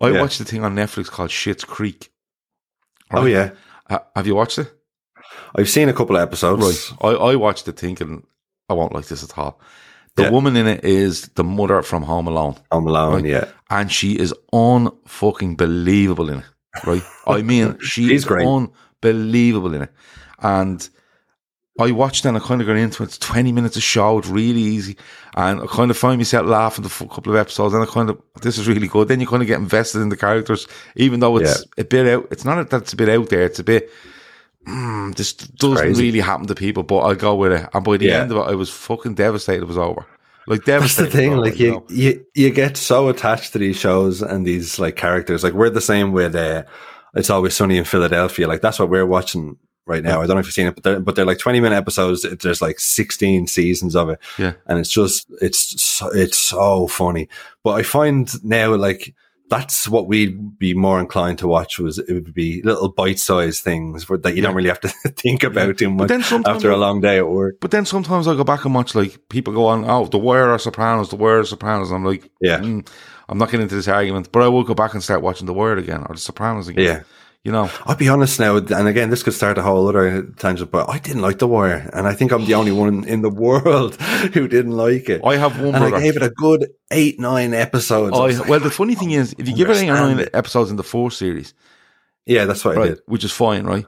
I 0.00 0.10
yeah. 0.10 0.20
watched 0.20 0.38
the 0.38 0.44
thing 0.44 0.64
on 0.64 0.74
Netflix 0.74 1.08
called 1.08 1.30
Schitt's 1.30 1.64
Creek. 1.64 2.10
Oh, 3.12 3.22
right? 3.22 3.22
Oh 3.22 3.26
yeah, 3.26 3.98
have 4.16 4.26
you 4.26 4.34
watched 4.34 4.58
it? 4.58 4.72
I've 5.54 5.68
seen 5.68 5.88
a 5.88 5.92
couple 5.92 6.16
of 6.16 6.22
episodes. 6.22 6.92
Right, 7.02 7.16
I, 7.16 7.32
I 7.32 7.36
watched 7.36 7.68
it 7.68 7.76
thinking 7.76 8.26
I 8.68 8.72
won't 8.72 8.94
like 8.94 9.06
this 9.06 9.22
at 9.22 9.36
all. 9.36 9.60
The 10.16 10.24
yeah. 10.24 10.30
woman 10.30 10.56
in 10.56 10.66
it 10.66 10.84
is 10.84 11.28
the 11.34 11.44
mother 11.44 11.82
from 11.82 12.02
Home 12.04 12.26
Alone. 12.26 12.56
Home 12.72 12.86
Alone, 12.86 13.14
right? 13.14 13.24
yeah, 13.24 13.48
and 13.68 13.92
she 13.92 14.18
is 14.18 14.34
unfucking 14.52 15.56
believable 15.56 16.30
in 16.30 16.38
it 16.38 16.44
right? 16.86 17.02
I 17.26 17.42
mean, 17.42 17.78
she 17.80 18.08
She's 18.08 18.10
is 18.10 18.24
great. 18.24 18.46
unbelievable 18.46 19.74
in 19.74 19.82
it. 19.82 19.92
And 20.40 20.88
I 21.78 21.92
watched 21.92 22.24
and 22.24 22.36
I 22.36 22.40
kind 22.40 22.60
of 22.60 22.66
got 22.66 22.76
into 22.76 23.02
it. 23.02 23.06
It's 23.06 23.18
20 23.18 23.52
minutes 23.52 23.76
of 23.76 23.82
show. 23.82 24.18
It's 24.18 24.28
really 24.28 24.60
easy. 24.60 24.96
And 25.34 25.60
I 25.60 25.66
kind 25.66 25.90
of 25.90 25.96
find 25.96 26.18
myself 26.18 26.46
laughing 26.46 26.82
the 26.82 26.90
couple 26.90 27.32
of 27.32 27.38
episodes 27.38 27.74
and 27.74 27.82
I 27.82 27.86
kind 27.86 28.10
of, 28.10 28.20
this 28.42 28.58
is 28.58 28.68
really 28.68 28.88
good. 28.88 29.08
Then 29.08 29.20
you 29.20 29.26
kind 29.26 29.42
of 29.42 29.46
get 29.46 29.58
invested 29.58 30.00
in 30.00 30.08
the 30.08 30.16
characters, 30.16 30.66
even 30.96 31.20
though 31.20 31.36
it's 31.38 31.60
yeah. 31.60 31.82
a 31.82 31.84
bit 31.84 32.06
out. 32.06 32.28
It's 32.30 32.44
not 32.44 32.68
that 32.70 32.82
it's 32.82 32.92
a 32.92 32.96
bit 32.96 33.08
out 33.08 33.28
there. 33.28 33.42
It's 33.42 33.58
a 33.58 33.64
bit, 33.64 33.90
mm, 34.66 35.14
this 35.14 35.32
doesn't 35.32 35.76
Crazy. 35.76 36.02
really 36.02 36.20
happen 36.20 36.46
to 36.48 36.54
people, 36.54 36.82
but 36.82 36.98
I'll 36.98 37.14
go 37.14 37.34
with 37.34 37.52
it. 37.52 37.68
And 37.72 37.84
by 37.84 37.96
the 37.96 38.06
yeah. 38.06 38.22
end 38.22 38.32
of 38.32 38.38
it, 38.38 38.50
I 38.50 38.54
was 38.54 38.70
fucking 38.70 39.14
devastated 39.14 39.62
it 39.62 39.68
was 39.68 39.78
over. 39.78 40.06
Like 40.50 40.64
that's 40.64 40.96
the 40.96 41.06
thing. 41.06 41.36
Like 41.36 41.60
you, 41.60 41.70
know? 41.70 41.86
you, 41.88 42.26
you 42.34 42.50
get 42.50 42.76
so 42.76 43.08
attached 43.08 43.52
to 43.52 43.58
these 43.58 43.76
shows 43.76 44.20
and 44.20 44.44
these 44.44 44.80
like 44.80 44.96
characters. 44.96 45.44
Like 45.44 45.52
we're 45.52 45.70
the 45.70 45.80
same 45.80 46.10
with 46.10 46.34
uh, 46.34 46.64
it's 47.14 47.30
always 47.30 47.54
sunny 47.54 47.78
in 47.78 47.84
Philadelphia. 47.84 48.48
Like 48.48 48.60
that's 48.60 48.80
what 48.80 48.90
we're 48.90 49.06
watching 49.06 49.56
right 49.86 50.02
now. 50.02 50.20
I 50.20 50.26
don't 50.26 50.34
know 50.34 50.40
if 50.40 50.46
you've 50.46 50.54
seen 50.54 50.66
it, 50.66 50.74
but 50.74 50.82
they're, 50.82 50.98
but 50.98 51.14
they're 51.14 51.24
like 51.24 51.38
20 51.38 51.60
minute 51.60 51.76
episodes. 51.76 52.22
There's 52.22 52.60
like 52.60 52.80
16 52.80 53.46
seasons 53.46 53.94
of 53.94 54.08
it. 54.08 54.18
Yeah. 54.38 54.54
And 54.66 54.80
it's 54.80 54.90
just, 54.90 55.30
it's, 55.40 55.80
so, 55.80 56.08
it's 56.08 56.36
so 56.36 56.88
funny. 56.88 57.28
But 57.62 57.72
I 57.72 57.82
find 57.84 58.28
now 58.44 58.74
like, 58.74 59.14
that's 59.50 59.88
what 59.88 60.06
we'd 60.06 60.58
be 60.58 60.72
more 60.74 61.00
inclined 61.00 61.38
to 61.40 61.48
watch 61.48 61.78
was 61.78 61.98
it 61.98 62.12
would 62.12 62.32
be 62.32 62.62
little 62.62 62.88
bite-sized 62.88 63.62
things 63.62 64.04
for, 64.04 64.16
that 64.18 64.36
you 64.36 64.42
don't 64.42 64.54
really 64.54 64.68
have 64.68 64.80
to 64.80 64.88
think 65.16 65.42
about 65.42 65.76
too 65.76 65.90
much 65.90 66.08
then 66.08 66.22
sometimes 66.22 66.56
after 66.56 66.70
a 66.70 66.76
long 66.76 67.00
day 67.00 67.18
at 67.18 67.28
work. 67.28 67.56
But 67.60 67.72
then 67.72 67.84
sometimes 67.84 68.28
I 68.28 68.34
go 68.36 68.44
back 68.44 68.64
and 68.64 68.74
watch 68.74 68.94
like 68.94 69.28
people 69.28 69.52
go 69.52 69.66
on, 69.66 69.84
oh, 69.90 70.06
The 70.06 70.18
Wire 70.18 70.50
or 70.50 70.58
Sopranos, 70.58 71.10
The 71.10 71.16
Wire 71.16 71.40
or 71.40 71.44
Sopranos. 71.44 71.90
And 71.90 71.96
I'm 71.98 72.04
like, 72.04 72.30
Yeah. 72.40 72.60
mm, 72.60 72.86
I'm 73.28 73.38
not 73.38 73.50
getting 73.50 73.62
into 73.62 73.74
this 73.74 73.88
argument, 73.88 74.30
but 74.32 74.42
I 74.42 74.48
will 74.48 74.64
go 74.64 74.74
back 74.74 74.94
and 74.94 75.02
start 75.02 75.20
watching 75.20 75.46
The 75.46 75.54
Wire 75.54 75.76
again 75.76 76.04
or 76.08 76.14
The 76.14 76.20
Sopranos 76.20 76.68
again. 76.68 76.84
Yeah. 76.84 77.02
You 77.42 77.52
know, 77.52 77.70
I'll 77.86 77.96
be 77.96 78.06
honest 78.10 78.38
now, 78.38 78.56
and 78.58 78.86
again, 78.86 79.08
this 79.08 79.22
could 79.22 79.32
start 79.32 79.56
a 79.56 79.62
whole 79.62 79.88
other 79.88 80.24
tangent, 80.36 80.70
but 80.70 80.90
I 80.90 80.98
didn't 80.98 81.22
like 81.22 81.38
The 81.38 81.48
Wire, 81.48 81.88
and 81.94 82.06
I 82.06 82.12
think 82.12 82.32
I'm 82.32 82.44
the 82.44 82.52
only 82.52 82.70
one 82.70 83.04
in 83.04 83.22
the 83.22 83.30
world 83.46 83.96
who 84.34 84.46
didn't 84.46 84.76
like 84.76 85.08
it. 85.08 85.22
I 85.24 85.36
have 85.36 85.58
one 85.58 85.74
and 85.74 85.82
I 85.94 86.00
gave 86.00 86.16
it 86.16 86.22
a 86.22 86.28
good 86.28 86.66
eight, 86.90 87.18
nine 87.18 87.54
episodes. 87.54 88.14
I 88.14 88.20
I, 88.24 88.30
like, 88.32 88.46
well, 88.48 88.60
the 88.60 88.70
funny 88.70 88.94
thing 88.94 89.12
is, 89.12 89.34
if 89.38 89.48
you 89.48 89.56
give 89.56 89.70
it 89.70 89.76
eight 89.78 89.88
or 89.88 89.94
nine 89.94 90.28
episodes 90.34 90.70
in 90.70 90.76
the 90.76 90.82
fourth 90.82 91.14
series, 91.14 91.54
yeah, 92.26 92.44
that's 92.44 92.62
what 92.62 92.76
I 92.76 92.80
right, 92.80 92.88
did. 92.90 93.00
which 93.06 93.24
is 93.24 93.32
fine, 93.32 93.64
right? 93.64 93.86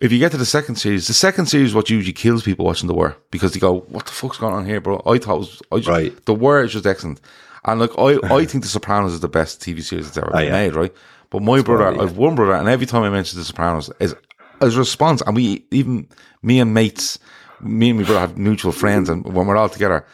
If 0.00 0.12
you 0.12 0.20
get 0.20 0.30
to 0.30 0.36
the 0.38 0.46
second 0.46 0.76
series, 0.76 1.08
the 1.08 1.14
second 1.14 1.46
series 1.46 1.70
is 1.70 1.74
what 1.74 1.90
usually 1.90 2.12
kills 2.12 2.44
people 2.44 2.64
watching 2.64 2.86
The 2.86 2.94
Wire 2.94 3.16
because 3.32 3.54
they 3.54 3.58
go, 3.58 3.80
"What 3.88 4.06
the 4.06 4.12
fuck's 4.12 4.38
going 4.38 4.54
on 4.54 4.64
here, 4.64 4.80
bro?" 4.80 5.02
I 5.04 5.18
thought 5.18 5.34
it 5.34 5.38
was 5.38 5.62
I 5.72 5.76
just, 5.78 5.88
Right. 5.88 6.24
The 6.26 6.34
Wire 6.34 6.62
is 6.62 6.72
just 6.74 6.86
excellent, 6.86 7.20
and 7.64 7.80
like 7.80 7.90
I, 7.98 8.20
I 8.36 8.44
think 8.50 8.62
The 8.62 8.70
Sopranos 8.70 9.14
is 9.14 9.18
the 9.20 9.28
best 9.28 9.60
TV 9.60 9.82
series 9.82 10.04
that's 10.06 10.16
ever 10.16 10.30
Oh, 10.32 10.38
been 10.38 10.46
yeah. 10.46 10.52
made, 10.52 10.76
right? 10.76 10.94
But 11.30 11.42
my 11.42 11.60
brother, 11.62 11.94
yeah. 11.94 12.02
I've 12.02 12.16
one 12.16 12.34
brother, 12.34 12.54
and 12.54 12.68
every 12.68 12.86
time 12.86 13.02
I 13.02 13.10
mention 13.10 13.38
The 13.38 13.44
Sopranos, 13.44 13.90
is 14.00 14.14
his 14.60 14.76
response, 14.76 15.22
and 15.22 15.36
we 15.36 15.64
even 15.70 16.08
me 16.42 16.58
and 16.60 16.72
mates, 16.74 17.18
me 17.60 17.90
and 17.90 17.98
my 17.98 18.04
brother 18.04 18.20
have 18.20 18.38
mutual 18.38 18.72
friends, 18.72 19.08
and 19.08 19.24
when 19.24 19.46
we're 19.46 19.56
all 19.56 19.68
together, 19.68 20.04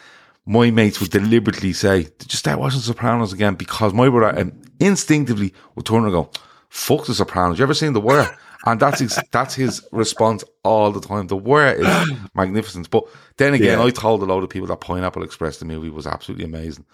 my 0.47 0.71
mates 0.71 1.01
would 1.01 1.11
deliberately 1.11 1.73
say, 1.73 2.05
"Did 2.19 2.33
you 2.33 2.37
start 2.37 2.59
watching 2.59 2.81
Sopranos 2.81 3.33
again?" 3.33 3.55
Because 3.55 3.95
my 3.95 4.09
brother 4.09 4.39
um, 4.39 4.53
instinctively 4.81 5.55
would 5.75 5.87
turn 5.87 6.03
and 6.05 6.13
go, 6.13 6.31
"Fuck 6.69 7.07
the 7.07 7.15
Sopranos." 7.15 7.59
You 7.59 7.63
ever 7.63 7.75
seen 7.75 7.93
The 7.93 8.01
Wire? 8.01 8.37
And 8.67 8.81
that's 8.81 8.99
his, 9.01 9.19
that's 9.31 9.55
his 9.55 9.87
response 9.93 10.43
all 10.63 10.91
the 10.91 11.01
time. 11.01 11.27
The 11.27 11.37
Wire 11.37 11.75
is 11.75 12.13
magnificent. 12.35 12.89
But 12.89 13.05
then 13.37 13.53
again, 13.53 13.79
Yeah. 13.79 13.85
I 13.85 13.91
told 13.91 14.23
a 14.23 14.25
lot 14.25 14.43
of 14.43 14.49
people 14.49 14.67
that 14.69 14.81
Pineapple 14.81 15.23
Express 15.23 15.59
the 15.59 15.67
movie 15.67 15.91
was 15.91 16.07
absolutely 16.07 16.47
amazing. 16.47 16.87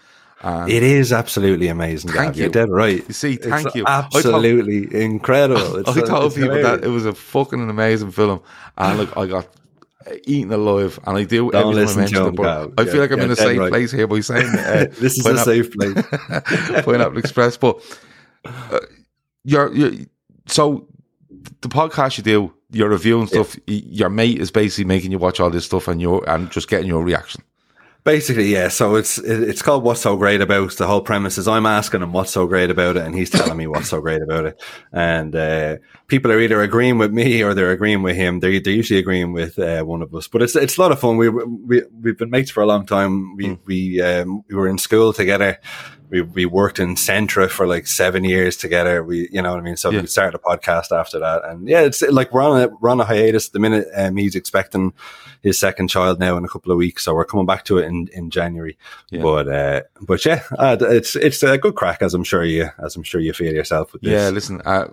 It 0.43 0.83
is 0.83 1.13
absolutely 1.13 1.67
amazing. 1.67 2.11
Thank 2.11 2.29
Gav. 2.29 2.35
you. 2.37 2.41
You're 2.43 2.51
dead 2.51 2.69
right. 2.69 3.03
You 3.07 3.13
see, 3.13 3.33
It's 3.33 3.45
thank 3.45 3.75
you. 3.75 3.83
I 3.85 4.01
thought- 4.01 4.15
Absolutely 4.25 5.03
incredible. 5.03 5.75
It's, 5.79 5.89
I 5.89 6.01
told 6.01 6.25
it's 6.25 6.35
people 6.35 6.61
that 6.61 6.83
it 6.83 6.87
was 6.89 7.05
a 7.05 7.13
fucking 7.13 7.69
amazing 7.69 8.11
film, 8.11 8.41
and 8.77 8.97
look, 8.97 9.15
I 9.17 9.27
got 9.27 9.47
eaten 10.25 10.51
alive, 10.51 10.99
and 11.05 11.15
I 11.17 11.23
do 11.25 11.51
Don't 11.51 11.55
every 11.55 11.63
time 11.63 11.77
I 11.77 11.81
listen 11.81 11.99
mention 11.99 12.17
to 12.17 12.23
it. 12.25 12.29
him, 12.29 12.35
But. 12.35 12.71
I 12.79 12.85
feel 12.85 13.01
like 13.01 13.11
I'm 13.11 13.19
yeah, 13.19 13.25
in 13.25 13.31
a 13.31 13.35
safe 13.35 13.59
right. 13.59 13.69
place 13.71 13.91
here 13.91 14.07
by 14.07 14.19
saying 14.21 14.47
uh, 14.57 14.85
this 14.99 15.17
is 15.17 15.25
a 15.25 15.29
Pineapple- 15.29 15.45
safe 15.45 15.71
place. 15.73 15.93
Point 16.73 16.85
Pineapple 16.85 17.17
Express. 17.19 17.57
But 17.57 17.79
uh, 18.45 18.79
you're, 19.43 19.71
you're 19.73 19.91
so 20.47 20.87
the 21.61 21.69
podcast 21.69 22.17
you 22.17 22.23
do, 22.23 22.53
you're 22.71 22.89
reviewing 22.89 23.27
stuff. 23.27 23.55
Your 23.67 24.09
mate 24.09 24.39
is 24.39 24.49
basically 24.49 24.85
making 24.85 25.11
you 25.11 25.19
watch 25.19 25.39
all 25.39 25.49
this 25.51 25.65
stuff, 25.65 25.87
and 25.87 26.01
you're 26.01 26.27
and 26.27 26.49
just 26.51 26.67
getting 26.67 26.87
your 26.87 27.03
reaction. 27.03 27.43
Basically, 28.03 28.45
yeah. 28.51 28.69
So 28.69 28.95
it's 28.95 29.19
it's 29.19 29.61
called 29.61 29.83
"What's 29.83 30.01
So 30.01 30.17
Great 30.17 30.41
About." 30.41 30.71
The 30.71 30.87
whole 30.87 31.01
premise 31.01 31.37
is 31.37 31.47
I'm 31.47 31.67
asking 31.67 32.01
him 32.01 32.13
what's 32.13 32.31
so 32.31 32.47
great 32.47 32.71
about 32.71 32.97
it, 32.97 33.03
and 33.05 33.13
he's 33.13 33.29
telling 33.29 33.55
me 33.55 33.67
what's 33.67 33.89
so 33.89 34.01
great 34.01 34.23
about 34.23 34.45
it. 34.45 34.61
And 34.91 35.35
uh, 35.35 35.77
people 36.07 36.31
are 36.31 36.39
either 36.39 36.63
agreeing 36.63 36.97
with 36.97 37.11
me 37.11 37.43
or 37.43 37.53
they're 37.53 37.69
agreeing 37.69 38.01
with 38.01 38.15
him. 38.15 38.39
They're, 38.39 38.59
they're 38.59 38.73
usually 38.73 38.99
agreeing 38.99 39.33
with 39.33 39.59
uh, 39.59 39.83
one 39.83 40.01
of 40.01 40.15
us. 40.15 40.27
But 40.27 40.41
it's 40.41 40.55
it's 40.55 40.79
a 40.79 40.81
lot 40.81 40.91
of 40.91 40.99
fun. 40.99 41.17
We 41.17 41.29
we 41.29 41.83
we've 42.01 42.17
been 42.17 42.31
mates 42.31 42.49
for 42.49 42.63
a 42.63 42.65
long 42.65 42.87
time. 42.87 43.35
We 43.35 43.59
we 43.65 44.01
um, 44.01 44.43
we 44.47 44.55
were 44.55 44.67
in 44.67 44.79
school 44.79 45.13
together. 45.13 45.59
We 46.11 46.21
we 46.21 46.45
worked 46.45 46.77
in 46.79 46.95
Centra 46.95 47.49
for 47.49 47.65
like 47.65 47.87
seven 47.87 48.23
years 48.23 48.57
together. 48.57 49.03
We 49.03 49.29
you 49.31 49.41
know 49.41 49.51
what 49.51 49.59
I 49.59 49.63
mean. 49.63 49.77
So 49.77 49.89
Yeah. 49.89 50.01
we 50.01 50.07
started 50.07 50.35
a 50.37 50.39
podcast 50.49 50.91
after 50.91 51.17
that, 51.19 51.43
and 51.45 51.67
yeah, 51.67 51.81
it's 51.81 52.01
like 52.03 52.31
we're 52.33 52.43
on 52.43 52.61
a 52.61 52.67
we're 52.79 52.89
on 52.89 52.99
a 52.99 53.05
hiatus 53.05 53.47
at 53.47 53.53
the 53.53 53.59
minute. 53.59 53.87
Um, 53.95 54.17
he's 54.17 54.35
expecting 54.35 54.93
his 55.41 55.57
second 55.57 55.87
child 55.87 56.19
now 56.19 56.37
in 56.37 56.45
a 56.45 56.47
couple 56.47 56.71
of 56.71 56.77
weeks, 56.77 57.03
so 57.05 57.15
we're 57.15 57.25
coming 57.25 57.47
back 57.47 57.65
to 57.65 57.79
it 57.79 57.85
in, 57.85 58.07
in 58.13 58.29
January. 58.29 58.77
Yeah. 59.09 59.21
But 59.23 59.47
uh, 59.47 59.81
but 60.01 60.23
yeah, 60.25 60.43
uh, 60.59 60.77
it's 60.81 61.15
it's 61.15 61.41
a 61.43 61.57
good 61.57 61.75
crack 61.75 62.01
as 62.01 62.13
I'm 62.13 62.23
sure 62.25 62.43
you 62.43 62.69
as 62.77 62.95
I'm 62.95 63.03
sure 63.03 63.19
you 63.21 63.33
feel 63.33 63.53
yourself 63.53 63.93
with 63.93 64.01
this. 64.03 64.11
Yeah, 64.11 64.29
listen, 64.29 64.61
uh, 64.65 64.87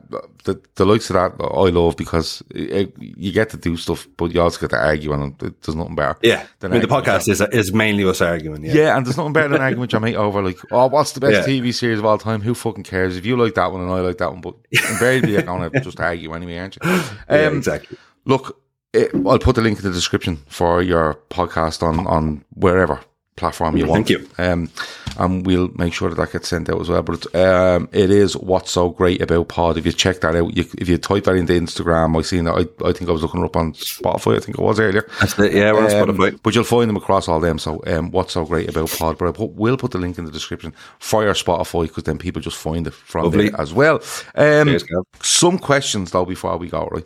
the 0.44 0.60
the 0.76 0.86
likes 0.86 1.10
of 1.10 1.14
that 1.14 1.32
I 1.44 1.68
love 1.70 1.96
because 1.96 2.42
it, 2.54 2.92
you 2.98 3.32
get 3.32 3.50
to 3.50 3.56
do 3.56 3.76
stuff, 3.76 4.06
but 4.16 4.32
you 4.32 4.40
also 4.40 4.60
get 4.60 4.70
to 4.70 4.78
argue, 4.78 5.12
and 5.12 5.34
it- 5.42 5.60
there's 5.62 5.76
nothing 5.76 5.96
better. 5.96 6.16
yeah. 6.22 6.46
I 6.62 6.68
mean, 6.68 6.80
the 6.80 6.86
podcast 6.86 7.28
is 7.28 7.40
is 7.40 7.72
mainly 7.72 8.04
us 8.04 8.20
arguing. 8.20 8.64
Yeah, 8.64 8.72
Yeah, 8.74 8.96
and 8.96 9.04
there's 9.04 9.16
nothing 9.16 9.32
better 9.32 9.48
than 9.48 9.60
arguing 9.60 9.80
with 9.80 9.92
your 9.92 10.00
mate 10.00 10.16
over 10.16 10.42
like, 10.42 10.58
oh, 10.70 10.86
what's 10.86 11.07
the 11.12 11.20
best 11.20 11.48
Yeah. 11.48 11.54
TV 11.60 11.72
series 11.74 11.98
of 11.98 12.04
all 12.04 12.18
time? 12.18 12.40
Who 12.42 12.54
fucking 12.54 12.84
cares? 12.84 13.16
If 13.16 13.24
you 13.26 13.36
like 13.36 13.54
that 13.54 13.72
one 13.72 13.80
and 13.82 13.90
I 13.90 14.00
like 14.00 14.18
that 14.18 14.30
one, 14.32 14.40
but 14.40 14.54
invariably 14.72 15.32
you're 15.32 15.42
gonna 15.42 15.70
just 15.80 16.00
argue 16.00 16.32
anyway, 16.34 16.58
aren't 16.58 16.76
you? 16.76 16.90
Um, 16.90 17.02
Yeah, 17.28 17.48
exactly. 17.50 17.96
Look, 18.24 18.60
it, 18.92 19.10
I'll 19.26 19.38
put 19.38 19.54
the 19.56 19.60
link 19.62 19.78
in 19.78 19.84
the 19.84 19.92
description 19.92 20.38
for 20.48 20.82
your 20.82 21.18
podcast 21.30 21.82
on 21.82 22.06
on 22.06 22.44
wherever 22.54 23.00
platform 23.38 23.76
you 23.76 23.86
want. 23.86 24.06
Thank 24.06 24.10
you. 24.10 24.28
Um, 24.38 24.70
and 25.18 25.44
we'll 25.46 25.70
make 25.74 25.92
sure 25.92 26.08
that 26.10 26.16
that 26.16 26.32
gets 26.32 26.48
sent 26.48 26.68
out 26.68 26.80
as 26.80 26.88
well. 26.88 27.02
But 27.02 27.34
um, 27.34 27.88
it 27.92 28.10
is 28.10 28.36
what's 28.36 28.70
so 28.70 28.90
great 28.90 29.20
about 29.22 29.48
Pod. 29.48 29.76
If 29.76 29.86
you 29.86 29.92
check 29.92 30.20
that 30.20 30.36
out, 30.36 30.56
you, 30.56 30.64
if 30.78 30.88
you 30.88 30.98
type 30.98 31.24
that 31.24 31.34
into 31.34 31.54
Instagram, 31.54 32.16
I 32.16 32.22
seen 32.22 32.44
that. 32.44 32.54
I, 32.54 32.88
I 32.88 32.92
think 32.92 33.08
I 33.08 33.12
was 33.12 33.22
looking 33.22 33.42
up 33.42 33.56
on 33.56 33.72
Spotify. 33.72 34.36
I 34.36 34.40
think 34.40 34.58
it 34.58 34.62
was 34.62 34.78
earlier. 34.78 35.08
That's 35.20 35.38
it. 35.38 35.54
Yeah, 35.54 35.72
we're 35.72 35.86
on 35.86 36.10
Um, 36.10 36.16
Spotify. 36.16 36.38
But 36.42 36.54
you'll 36.54 36.64
find 36.64 36.88
them 36.88 36.96
across 36.96 37.28
all 37.28 37.40
them. 37.40 37.58
So, 37.58 37.82
um, 37.86 38.10
what's 38.10 38.34
so 38.34 38.44
great 38.44 38.68
about 38.68 38.90
Pod? 38.90 39.18
But 39.18 39.28
I 39.28 39.32
put, 39.32 39.50
will 39.52 39.76
put 39.76 39.90
the 39.90 39.98
link 39.98 40.18
in 40.18 40.24
the 40.24 40.30
description 40.30 40.74
for 40.98 41.24
your 41.24 41.34
Spotify 41.34 41.82
because 41.88 42.04
then 42.04 42.18
people 42.18 42.40
just 42.42 42.56
find 42.56 42.86
it 42.86 42.94
from 42.94 43.24
Lovely. 43.24 43.48
there 43.48 43.60
as 43.60 43.72
well. 43.72 43.96
Um, 44.34 44.68
Cheers, 44.68 44.84
some 45.22 45.58
questions 45.58 46.10
though 46.10 46.24
before 46.24 46.56
we 46.58 46.68
go, 46.68 46.86
right? 46.92 47.04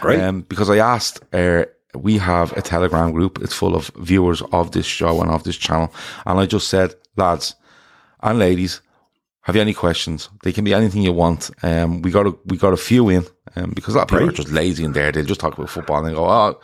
Great. 0.00 0.20
Um, 0.20 0.42
because 0.42 0.68
I 0.70 0.78
asked, 0.78 1.20
uh, 1.32 1.64
we 1.94 2.18
have 2.18 2.52
a 2.56 2.62
Telegram 2.62 3.12
group. 3.12 3.38
It's 3.42 3.54
full 3.54 3.74
of 3.74 3.90
viewers 3.96 4.42
of 4.52 4.72
this 4.72 4.86
show 4.86 5.20
and 5.20 5.30
of 5.30 5.44
this 5.44 5.56
channel, 5.56 5.92
and 6.26 6.38
I 6.38 6.46
just 6.46 6.68
said, 6.68 6.94
lads 7.16 7.54
and 8.22 8.38
ladies, 8.38 8.80
have 9.42 9.56
you 9.56 9.62
any 9.62 9.74
questions? 9.74 10.28
They 10.44 10.52
can 10.52 10.64
be 10.64 10.72
anything 10.72 11.02
you 11.02 11.12
want. 11.12 11.50
Um, 11.62 12.00
we 12.02 12.10
got 12.10 12.26
a, 12.26 12.34
we 12.46 12.56
got 12.56 12.72
a 12.72 12.76
few 12.76 13.08
in, 13.08 13.26
um, 13.56 13.72
because 13.74 13.94
a 13.94 13.98
lot 13.98 14.04
of 14.04 14.16
people 14.16 14.28
are 14.28 14.32
just 14.32 14.50
lazy 14.50 14.84
in 14.84 14.92
there. 14.92 15.10
They'll 15.10 15.24
just 15.24 15.40
talk 15.40 15.54
about 15.54 15.68
football 15.68 15.98
and 15.98 16.08
they 16.08 16.14
go, 16.14 16.28
oh, 16.28 16.60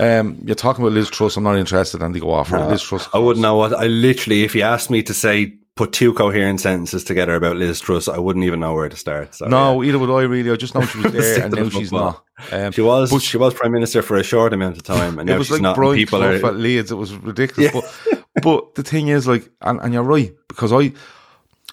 um, 0.00 0.38
you're 0.44 0.54
talking 0.54 0.82
about 0.82 0.94
Liz 0.94 1.10
Truss. 1.10 1.36
I'm 1.36 1.44
not 1.44 1.58
interested. 1.58 2.02
And 2.02 2.14
they 2.14 2.20
go 2.20 2.32
off. 2.32 2.50
right, 2.50 2.68
Liz 2.68 2.82
Truss. 2.82 3.08
I 3.12 3.18
wouldn't 3.18 3.42
know 3.42 3.56
what 3.56 3.74
I 3.74 3.86
literally. 3.86 4.44
If 4.44 4.54
you 4.54 4.62
asked 4.62 4.90
me 4.90 5.02
to 5.02 5.12
say 5.12 5.58
put 5.74 5.92
two 5.92 6.12
coherent 6.12 6.60
sentences 6.60 7.02
together 7.02 7.34
about 7.34 7.56
Liz 7.56 7.80
Truss, 7.80 8.06
I 8.08 8.18
wouldn't 8.18 8.44
even 8.44 8.60
know 8.60 8.74
where 8.74 8.88
to 8.90 8.96
start. 8.96 9.34
So, 9.34 9.46
No, 9.46 9.82
either 9.82 9.98
would 9.98 10.10
I 10.10 10.22
really. 10.22 10.50
I 10.50 10.56
just 10.56 10.74
know 10.74 10.82
she 10.84 10.98
was 10.98 11.12
there 11.14 11.42
and 11.44 11.54
now 11.54 11.68
she's 11.70 11.88
football. 11.90 12.24
not. 12.50 12.52
Um, 12.52 12.72
She 12.72 12.82
was 12.82 13.10
but 13.10 13.22
she 13.22 13.36
was 13.38 13.54
prime 13.54 13.72
minister 13.72 14.02
for 14.02 14.16
a 14.16 14.22
short 14.22 14.52
amount 14.52 14.76
of 14.76 14.82
time, 14.82 15.18
and 15.18 15.28
it 15.28 15.32
now 15.32 15.38
was 15.38 15.46
she's 15.46 15.52
like 15.54 15.62
not. 15.62 15.76
Brian 15.76 15.96
people 15.96 16.18
Clough 16.18 16.28
are 16.32 16.46
at 16.46 16.56
Leeds. 16.56 16.90
It 16.92 16.96
was 16.96 17.14
ridiculous. 17.14 17.72
But, 17.72 18.24
but 18.42 18.74
the 18.74 18.82
thing 18.82 19.08
is, 19.08 19.26
like, 19.26 19.48
and, 19.62 19.80
and 19.80 19.94
you're 19.94 20.02
right 20.02 20.34
because 20.48 20.72
I, 20.72 20.92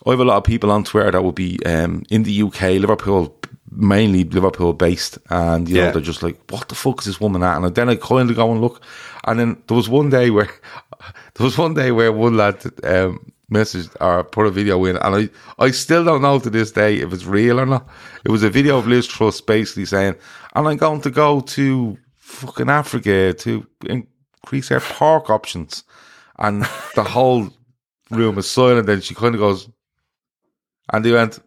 I 0.05 0.11
have 0.11 0.19
a 0.21 0.25
lot 0.25 0.37
of 0.37 0.43
people 0.45 0.71
on 0.71 0.83
Twitter 0.85 1.11
that 1.11 1.23
would 1.23 1.35
be 1.35 1.59
um, 1.65 2.03
in 2.09 2.23
the 2.23 2.41
UK, 2.43 2.61
Liverpool, 2.79 3.35
mainly 3.71 4.23
Liverpool 4.23 4.71
based, 4.73 5.17
and 5.29 5.67
you 5.67 5.75
know 5.75 5.83
Yeah. 5.85 5.91
they're 5.91 6.01
just 6.01 6.23
like, 6.23 6.39
what 6.51 6.69
the 6.69 6.75
fuck 6.75 6.99
is 7.01 7.05
this 7.05 7.19
woman 7.19 7.43
at? 7.43 7.57
And 7.57 7.75
then 7.75 7.89
I 7.89 7.95
kind 7.95 8.29
of 8.29 8.35
go 8.37 8.49
and 8.51 8.61
look, 8.61 8.81
and 9.25 9.37
then 9.39 9.61
there 9.67 9.75
was 9.75 9.89
one 9.89 10.09
day 10.09 10.29
where 10.29 10.49
there 11.35 11.43
was 11.43 11.57
one 11.57 11.73
day 11.73 11.91
where 11.91 12.13
one 12.13 12.37
lad 12.37 12.63
um, 12.85 13.31
messaged 13.49 13.95
or 13.99 14.23
put 14.23 14.45
a 14.45 14.51
video 14.51 14.85
in, 14.85 14.97
and 14.97 15.15
I 15.15 15.29
I 15.63 15.71
still 15.71 16.03
don't 16.03 16.21
know 16.21 16.39
to 16.39 16.49
this 16.49 16.71
day 16.71 16.97
if 16.97 17.11
it's 17.13 17.25
real 17.25 17.59
or 17.59 17.65
not. 17.65 17.87
It 18.23 18.31
was 18.31 18.43
a 18.43 18.49
video 18.49 18.77
of 18.77 18.87
Liz 18.87 19.07
Truss 19.07 19.41
basically 19.41 19.85
saying, 19.85 20.15
and 20.55 20.67
I'm 20.67 20.77
going 20.77 21.01
to 21.01 21.09
go 21.09 21.41
to 21.41 21.97
fucking 22.17 22.69
Africa 22.69 23.33
to 23.33 23.67
increase 23.85 24.71
our 24.71 24.79
pork 24.79 25.29
options, 25.29 25.83
and 26.37 26.63
the 26.95 27.03
whole 27.03 27.49
room 28.11 28.37
is 28.37 28.49
silent. 28.49 28.87
Then 28.87 29.01
she 29.01 29.15
kind 29.15 29.35
of 29.35 29.41
goes, 29.41 29.69
and 30.93 31.03
they 31.03 31.11
went, 31.11 31.39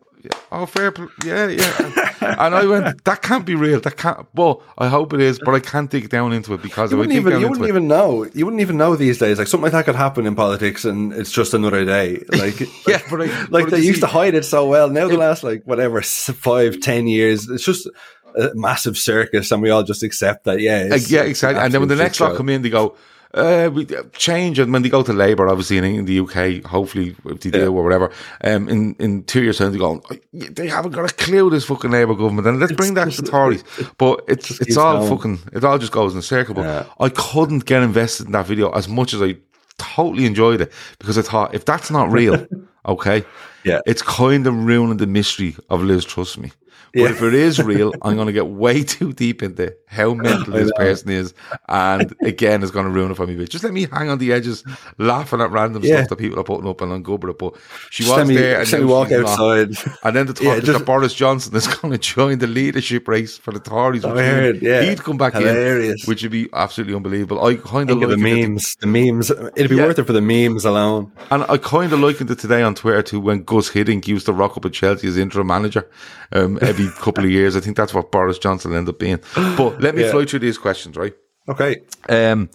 "Oh, 0.51 0.66
fair, 0.66 0.93
pl- 0.93 1.09
yeah, 1.25 1.49
yeah." 1.49 2.37
and 2.39 2.55
I 2.55 2.64
went, 2.66 3.05
"That 3.05 3.23
can't 3.23 3.45
be 3.45 3.55
real. 3.55 3.81
That 3.81 3.97
can't." 3.97 4.27
Well, 4.35 4.62
I 4.79 4.89
hope 4.89 5.12
it 5.12 5.20
is. 5.20 5.39
But 5.39 5.55
I 5.55 5.61
can't 5.61 5.91
dig 5.91 6.09
down 6.09 6.33
into 6.33 6.55
it 6.55 6.62
because 6.62 6.91
You 6.93 6.97
I 6.97 7.01
wouldn't 7.01 7.16
even 7.16 7.41
you 7.41 7.49
wouldn't 7.49 7.66
it, 7.66 7.68
even 7.68 7.89
know. 7.89 8.25
You 8.35 8.45
wouldn't 8.45 8.61
even 8.61 8.77
know 8.77 8.97
these 8.97 9.18
days. 9.18 9.39
Like 9.39 9.49
something 9.49 9.64
like 9.64 9.73
that 9.73 9.85
could 9.87 9.95
happen 9.97 10.27
in 10.27 10.35
politics, 10.35 10.85
and 10.85 11.12
it's 11.12 11.33
just 11.33 11.55
another 11.55 11.85
day. 11.85 12.23
Like 12.29 12.61
yeah, 12.87 13.01
but 13.11 13.23
I, 13.23 13.27
like 13.51 13.64
but 13.66 13.70
they 13.70 13.81
used 13.81 13.97
see- 13.97 14.01
to 14.03 14.07
hide 14.07 14.35
it 14.35 14.45
so 14.45 14.66
well. 14.68 14.89
Now 14.89 15.09
the 15.09 15.16
last 15.16 15.43
like 15.43 15.62
whatever 15.64 16.01
five 16.03 16.81
ten 16.81 17.07
years, 17.07 17.49
it's 17.49 17.64
just 17.64 17.89
a 18.37 18.51
massive 18.55 18.97
circus, 18.97 19.51
and 19.53 19.61
we 19.62 19.70
all 19.70 19.83
just 19.83 20.03
accept 20.03 20.45
that. 20.45 20.61
Yeah, 20.61 20.89
Uh, 20.93 20.99
yeah, 21.09 21.23
exactly. 21.23 21.59
an 21.59 21.64
And 21.66 21.75
then 21.75 21.81
when 21.83 21.89
the 21.89 21.97
next 21.97 22.18
lot 22.20 22.37
come 22.37 22.49
in, 22.49 22.62
they 22.62 22.70
go, 22.70 22.97
Uh, 23.35 23.70
we 23.72 23.87
uh, 23.97 24.03
change 24.12 24.59
and 24.59 24.72
when 24.72 24.83
they 24.83 24.91
go 24.91 25.03
to 25.03 25.12
Labour, 25.12 25.49
obviously 25.49 25.78
in, 25.78 25.85
in 25.85 26.05
the 26.05 26.20
UK, 26.20 26.62
hopefully 26.66 27.16
if 27.24 27.41
they 27.41 27.51
do 27.51 27.74
or 27.74 27.83
whatever, 27.83 28.11
um, 28.45 28.68
in 28.68 28.95
in 28.99 29.24
two 29.24 29.43
years 29.43 29.57
time 29.57 29.72
they 29.72 29.78
go, 29.78 30.03
"Oh, 30.11 30.16
they 30.33 30.68
haven't 30.68 30.93
got 30.93 31.11
a 31.11 31.14
clue 31.14 31.49
this 31.49 31.64
fucking 31.64 31.91
Labour 31.91 32.14
government, 32.14 32.47
and 32.47 32.61
let's 32.61 32.72
bring 32.72 32.93
back 32.93 33.11
the 33.11 33.22
Tories. 33.22 33.64
But 33.97 34.22
it's 34.28 34.61
it's 34.61 34.76
all 34.76 35.07
fucking 35.09 35.39
it 35.55 35.64
all 35.64 35.78
just 35.78 35.93
goes 35.93 36.12
in 36.12 36.18
a 36.18 36.22
circle. 36.22 36.55
But 36.55 36.64
Yeah. 36.64 36.85
I 37.01 37.09
couldn't 37.09 37.64
get 37.64 37.83
invested 37.83 38.26
in 38.26 38.33
that 38.33 38.47
video 38.47 38.70
as 38.72 38.87
much 38.87 39.14
as 39.14 39.22
I 39.22 39.37
totally 39.78 40.26
enjoyed 40.26 40.61
it 40.61 40.70
because 40.99 41.16
I 41.16 41.22
thought 41.22 41.55
if 41.55 41.64
that's 41.64 41.91
not 41.91 42.12
real, 42.12 42.47
okay, 42.87 43.24
Yeah. 43.64 43.80
it's 43.87 44.03
kind 44.03 44.47
of 44.47 44.55
ruining 44.55 44.99
the 44.99 45.07
mystery 45.07 45.57
of 45.70 45.83
Liz. 45.83 46.05
Trust 46.05 46.37
me. 46.39 46.53
But 46.95 47.01
Yeah. 47.01 47.11
if 47.11 47.22
it 47.22 47.34
is 47.34 47.62
real, 47.62 47.93
I'm 48.03 48.14
going 48.16 48.26
to 48.26 48.32
get 48.32 48.47
way 48.47 48.82
too 48.97 49.12
deep 49.12 49.43
into 49.43 49.74
how 49.86 50.14
mental 50.14 50.53
this 50.55 50.70
person 50.76 51.11
is, 51.11 51.34
and 51.68 52.14
again, 52.22 52.62
it's 52.62 52.70
going 52.72 52.86
to 52.86 52.90
ruin 52.93 53.11
it 53.11 53.14
for 53.14 53.26
me. 53.26 53.36
But 53.36 53.51
just 53.51 53.64
let 53.64 53.72
me 53.72 53.86
hang 53.90 54.09
on 54.09 54.18
the 54.18 54.32
edges, 54.32 54.64
laughing 54.99 55.40
at 55.40 55.51
random 55.51 55.82
Yeah. 55.84 55.97
stuff 55.99 56.11
that 56.11 56.16
people 56.16 56.38
are 56.40 56.45
putting 56.45 56.68
up, 56.68 56.80
and 56.80 56.93
I'm 56.93 57.03
good 57.03 57.22
with 57.22 57.30
it. 57.30 57.38
But 57.38 57.55
she 57.90 58.05
Just 58.05 58.16
was 58.16 58.28
me, 58.28 58.36
there, 58.36 58.61
and 58.61 58.70
let 58.72 58.80
me 58.80 58.86
walk 58.86 59.09
she's 59.09 59.18
not. 59.20 59.28
outside. 59.30 59.97
And 60.05 60.16
then 60.16 60.26
the 60.26 60.32
talk 60.34 60.43
Yeah, 60.45 60.61
just- 60.61 60.78
that 60.78 60.86
Boris 60.86 61.14
Johnson 61.14 61.55
is 61.57 61.66
going 61.66 61.93
to 61.93 61.99
join 61.99 62.38
the 62.38 62.47
leadership 62.47 63.09
race 63.09 63.36
for 63.38 63.53
the 63.53 63.61
Tories. 63.61 64.05
I 64.05 64.11
heard, 64.22 64.55
he'd, 64.57 64.62
yeah. 64.62 64.82
he'd 64.82 65.03
come 65.03 65.16
back 65.18 65.32
Hilarious. 65.34 66.05
in, 66.05 66.09
which 66.09 66.22
would 66.22 66.32
be 66.32 66.49
absolutely 66.53 66.95
unbelievable. 66.95 67.45
I 67.45 67.55
kind 67.57 67.90
of 67.90 67.99
like 67.99 68.09
the 68.09 68.14
it. 68.14 68.18
memes. 68.49 68.76
The 68.80 68.86
memes. 68.86 69.30
It'd 69.30 69.70
be 69.70 69.76
worth 69.76 69.99
it 69.99 70.05
for 70.05 70.12
the 70.12 70.20
memes 70.20 70.64
alone. 70.64 71.12
And 71.30 71.45
I 71.49 71.57
kind 71.59 71.93
of 71.93 72.01
likened 72.01 72.30
it 72.30 72.38
today 72.38 72.62
on 72.62 72.74
Twitter 72.74 73.03
to 73.03 73.20
when 73.20 73.45
Gus 73.45 73.70
Hiddink 73.70 74.07
used 74.07 74.26
to 74.26 74.32
rock 74.32 74.57
up 74.57 74.64
at 74.64 74.72
Chelsea 74.72 75.09
as 75.09 75.16
interim 75.16 75.47
manager 75.47 75.88
um, 76.32 76.59
couple 76.91 77.24
of 77.24 77.30
years. 77.30 77.57
I 77.57 77.61
think 77.61 77.76
that's 77.76 77.95
what 77.95 78.11
Boris 78.12 78.39
Johnson 78.39 78.70
will 78.70 78.78
end 78.78 78.89
up 78.89 78.99
being. 78.99 79.20
But 79.35 79.80
let 79.80 79.95
me 79.95 80.03
Yeah. 80.03 80.11
fly 80.11 80.24
through 80.24 80.41
these 80.41 80.59
questions, 80.59 80.97
right? 80.97 81.14
Okay. 81.49 81.83
Um, 82.09 82.51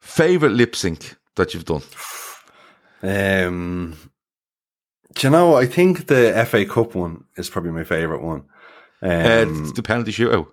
favorite 0.00 0.52
lip 0.52 0.76
sync 0.76 1.16
that 1.36 1.54
you've 1.54 1.64
done? 1.64 1.82
Um, 3.02 3.96
do 5.14 5.26
you 5.26 5.30
know? 5.30 5.54
I 5.56 5.66
think 5.66 6.06
the 6.06 6.32
FA 6.48 6.64
Cup 6.64 6.94
one 6.94 7.24
is 7.36 7.48
probably 7.50 7.72
my 7.72 7.84
favorite 7.84 8.22
one. 8.22 8.44
Um, 9.02 9.10
uh, 9.68 9.72
the 9.74 9.82
penalty 9.82 10.12
shootout. 10.12 10.48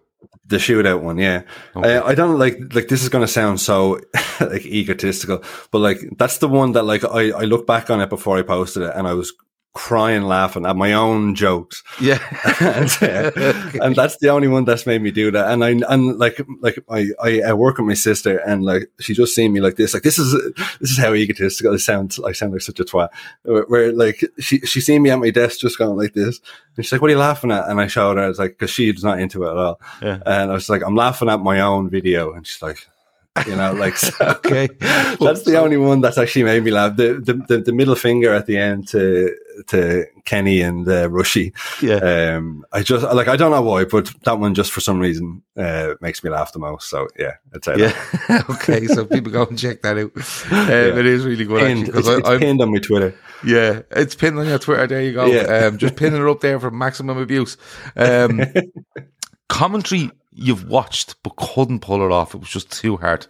the 0.46 0.58
shootout 0.58 1.02
one, 1.02 1.18
yeah. 1.18 1.44
Okay. 1.76 1.98
Uh, 1.98 2.04
I 2.06 2.16
don't 2.16 2.38
like 2.38 2.58
like 2.74 2.88
this 2.90 3.02
is 3.04 3.10
going 3.10 3.26
to 3.26 3.32
sound 3.32 3.60
so 3.62 4.00
like 4.42 4.66
egotistical, 4.66 5.42
but 5.72 5.80
like 5.80 6.00
that's 6.18 6.38
the 6.40 6.48
one 6.50 6.74
that 6.74 6.84
like 6.84 7.04
I 7.04 7.32
I 7.32 7.44
look 7.44 7.66
back 7.66 7.90
on 7.90 8.02
it 8.02 8.10
before 8.10 8.38
I 8.38 8.42
posted 8.42 8.84
it 8.84 8.92
and 8.96 9.08
I 9.08 9.14
was 9.14 9.34
crying 9.74 10.24
laughing 10.24 10.66
at 10.66 10.76
my 10.76 10.94
own 10.94 11.34
jokes. 11.34 11.84
Yeah. 12.00 12.20
and, 12.60 12.92
uh, 13.02 13.72
and 13.84 13.96
that's 13.96 14.18
the 14.18 14.30
only 14.30 14.48
one 14.48 14.66
that's 14.66 14.86
made 14.86 15.02
me 15.02 15.12
do 15.12 15.32
that. 15.32 15.52
And 15.52 15.64
I 15.64 15.70
and 15.92 16.18
like 16.18 16.40
like 16.62 16.78
I, 16.90 17.42
I 17.42 17.54
work 17.54 17.78
with 17.78 17.88
my 17.88 17.96
sister, 17.96 18.38
and 18.40 18.64
like 18.64 18.90
she 19.00 19.14
just 19.14 19.36
seen 19.36 19.52
me 19.52 19.62
like 19.62 19.76
this. 19.76 19.94
Like 19.94 20.04
this 20.04 20.20
is 20.20 20.32
this 20.80 20.92
is 20.92 20.98
how 20.98 21.14
egotistical 21.14 21.74
I 21.74 21.78
sound. 21.78 22.16
I 22.26 22.32
sound 22.32 22.54
like 22.54 22.62
such 22.62 22.80
a 22.80 22.86
twat. 22.86 23.10
Where, 23.44 23.64
where, 23.64 23.92
like 23.92 24.24
she 24.40 24.60
she 24.60 24.80
seen 24.80 25.02
me 25.02 25.10
at 25.10 25.20
my 25.20 25.32
desk 25.32 25.60
just 25.60 25.78
going 25.78 25.98
like 25.98 26.14
this, 26.14 26.40
and 26.76 26.86
she's 26.86 26.92
like, 26.92 27.02
"What 27.02 27.10
are 27.10 27.14
you 27.14 27.20
laughing 27.20 27.52
at?" 27.52 27.68
And 27.68 27.82
I 27.82 27.88
showed 27.88 28.18
her. 28.18 28.24
I 28.24 28.28
was 28.28 28.40
like, 28.40 28.52
because 28.52 28.70
she's 28.70 29.04
not 29.04 29.20
into 29.20 29.44
it 29.44 29.52
at 29.52 29.58
all. 29.58 29.82
Yeah. 30.02 30.20
And 30.26 30.52
I 30.52 30.54
was 30.54 30.70
like, 30.70 30.84
"I'm 30.86 30.96
laughing 30.96 31.30
at 31.30 31.40
my 31.40 31.60
own 31.62 31.90
video," 31.90 32.34
and 32.34 32.46
she's 32.46 32.62
like. 32.62 32.88
You 33.48 33.56
know, 33.56 33.74
like 33.74 33.98
so, 33.98 34.14
Okay. 34.46 34.68
that's 35.20 35.42
the 35.42 35.58
only 35.60 35.78
one 35.78 36.02
that's 36.02 36.20
actually 36.20 36.44
made 36.44 36.64
me 36.64 36.70
laugh. 36.70 36.96
The, 36.96 37.16
the 37.16 37.34
the 37.34 37.62
the 37.64 37.74
middle 37.74 37.96
finger 37.96 38.32
at 38.32 38.46
the 38.46 38.58
end 38.58 38.88
to 38.90 39.36
to 39.70 40.06
Kenny 40.26 40.62
and 40.62 40.88
uh, 40.88 41.10
Rushy. 41.10 41.52
Yeah. 41.82 41.96
Um, 42.36 42.64
I 42.72 42.84
just 42.84 43.04
like 43.04 43.28
I 43.28 43.36
don't 43.36 43.50
know 43.50 43.64
why, 43.64 43.86
but 43.86 44.12
that 44.26 44.38
one 44.38 44.54
just 44.54 44.72
for 44.72 44.82
some 44.82 45.00
reason 45.00 45.42
uh, 45.58 45.96
makes 46.00 46.24
me 46.24 46.30
laugh 46.30 46.54
the 46.54 46.60
most. 46.60 46.90
So 46.92 47.08
yeah, 47.18 47.34
I'd 47.56 47.66
say. 47.66 47.76
Yeah. 47.78 48.44
okay. 48.52 48.86
So 48.86 49.04
people 49.04 49.32
go 49.32 49.46
and 49.48 49.58
check 49.58 49.82
that 49.82 49.98
out. 49.98 50.12
Um, 50.52 50.98
It 51.00 51.06
is 51.08 51.26
really 51.26 51.46
good 51.46 51.60
Pinned. 51.62 51.88
actually. 51.88 52.00
It's, 52.00 52.08
it's 52.08 52.28
I, 52.28 52.34
I'm, 52.34 52.40
pinned 52.40 52.62
on 52.62 52.72
my 52.72 52.80
Twitter. 52.80 53.16
yeah, 53.44 53.82
it's 53.92 54.14
pinned 54.14 54.38
on 54.38 54.46
your 54.46 54.60
Twitter. 54.60 54.86
There 54.86 55.02
you 55.02 55.14
go. 55.14 55.26
Yeah. 55.26 55.66
Um, 55.66 55.80
just 55.80 55.96
pinning 55.96 56.22
it 56.22 56.28
up 56.30 56.42
there 56.42 56.60
for 56.60 56.70
maximum 56.70 57.18
abuse. 57.18 57.58
Um, 57.96 58.42
commentary 59.50 60.12
you've 60.36 60.68
watched 60.68 61.16
but 61.24 61.36
couldn't 61.36 61.80
pull 61.82 62.04
it 62.06 62.12
off. 62.12 62.34
It 62.36 62.40
was 62.40 62.50
just 62.50 62.72
too 62.72 62.98
hard. 62.98 63.28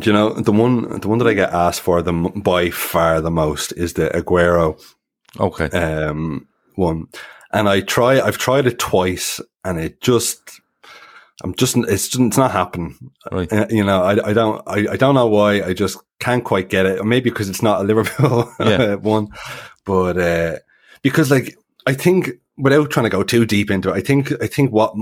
Do 0.00 0.10
you 0.10 0.12
know 0.12 0.32
the 0.32 0.52
one? 0.52 0.98
The 1.00 1.08
one 1.08 1.18
that 1.18 1.28
I 1.28 1.34
get 1.34 1.52
asked 1.52 1.80
for 1.80 2.02
the 2.02 2.12
by 2.12 2.70
far 2.70 3.20
the 3.20 3.30
most 3.30 3.72
is 3.72 3.92
the 3.92 4.08
Aguero 4.08 4.80
Okay. 5.38 5.68
um, 5.78 6.48
one, 6.74 7.06
and 7.52 7.68
I 7.68 7.80
try. 7.82 8.20
I've 8.20 8.38
tried 8.38 8.66
it 8.66 8.78
twice, 8.78 9.40
and 9.64 9.78
it 9.78 10.00
just. 10.00 10.60
I'm 11.44 11.54
just. 11.54 11.76
It's 11.76 12.08
just, 12.08 12.20
it's 12.20 12.36
not 12.36 12.50
happening. 12.50 12.96
Right. 13.30 13.52
Uh, 13.52 13.66
you 13.70 13.84
know, 13.84 14.02
I, 14.02 14.30
I 14.30 14.32
don't. 14.32 14.60
I, 14.66 14.86
I 14.92 14.96
don't 14.96 15.14
know 15.14 15.28
why. 15.28 15.62
I 15.62 15.72
just 15.72 15.98
can't 16.18 16.42
quite 16.44 16.68
get 16.68 16.86
it. 16.86 17.04
Maybe 17.04 17.30
because 17.30 17.48
it's 17.48 17.62
not 17.62 17.80
a 17.80 17.84
Liverpool 17.84 18.52
Yeah. 18.60 18.96
one, 18.96 19.28
but 19.84 20.18
uh, 20.18 20.56
because 21.02 21.30
like 21.30 21.56
I 21.86 21.94
think 21.94 22.30
without 22.56 22.90
trying 22.90 23.04
to 23.04 23.10
go 23.10 23.22
too 23.22 23.46
deep 23.46 23.70
into 23.70 23.90
it, 23.90 23.94
I 23.96 24.00
think 24.00 24.32
I 24.42 24.46
think 24.46 24.72
what 24.72 24.94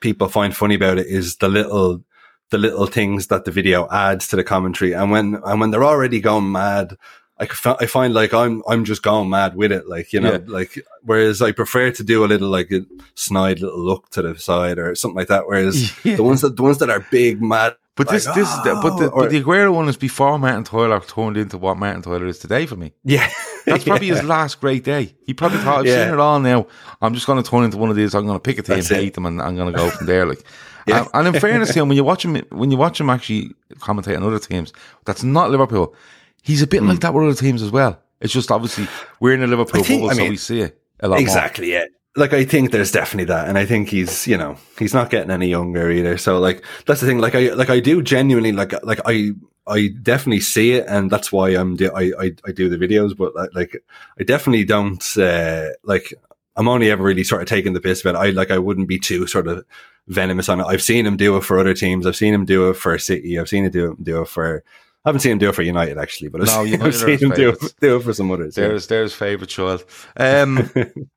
people 0.00 0.28
find 0.28 0.54
funny 0.56 0.74
about 0.76 0.98
it 0.98 1.06
is 1.06 1.36
the 1.36 1.48
little 1.48 2.04
the 2.50 2.58
little 2.58 2.86
things 2.86 3.28
that 3.28 3.44
the 3.44 3.50
video 3.50 3.88
adds 3.90 4.28
to 4.28 4.36
the 4.36 4.44
commentary, 4.44 4.92
and 4.92 5.10
when 5.10 5.40
and 5.44 5.60
when 5.60 5.70
they're 5.70 5.84
already 5.84 6.20
going 6.20 6.50
mad. 6.52 6.96
I, 7.38 7.44
I 7.80 7.86
find 7.86 8.12
like 8.12 8.34
I'm 8.34 8.62
I'm 8.68 8.84
just 8.84 9.02
going 9.02 9.30
mad 9.30 9.56
with 9.56 9.72
it, 9.72 9.88
like 9.88 10.12
you 10.12 10.20
know, 10.20 10.32
Yeah. 10.32 10.38
like 10.46 10.78
whereas 11.04 11.40
I 11.40 11.52
prefer 11.52 11.90
to 11.90 12.04
do 12.04 12.22
a 12.22 12.26
little 12.28 12.50
like 12.50 12.70
a 12.70 12.80
snide 13.14 13.60
little 13.60 13.80
look 13.82 14.10
to 14.10 14.20
the 14.20 14.38
side 14.38 14.78
or 14.78 14.94
something 14.94 15.16
like 15.16 15.28
that. 15.28 15.46
Whereas 15.46 15.90
Yeah. 16.04 16.16
the 16.16 16.22
ones 16.22 16.42
that 16.42 16.56
the 16.58 16.62
ones 16.62 16.76
that 16.80 16.90
are 16.90 17.00
big 17.10 17.40
mad, 17.40 17.76
But 17.96 18.10
this, 18.10 18.26
like, 18.26 18.34
this 18.34 18.46
is 18.54 18.62
the, 18.62 18.74
but 18.82 18.98
the, 18.98 19.06
"Oh," 19.10 19.14
or- 19.14 19.20
but 19.22 19.30
the 19.30 19.42
Aguero 19.42 19.72
one 19.72 19.88
is 19.88 19.96
before 19.96 20.38
Martin 20.38 20.64
Tyler 20.64 21.00
turned 21.00 21.38
into 21.38 21.56
what 21.56 21.78
Martin 21.78 22.02
Tyler 22.02 22.26
is 22.26 22.38
today 22.40 22.66
for 22.66 22.76
me. 22.76 22.92
yeah, 23.04 23.30
That's 23.66 23.84
probably 23.90 24.08
his 24.08 24.22
last 24.22 24.60
great 24.60 24.84
day. 24.84 25.14
He 25.26 25.34
probably 25.34 25.58
thought, 25.58 25.80
I've 25.80 25.86
Yeah. 25.86 26.04
seen 26.06 26.14
it 26.14 26.20
all 26.20 26.40
now. 26.40 26.66
I'm 27.02 27.14
just 27.14 27.26
going 27.26 27.42
to 27.42 27.48
turn 27.48 27.64
into 27.64 27.76
one 27.76 27.90
of 27.90 27.96
these. 27.96 28.14
I'm 28.14 28.26
going 28.26 28.36
to 28.36 28.42
pick 28.42 28.58
a 28.58 28.62
team, 28.62 28.76
That's 28.76 28.90
it. 28.90 28.96
hate 28.96 29.14
them, 29.14 29.26
and 29.26 29.40
I'm 29.40 29.56
going 29.56 29.72
to 29.72 29.78
go 29.78 29.90
from 29.90 30.06
there. 30.06 30.26
Like, 30.26 30.42
Yeah. 30.86 31.00
and, 31.00 31.26
and 31.26 31.34
in 31.36 31.40
fairness 31.40 31.72
to 31.74 31.80
him, 31.80 31.88
when 31.88 31.96
you 31.96 32.04
watch 32.04 32.24
him, 32.24 32.36
when 32.50 32.70
you 32.70 32.76
watch 32.78 33.00
him 33.00 33.10
actually 33.10 33.52
commentate 33.76 34.16
on 34.16 34.22
other 34.22 34.38
teams, 34.38 34.72
that's 35.04 35.22
not 35.22 35.50
Liverpool. 35.50 35.94
He's 36.42 36.62
a 36.62 36.66
bit 36.66 36.82
like 36.82 37.00
that 37.00 37.12
with 37.12 37.24
other 37.24 37.34
teams 37.34 37.62
as 37.62 37.70
well. 37.70 38.00
It's 38.20 38.32
just 38.32 38.50
obviously 38.50 38.86
we're 39.20 39.34
in 39.34 39.42
a 39.42 39.46
Liverpool 39.46 39.80
Hmm. 39.82 39.86
Think- 39.86 40.00
bubble, 40.02 40.10
I 40.10 40.14
so 40.14 40.20
mean, 40.22 40.30
we 40.30 40.36
see 40.36 40.60
it 40.60 40.80
a 41.00 41.08
lot 41.08 41.16
more. 41.16 41.20
exactly. 41.22 41.72
Yeah, 41.72 41.84
like 42.16 42.32
I 42.32 42.44
think 42.44 42.70
there's 42.70 42.90
definitely 42.92 43.26
that, 43.26 43.48
and 43.48 43.56
I 43.58 43.64
think 43.66 43.88
he's 43.90 44.26
you 44.26 44.36
know 44.38 44.56
he's 44.78 44.92
not 44.94 45.10
getting 45.10 45.30
any 45.30 45.48
younger 45.48 45.90
either. 45.90 46.16
So 46.18 46.38
like 46.38 46.64
that's 46.86 47.00
the 47.00 47.06
thing. 47.06 47.18
Like 47.18 47.34
I 47.34 47.50
like 47.52 47.68
I 47.70 47.80
do 47.80 48.02
genuinely 48.02 48.52
like 48.52 48.72
like 48.82 49.00
I. 49.06 49.32
I 49.70 49.88
definitely 50.02 50.40
see 50.40 50.72
it, 50.72 50.84
and 50.88 51.10
that's 51.10 51.30
why 51.32 51.50
I'm 51.50 51.76
do, 51.76 51.90
I, 51.94 52.12
I 52.20 52.32
I 52.46 52.52
do 52.52 52.68
the 52.68 52.76
videos. 52.76 53.16
But 53.16 53.34
like, 53.54 53.82
I 54.18 54.24
definitely 54.24 54.64
don't 54.64 55.04
uh, 55.16 55.68
like. 55.84 56.12
I'm 56.56 56.68
only 56.68 56.90
ever 56.90 57.02
really 57.02 57.24
sort 57.24 57.40
of 57.42 57.48
taking 57.48 57.72
the 57.72 57.80
piss 57.80 58.02
about 58.02 58.16
it. 58.16 58.18
I 58.18 58.30
like 58.30 58.50
I 58.50 58.58
wouldn't 58.58 58.88
be 58.88 58.98
too 58.98 59.26
sort 59.26 59.46
of 59.46 59.64
venomous 60.08 60.48
on 60.48 60.60
it. 60.60 60.64
I've 60.64 60.82
seen 60.82 61.06
him 61.06 61.16
do 61.16 61.36
it 61.36 61.44
for 61.44 61.58
other 61.58 61.72
teams. 61.74 62.06
I've 62.06 62.16
seen 62.16 62.34
him 62.34 62.44
do 62.44 62.68
it 62.68 62.74
for 62.74 62.98
City. 62.98 63.38
I've 63.38 63.48
seen 63.48 63.64
him 63.64 63.70
do 63.70 63.92
it 63.92 64.04
do 64.04 64.22
it 64.22 64.28
for. 64.28 64.62
I 65.04 65.08
haven't 65.08 65.20
seen 65.20 65.32
him 65.32 65.38
do 65.38 65.48
it 65.48 65.54
for 65.54 65.62
United 65.62 65.96
actually, 65.96 66.28
but 66.28 66.42
I've, 66.42 66.48
No, 66.48 66.64
seen, 66.66 66.82
I've 66.82 66.94
seen 66.94 67.18
him 67.18 67.30
do 67.30 67.50
it, 67.50 67.74
do 67.80 67.96
it 67.96 68.02
for 68.02 68.12
some 68.12 68.30
others. 68.30 68.56
yeah. 68.58 68.68
There's 68.68 68.86
there's 68.88 69.14
favourite 69.14 69.48
child. 69.48 69.84
Um, 70.18 70.68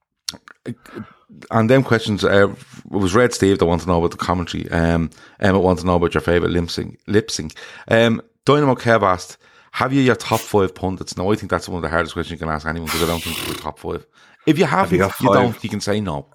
and 1.52 1.70
them 1.70 1.84
questions, 1.84 2.24
uh, 2.24 2.50
it 2.50 2.58
was 2.92 3.16
Red 3.16 3.34
Steve 3.34 3.60
that 3.60 3.66
wanted 3.66 3.84
to 3.84 3.90
know 3.90 3.98
about 4.00 4.12
the 4.12 4.18
commentary. 4.18 4.70
Um, 4.72 5.10
Emma 5.40 5.60
wanted 5.60 5.82
to 5.82 5.88
know 5.88 5.96
about 5.96 6.14
your 6.14 6.22
favourite 6.22 6.54
lip 6.54 6.70
sync. 6.70 7.00
Lip 7.08 7.30
sync. 7.30 7.56
Um, 7.88 8.22
Dynamo 8.46 8.76
Kev 8.76 9.02
asked, 9.04 9.38
have 9.72 9.94
you 9.94 10.02
your 10.02 10.16
top 10.16 10.40
five 10.40 10.76
pundits? 10.76 11.18
No, 11.18 11.32
I 11.32 11.36
think 11.36 11.50
that's 11.50 11.68
one 11.68 11.78
of 11.78 11.84
the 11.84 11.90
hardest 11.90 12.14
questions 12.14 12.40
you 12.40 12.46
can 12.46 12.54
ask 12.54 12.66
anyone 12.68 12.86
because 12.86 13.04
I 13.04 13.08
don't 13.08 13.24
think 13.24 13.46
you're 13.48 13.56
top 13.56 13.80
five. 13.80 14.06
If 14.46 14.60
you 14.60 14.66
haven't, 14.66 15.00
you 15.00 15.10
you, 15.22 15.34
don't, 15.34 15.64
you 15.64 15.70
can 15.70 15.80
say 15.82 16.00
no. 16.02 16.28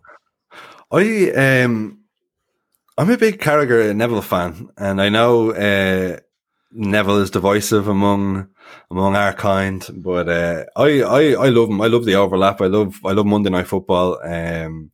I 0.90 1.30
um 1.32 1.98
I'm 2.96 3.10
a 3.10 3.16
big 3.16 3.38
Carragher 3.38 3.90
and 3.90 3.98
Neville 3.98 4.22
fan, 4.22 4.70
and 4.76 5.00
I 5.00 5.08
know 5.08 5.52
uh, 5.52 6.18
Neville 6.72 7.18
is 7.18 7.30
divisive 7.30 7.86
among 7.86 8.48
among 8.90 9.14
our 9.14 9.32
kind, 9.32 9.86
but 9.94 10.28
uh, 10.28 10.64
I, 10.74 11.02
I 11.02 11.20
I 11.34 11.48
love 11.50 11.68
him. 11.68 11.80
I 11.80 11.86
love 11.86 12.06
the 12.06 12.16
overlap. 12.16 12.60
I 12.60 12.66
love 12.66 12.98
I 13.04 13.12
love 13.12 13.26
Monday 13.26 13.50
Night 13.50 13.68
Football. 13.68 14.18
Um, 14.24 14.90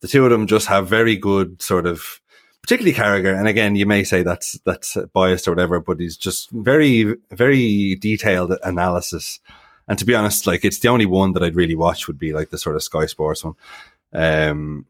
the 0.00 0.08
two 0.08 0.24
of 0.24 0.30
them 0.30 0.46
just 0.46 0.66
have 0.68 0.88
very 0.88 1.16
good 1.16 1.60
sort 1.60 1.86
of, 1.86 2.21
particularly 2.62 2.96
Carragher. 2.96 3.36
And 3.36 3.48
again, 3.48 3.76
you 3.76 3.86
may 3.86 4.04
say 4.04 4.22
that's 4.22 4.58
that's 4.64 4.96
biased 5.12 5.46
or 5.46 5.52
whatever, 5.52 5.80
but 5.80 6.00
he's 6.00 6.16
just 6.16 6.50
very 6.50 7.16
very 7.30 7.96
detailed 7.96 8.56
analysis. 8.62 9.40
And 9.88 9.98
to 9.98 10.04
be 10.04 10.14
honest, 10.14 10.46
like 10.46 10.64
it's 10.64 10.78
the 10.78 10.88
only 10.88 11.06
one 11.06 11.32
that 11.32 11.42
I'd 11.42 11.56
really 11.56 11.74
watch 11.74 12.06
would 12.06 12.18
be 12.18 12.32
like 12.32 12.50
the 12.50 12.58
sort 12.58 12.76
of 12.76 12.82
Sky 12.82 13.06
Sports 13.06 13.44
one. 13.44 13.54
Um, 14.12 14.86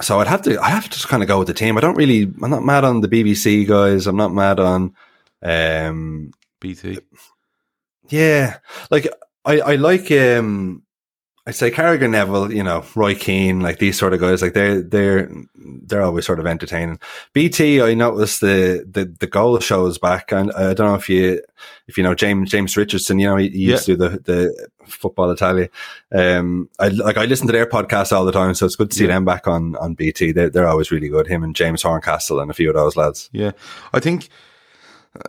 so 0.00 0.18
I'd 0.18 0.26
have 0.26 0.42
to, 0.42 0.60
I 0.60 0.70
have 0.70 0.84
to 0.84 0.90
just 0.90 1.08
kind 1.08 1.22
of 1.22 1.28
go 1.28 1.38
with 1.38 1.48
the 1.48 1.54
team. 1.54 1.76
I 1.76 1.80
don't 1.80 1.96
really, 1.96 2.22
I'm 2.22 2.50
not 2.50 2.64
mad 2.64 2.84
on 2.84 3.00
the 3.00 3.08
BBC 3.08 3.66
guys. 3.66 4.06
I'm 4.06 4.16
not 4.16 4.32
mad 4.32 4.58
on, 4.58 4.94
um, 5.42 6.32
BT. 6.60 6.98
yeah, 8.08 8.58
like 8.90 9.06
I, 9.44 9.60
I 9.60 9.74
like, 9.76 10.10
um, 10.10 10.82
I'd 11.46 11.54
say 11.54 11.70
Carragher, 11.70 12.08
Neville, 12.08 12.50
you 12.54 12.62
know, 12.62 12.82
Roy 12.94 13.14
Keane, 13.14 13.60
like 13.60 13.78
these 13.78 13.98
sort 13.98 14.14
of 14.14 14.20
guys, 14.20 14.40
like 14.40 14.54
they're 14.54 14.80
they're 14.80 15.30
they're 15.54 16.00
always 16.02 16.24
sort 16.24 16.40
of 16.40 16.46
entertaining. 16.46 16.98
BT, 17.34 17.82
I 17.82 17.92
noticed 17.92 18.40
the 18.40 18.82
the 18.90 19.04
the 19.20 19.26
goal 19.26 19.58
shows 19.60 19.98
back, 19.98 20.32
and 20.32 20.50
I 20.52 20.72
don't 20.72 20.86
know 20.86 20.94
if 20.94 21.06
you 21.10 21.42
if 21.86 21.98
you 21.98 22.02
know 22.02 22.14
James 22.14 22.50
James 22.50 22.74
Richardson, 22.78 23.18
you 23.18 23.26
know, 23.26 23.36
he, 23.36 23.50
he 23.50 23.58
used 23.58 23.84
to 23.84 23.94
do 23.94 24.08
the 24.08 24.18
the 24.20 24.68
football 24.86 25.30
Italia. 25.30 25.68
Um, 26.14 26.70
I 26.78 26.88
like 26.88 27.18
I 27.18 27.26
listen 27.26 27.46
to 27.48 27.52
their 27.52 27.66
podcast 27.66 28.10
all 28.12 28.24
the 28.24 28.32
time, 28.32 28.54
so 28.54 28.64
it's 28.64 28.76
good 28.76 28.90
to 28.90 28.96
see 28.96 29.04
Yeah. 29.04 29.08
them 29.12 29.26
back 29.26 29.46
on 29.46 29.76
on 29.76 29.92
BT. 29.92 30.32
They're 30.32 30.48
they're 30.48 30.66
always 30.68 30.90
really 30.90 31.08
good. 31.10 31.26
Him 31.26 31.42
and 31.44 31.54
James 31.54 31.82
Horncastle 31.82 32.40
and 32.40 32.50
a 32.50 32.54
few 32.54 32.70
of 32.70 32.74
those 32.74 32.96
lads. 32.96 33.28
Yeah, 33.34 33.50
I 33.92 34.00
think 34.00 34.30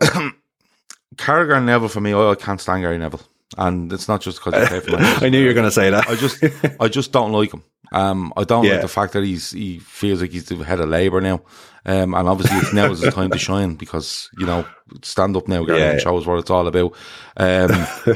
Carragher 1.16 1.56
and 1.56 1.66
Neville 1.66 1.88
for 1.88 2.00
me. 2.00 2.12
I, 2.14 2.30
I 2.30 2.34
can't 2.34 2.60
stand 2.60 2.82
Gary 2.82 2.98
Neville, 2.98 3.20
and 3.56 3.92
it's 3.92 4.08
not 4.08 4.20
just 4.20 4.38
because 4.42 4.54
he 4.60 4.66
played 4.66 4.82
for 4.82 4.96
I 5.24 5.28
knew 5.28 5.40
you 5.40 5.46
were 5.48 5.54
going 5.54 5.66
to 5.66 5.70
say 5.70 5.90
that. 5.90 6.08
I 6.08 6.16
just, 6.16 6.42
I 6.80 6.88
just 6.88 7.12
don't 7.12 7.32
like 7.32 7.52
him. 7.52 7.62
Um, 7.92 8.32
I 8.36 8.44
don't 8.44 8.64
Yeah. 8.64 8.72
like 8.72 8.80
the 8.82 8.88
fact 8.88 9.12
that 9.12 9.22
he's 9.24 9.52
he 9.52 9.78
feels 9.78 10.20
like 10.20 10.32
he's 10.32 10.46
the 10.46 10.56
head 10.56 10.80
of 10.80 10.88
Labour 10.88 11.20
now. 11.20 11.40
Um, 11.84 12.14
and 12.14 12.28
obviously 12.28 12.58
it's 12.58 12.72
now 12.72 12.90
is 12.90 13.00
the 13.00 13.12
time 13.12 13.30
to 13.30 13.38
shine 13.38 13.76
because 13.76 14.28
you 14.36 14.44
know 14.44 14.64
stand 15.02 15.36
up 15.36 15.46
now, 15.46 15.64
Gary, 15.64 15.78
Yeah, 15.78 15.90
and 15.92 16.00
show 16.00 16.18
us 16.18 16.26
what 16.26 16.40
it's 16.40 16.50
all 16.50 16.66
about. 16.66 16.94
Um, 17.36 17.70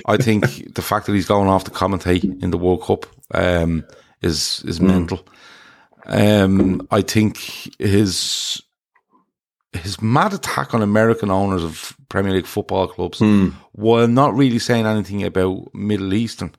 I 0.06 0.16
think 0.16 0.74
the 0.74 0.82
fact 0.82 1.06
that 1.06 1.12
he's 1.14 1.26
going 1.28 1.48
off 1.48 1.62
to 1.64 1.70
commentate 1.70 2.42
in 2.42 2.50
the 2.50 2.58
World 2.58 2.82
Cup 2.82 3.06
um, 3.32 3.84
is 4.22 4.62
is 4.66 4.80
mental. 4.80 5.20
Um, 6.06 6.86
I 6.90 7.02
think 7.02 7.38
his 7.78 8.60
his 9.72 10.00
mad 10.02 10.32
attack 10.32 10.74
on 10.74 10.82
American 10.82 11.30
owners 11.30 11.62
of 11.62 11.96
Premier 12.08 12.32
League 12.32 12.46
football 12.46 12.88
clubs, 12.88 13.20
while 13.72 14.08
not 14.08 14.34
really 14.34 14.58
saying 14.58 14.86
anything 14.86 15.22
about 15.22 15.74
Middle 15.74 16.12
Eastern. 16.14 16.54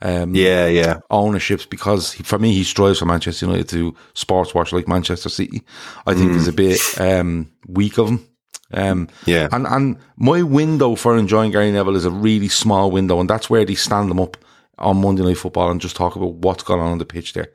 Um, 0.00 0.34
yeah, 0.34 0.66
yeah, 0.66 1.00
ownerships 1.10 1.66
because 1.66 2.12
he, 2.12 2.22
for 2.22 2.38
me 2.38 2.52
he 2.52 2.62
strives 2.62 3.00
for 3.00 3.06
Manchester 3.06 3.46
United 3.46 3.68
to 3.70 3.96
sportswash 4.14 4.72
like 4.72 4.86
Manchester 4.86 5.28
City. 5.28 5.62
I 6.06 6.14
think 6.14 6.32
is 6.32 6.46
a 6.46 6.52
bit 6.52 6.80
um, 7.00 7.50
weak 7.66 7.98
of 7.98 8.08
him. 8.08 8.28
Um, 8.72 9.08
yeah. 9.24 9.48
and 9.50 9.66
and 9.66 9.96
my 10.16 10.42
window 10.42 10.94
for 10.94 11.16
enjoying 11.16 11.50
Gary 11.52 11.72
Neville 11.72 11.96
is 11.96 12.04
a 12.04 12.10
really 12.10 12.48
small 12.48 12.90
window, 12.90 13.18
and 13.18 13.28
that's 13.28 13.50
where 13.50 13.64
they 13.64 13.74
stand 13.74 14.10
them 14.10 14.20
up 14.20 14.36
on 14.78 15.00
Monday 15.00 15.24
Night 15.24 15.38
Football 15.38 15.70
and 15.70 15.80
just 15.80 15.96
talk 15.96 16.16
about 16.16 16.34
what's 16.34 16.62
going 16.62 16.80
on 16.80 16.92
on 16.92 16.98
the 16.98 17.04
pitch 17.04 17.32
there. 17.32 17.50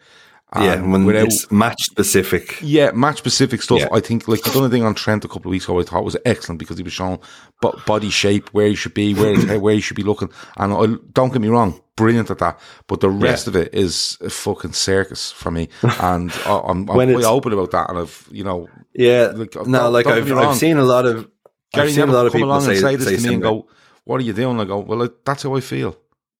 Yeah, 0.55 0.73
um, 0.73 0.91
when 0.91 1.05
without- 1.05 1.25
it's 1.25 1.51
match 1.51 1.83
specific. 1.83 2.57
yeah, 2.61 2.91
match 2.91 3.17
specific 3.17 3.61
stuff. 3.61 3.79
Yeah. 3.79 3.87
I 3.91 3.99
think 3.99 4.27
like 4.27 4.41
the 4.43 4.51
done 4.51 4.65
a 4.65 4.69
thing 4.69 4.83
on 4.83 4.93
Trent 4.95 5.25
a 5.25 5.27
couple 5.27 5.49
of 5.49 5.51
weeks 5.51 5.65
ago. 5.65 5.79
I 5.79 5.83
thought 5.83 6.03
was 6.03 6.17
excellent 6.25 6.59
because 6.59 6.77
he 6.77 6.83
was 6.83 6.93
showing 6.93 7.19
bo- 7.61 7.79
body 7.85 8.09
shape, 8.09 8.49
where 8.49 8.67
he 8.67 8.75
should 8.75 8.93
be, 8.93 9.13
where 9.13 9.35
where 9.59 9.73
he 9.73 9.81
should 9.81 9.95
be 9.97 10.03
looking. 10.03 10.29
And 10.57 10.73
I, 10.73 10.85
don't 11.13 11.31
get 11.33 11.41
me 11.41 11.47
wrong, 11.47 11.79
brilliant 11.95 12.29
at 12.29 12.39
that. 12.39 12.59
But 12.87 12.99
the 12.99 13.09
rest 13.09 13.47
of 13.47 13.55
it 13.55 13.73
is 13.73 14.17
a 14.21 14.29
fucking 14.29 14.73
circus 14.73 15.31
for 15.31 15.49
me. 15.51 15.69
And 15.99 16.31
I, 16.45 16.59
I'm, 16.65 16.89
I'm 16.89 16.97
When 16.97 17.13
quite 17.13 17.25
open 17.25 17.53
about 17.53 17.71
that. 17.71 17.89
And 17.89 17.99
I've 17.99 18.27
you 18.31 18.43
know 18.43 18.67
Yeah, 18.93 19.31
Like, 19.33 19.55
no, 19.65 19.89
like 19.89 20.07
I've. 20.07 20.31
I've 20.31 20.57
seen 20.57 20.77
a 20.77 20.83
lot 20.83 21.05
of 21.05 21.27
Gary 21.73 21.87
I've 21.87 21.93
seen 21.95 22.09
a 22.09 22.13
lot 22.13 22.25
of 22.27 22.31
come 22.31 22.39
people 22.41 22.49
along 22.51 22.61
say, 22.61 22.71
and 22.73 22.79
say 22.81 22.95
this 22.97 23.07
say 23.07 23.15
to 23.17 23.27
me 23.27 23.33
and 23.33 23.41
go, 23.43 23.67
"What 24.03 24.19
are 24.21 24.23
you 24.23 24.33
doing?" 24.33 24.59
I 24.59 24.65
go, 24.65 24.79
"Well, 24.79 25.09
that's 25.25 25.41
how 25.43 25.55
I 25.55 25.61
feel." 25.61 25.97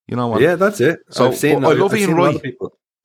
You 0.08 0.16
know, 0.18 0.32
and 0.34 0.42
Yeah, 0.44 0.56
that's 0.56 0.80
it. 0.80 1.00
So, 1.10 1.30
I've 1.30 1.38
seen. 1.38 1.64
I 1.66 1.70
love 1.70 1.92
I've 1.92 1.98
Ian 2.00 2.10
seen 2.10 2.18
a 2.18 2.22
lot 2.22 2.36
Wright. 2.44 2.56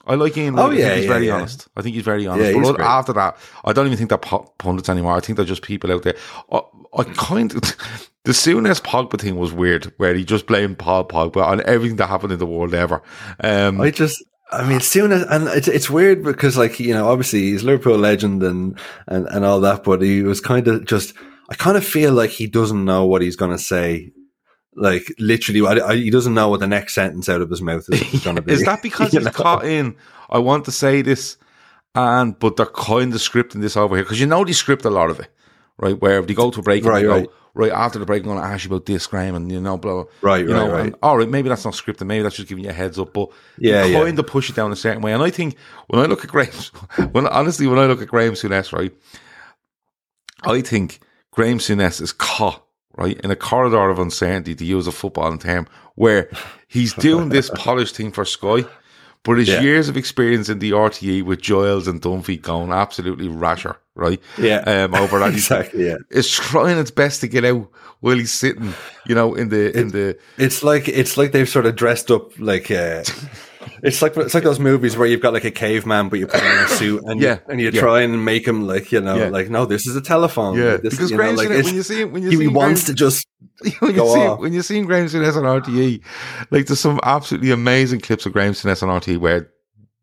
I 0.09 0.14
like 0.14 0.36
Ian. 0.36 0.59
Oh, 0.59 0.68
Wright. 0.68 0.78
Yeah, 0.78 0.94
he's 0.94 1.04
yeah, 1.04 1.12
very 1.12 1.26
yeah. 1.26 1.34
honest. 1.34 1.68
I 1.76 1.82
think 1.82 1.94
he's 1.94 2.04
very 2.04 2.26
honest. 2.26 2.46
Yeah, 2.46 2.52
but 2.52 2.59
he's 2.59 2.66
look, 2.66 2.76
great. 2.76 2.86
after 2.86 3.12
that, 3.12 3.36
I 3.64 3.74
don't 3.74 3.86
even 3.86 3.98
think 3.98 4.09
they're 4.09 4.40
pundits 4.59 4.88
anymore. 4.88 5.12
I 5.12 5.20
think 5.20 5.36
they're 5.36 5.44
just 5.44 5.62
people 5.62 5.92
out 5.92 6.02
there. 6.02 6.16
I, 6.50 6.61
I 6.96 7.04
kind 7.04 7.54
of 7.54 7.61
the 8.24 8.32
Souness 8.32 8.80
Pogba 8.80 9.20
thing 9.20 9.36
was 9.36 9.52
weird, 9.52 9.92
where 9.98 10.14
he 10.14 10.24
just 10.24 10.46
blamed 10.46 10.78
Paul 10.78 11.06
Pogba 11.06 11.44
on 11.44 11.62
everything 11.66 11.96
that 11.96 12.09
happened 12.09 12.32
in 12.32 12.38
the 12.38 12.46
world 12.46 12.74
ever. 12.74 13.02
Um, 13.44 13.80
I 13.82 13.90
just, 13.90 14.24
I 14.50 14.66
mean, 14.66 14.80
soon 14.80 15.12
as, 15.12 15.22
and 15.24 15.46
it's 15.48 15.68
it's 15.68 15.90
weird 15.90 16.24
because, 16.24 16.56
like, 16.56 16.80
you 16.80 16.94
know, 16.94 17.09
obviously 17.09 17.40
he's 17.50 17.62
Liverpool 17.62 17.98
legend 17.98 18.42
and 18.42 18.78
and 19.06 19.26
and 19.26 19.44
all 19.44 19.61
that, 19.61 19.84
but 19.84 20.00
he 20.00 20.22
was 20.22 20.40
kind 20.40 20.66
of 20.68 20.86
just. 20.86 21.14
I 21.50 21.54
kind 21.54 21.78
of 21.78 21.84
feel 21.84 22.12
like 22.12 22.28
he 22.28 22.46
doesn't 22.46 22.84
know 22.84 23.06
what 23.06 23.22
he's 23.22 23.36
going 23.36 23.52
to 23.52 23.59
say. 23.59 24.12
Like 24.81 25.12
literally, 25.18 25.61
I, 25.66 25.89
I, 25.89 25.97
he 25.97 26.11
doesn't 26.11 26.35
know 26.35 26.49
what 26.49 26.61
the 26.61 26.66
next 26.66 26.95
sentence 26.95 27.29
out 27.29 27.41
of 27.41 27.51
his 27.51 27.61
mouth 27.61 27.85
is 27.91 28.22
going 28.22 28.37
to 28.37 28.43
be. 28.43 28.53
is 28.53 28.64
that 28.64 28.83
because 28.83 29.12
he's 29.12 29.24
know? 29.24 29.31
caught 29.31 29.64
in? 29.66 29.97
I 30.31 30.39
want 30.39 30.64
to 30.66 30.72
say 30.72 31.03
this, 31.03 31.37
and 31.95 32.39
but 32.39 32.57
they're 32.57 32.66
kind 32.66 33.12
of 33.12 33.20
scripting 33.20 33.61
this 33.61 33.76
over 33.76 33.97
here 33.97 34.05
because 34.05 34.20
you 34.20 34.26
know 34.26 34.45
they 34.45 34.53
script 34.53 34.85
a 34.85 34.91
lot 34.91 35.11
of 35.11 35.18
it, 35.20 35.29
right? 35.79 36.01
Where 36.01 36.18
if 36.20 36.26
they 36.26 36.35
go 36.35 36.51
to 36.51 36.61
a 36.61 36.62
break, 36.62 36.83
and 36.85 36.91
Right, 36.93 37.03
go, 37.03 37.11
right. 37.11 37.29
right 37.55 37.72
after 37.72 37.99
the 37.99 38.07
break, 38.07 38.22
I'm 38.22 38.29
going 38.29 38.39
to 38.41 38.45
ask 38.47 38.64
you 38.64 38.70
about 38.70 38.87
this, 38.87 39.07
Graham, 39.07 39.35
and 39.35 39.51
you 39.51 39.61
know, 39.61 39.79
blah, 39.79 39.95
blah. 39.95 40.05
Right, 40.22 40.47
you 40.47 40.53
right, 40.53 40.57
know, 40.66 40.70
right. 40.72 40.87
and, 40.87 40.97
all 41.03 41.18
right, 41.18 41.29
maybe 41.29 41.49
that's 41.49 41.64
not 41.64 41.74
scripted, 41.74 42.07
maybe 42.07 42.22
that's 42.22 42.37
just 42.37 42.49
giving 42.49 42.62
you 42.64 42.70
a 42.70 42.74
heads 42.74 42.99
up, 42.99 43.12
but 43.12 43.31
Yeah, 43.59 43.83
they 43.83 43.93
yeah. 43.93 44.05
kind 44.05 44.18
of 44.18 44.26
push 44.26 44.49
it 44.51 44.55
down 44.57 44.70
a 44.70 44.76
certain 44.76 45.03
way. 45.03 45.12
And 45.12 45.22
I 45.22 45.31
think 45.31 45.57
when 45.89 46.01
I 46.01 46.07
look 46.07 46.22
at 46.24 46.31
Graham, 46.31 46.53
when 47.12 47.26
honestly, 47.26 47.66
when 47.66 47.79
I 47.79 47.87
look 47.87 48.01
at 48.03 48.09
Graham 48.09 48.35
Souness, 48.35 48.72
right, 48.72 48.93
I 50.45 50.61
think 50.61 51.01
Graham 51.33 51.59
Souness 51.59 52.01
is 52.01 52.12
caught 52.12 52.64
right 52.99 53.18
in 53.24 53.30
a 53.30 53.36
corridor 53.36 53.88
of 53.88 53.99
uncertainty, 53.99 54.55
to 54.55 54.64
use 54.64 54.86
a 54.86 54.90
footballing 54.90 55.40
term, 55.40 55.66
where 55.94 56.28
he's 56.66 56.92
doing 56.94 57.30
this 57.30 57.51
polished 57.55 57.96
thing 57.96 58.12
for 58.12 58.24
Sky. 58.26 58.64
But 59.24 59.38
his 59.38 59.49
Yeah. 59.49 59.61
years 59.61 59.88
of 59.88 59.96
experience 59.96 60.49
in 60.49 60.59
the 60.61 60.70
RTE 60.72 61.22
with 61.24 61.40
Giles 61.40 61.88
and 61.88 62.01
Dunphy 62.01 62.40
going 62.40 62.70
absolutely 62.72 63.28
rasher, 63.28 63.76
right? 63.94 64.20
Yeah. 64.38 64.59
Um, 64.66 64.94
over 64.94 65.18
that, 65.18 65.32
exactly. 65.40 65.86
Yeah. 65.86 65.96
is 66.11 66.30
trying 66.30 66.78
its 66.78 66.90
best 66.92 67.20
to 67.22 67.28
get 67.28 67.44
out 67.44 67.68
while 68.01 68.16
he's 68.16 68.32
sitting, 68.32 68.72
you 69.07 69.14
know, 69.16 69.34
in 69.34 69.49
the 69.49 69.76
in 69.76 69.88
the 69.90 70.16
It's 70.38 70.62
like 70.62 70.88
it's 70.88 71.16
like 71.16 71.32
they've 71.32 71.49
sort 71.49 71.66
of 71.66 71.74
dressed 71.76 72.11
up 72.12 72.30
like 72.38 72.70
uh, 72.70 73.03
it's 73.83 74.03
like 74.03 74.16
it's 74.16 74.35
like 74.35 74.45
those 74.45 74.59
movies 74.61 74.97
where 74.97 75.07
you've 75.07 75.20
got 75.20 75.33
like 75.33 75.45
a 75.45 75.51
caveman, 75.51 76.09
but 76.09 76.18
you 76.18 76.26
put 76.26 76.41
him 76.41 76.53
in 76.53 76.64
a 76.64 76.68
suit 76.68 77.03
and 77.05 77.20
Yeah, 77.20 77.35
you, 77.35 77.41
and 77.49 77.61
you 77.61 77.70
yeah. 77.70 77.81
try 77.81 78.01
and 78.03 78.24
make 78.24 78.47
him 78.47 78.66
like 78.66 78.91
you 78.93 79.01
know 79.01 79.16
Yeah. 79.16 79.29
like 79.29 79.51
no, 79.51 79.66
this 79.66 79.87
is 79.87 79.97
a 79.97 80.01
telephone. 80.01 80.57
yeah. 80.59 80.76
This, 80.79 80.91
because 80.95 81.11
you 81.11 81.16
know, 81.16 81.31
like, 81.33 81.49
when 81.49 81.74
you 81.74 81.83
see 81.83 82.01
him, 82.03 82.12
when 82.12 82.22
you 82.22 82.31
he 82.31 82.37
see 82.37 82.49
wants 82.49 82.83
Graham, 82.85 82.87
to 82.87 82.95
just 82.95 83.26
when 83.81 83.95
you 83.95 83.97
see 83.99 84.03
off. 84.03 84.41
when 84.41 84.53
you 84.53 84.62
see 84.62 84.79
on 84.79 84.85
RTE, 84.87 86.03
like 86.51 86.66
there's 86.66 86.81
some 86.81 87.01
absolutely 87.03 87.51
amazing 87.51 88.01
clips 88.01 88.26
of 88.26 88.33
Graham 88.33 88.53
Souness 88.53 88.83
on 88.83 89.01
RTE 89.01 89.18
where 89.18 89.51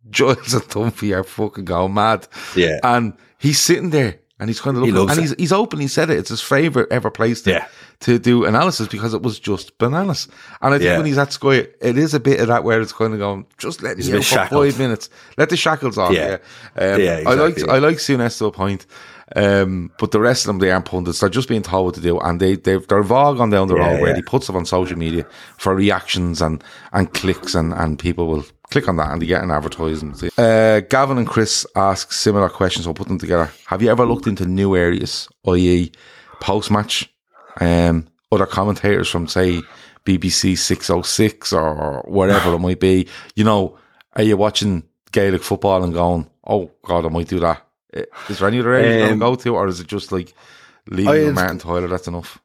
Giles 0.10 0.54
and 0.54 0.64
Dunphy 0.64 1.16
are 1.16 1.24
fucking 1.24 1.66
going 1.66 1.94
mad. 1.94 2.28
Yeah. 2.56 2.80
and 2.84 3.14
he's 3.38 3.60
sitting 3.60 3.90
there. 3.92 4.20
And 4.38 4.50
he's 4.50 4.60
kind 4.60 4.76
of 4.76 4.84
He 4.84 4.92
looking, 4.92 5.08
loves 5.08 5.18
and 5.18 5.26
it. 5.26 5.30
he's 5.30 5.40
he's 5.40 5.52
openly 5.54 5.88
said 5.88 6.10
it. 6.10 6.18
It's 6.18 6.28
his 6.30 6.42
favorite 6.42 6.92
ever 6.92 7.10
place 7.10 7.42
to, 7.44 7.52
Yeah. 7.52 7.68
To 8.02 8.20
do 8.20 8.46
analysis 8.46 8.88
because 8.88 9.14
it 9.14 9.22
was 9.22 9.40
just 9.40 9.78
bananas. 9.78 10.28
And 10.62 10.74
I 10.74 10.78
think 10.78 10.90
Yeah. 10.90 10.98
when 10.98 11.06
he's 11.06 11.18
at 11.18 11.32
Sky, 11.34 11.68
it 11.82 11.98
is 11.98 12.14
a 12.14 12.20
bit 12.20 12.40
of 12.40 12.48
that 12.48 12.64
where 12.64 12.82
it's 12.82 12.94
kind 12.94 13.14
of 13.14 13.20
going, 13.20 13.46
just 13.58 13.82
let 13.82 13.98
He's 13.98 14.08
me 14.08 14.14
a 14.14 14.16
out 14.16 14.20
bit 14.20 14.26
for 14.28 14.34
shackled. 14.36 14.66
five 14.66 14.80
minutes, 14.80 15.10
let 15.38 15.50
the 15.50 15.58
shackles 15.58 15.98
off. 15.98 16.14
Yeah, 16.14 16.38
Yeah. 16.78 16.94
Um, 16.96 17.02
Yeah, 17.02 17.24
I 17.26 17.34
like 17.36 17.54
exactly, 17.54 17.76
I 17.76 17.80
like 17.80 17.98
Souness 17.98 18.38
to 18.40 18.46
a 18.46 18.52
point, 18.52 18.86
um, 19.36 19.92
but 19.98 20.12
the 20.12 20.20
rest 20.20 20.44
of 20.44 20.48
them 20.48 20.60
they 20.60 20.72
aren't 20.72 20.86
pundits. 20.86 21.20
They're 21.20 21.30
just 21.30 21.48
being 21.50 21.62
told 21.64 21.86
what 21.86 21.96
to 21.96 22.02
do, 22.02 22.20
and 22.20 22.40
they 22.40 22.56
they've, 22.56 22.86
they're 22.88 23.02
vague 23.04 23.40
on 23.40 23.50
down 23.50 23.68
the 23.68 23.76
Yeah, 23.76 23.88
road 23.92 24.02
where 24.02 24.10
yeah. 24.12 24.16
he 24.18 24.22
puts 24.22 24.48
them 24.48 24.56
on 24.56 24.66
social 24.66 24.98
media 24.98 25.26
for 25.58 25.74
reactions 25.76 26.42
and 26.42 26.64
and 26.94 27.12
clicks, 27.14 27.56
and 27.56 27.74
and 27.74 27.98
people 27.98 28.28
will 28.28 28.46
click 28.72 28.88
on 28.90 28.98
that 28.98 29.12
and 29.12 29.22
they 29.22 29.26
get 29.28 29.44
an 29.44 29.52
advertisement. 29.52 30.22
Uh, 30.40 30.80
Gavin 30.82 31.18
and 31.20 31.28
Chris 31.28 31.66
ask 31.76 32.12
similar 32.12 32.50
questions. 32.50 32.88
I'll 32.88 32.94
put 32.96 33.08
them 33.08 33.20
together. 33.20 33.52
Have 33.68 33.82
you 33.84 33.90
ever 33.92 34.06
looked 34.06 34.26
into 34.28 34.46
new 34.46 34.76
areas, 34.76 35.28
i.e., 35.48 35.92
post 36.42 36.72
match? 36.72 37.12
Um, 37.60 38.08
other 38.32 38.46
commentators 38.46 39.10
from 39.10 39.28
say 39.28 39.62
BBC 40.06 40.58
606 40.58 41.54
or 41.54 42.04
whatever 42.08 42.54
it 42.54 42.60
might 42.60 42.80
be. 42.80 43.08
You 43.36 43.44
know, 43.44 43.78
are 44.14 44.24
you 44.24 44.38
watching 44.38 44.84
Gaelic 45.12 45.44
football 45.44 45.84
and 45.84 45.94
going, 45.94 46.30
"Oh 46.46 46.72
God, 46.84 47.06
I 47.06 47.10
might 47.10 47.28
do 47.30 47.40
that"? 47.40 47.66
Eh, 47.94 48.04
Is 48.30 48.40
there 48.40 48.48
any 48.48 48.60
other 48.60 48.74
area 48.74 49.08
you 49.08 49.14
Um, 49.14 49.20
go 49.20 49.36
to, 49.36 49.56
or 49.56 49.68
is 49.68 49.80
it 49.80 49.88
just 49.88 50.12
like 50.12 50.34
leaving 50.90 51.28
with 51.28 51.36
Martin 51.36 51.60
Tyler? 51.60 51.88
That's 51.88 52.08
enough. 52.08 52.40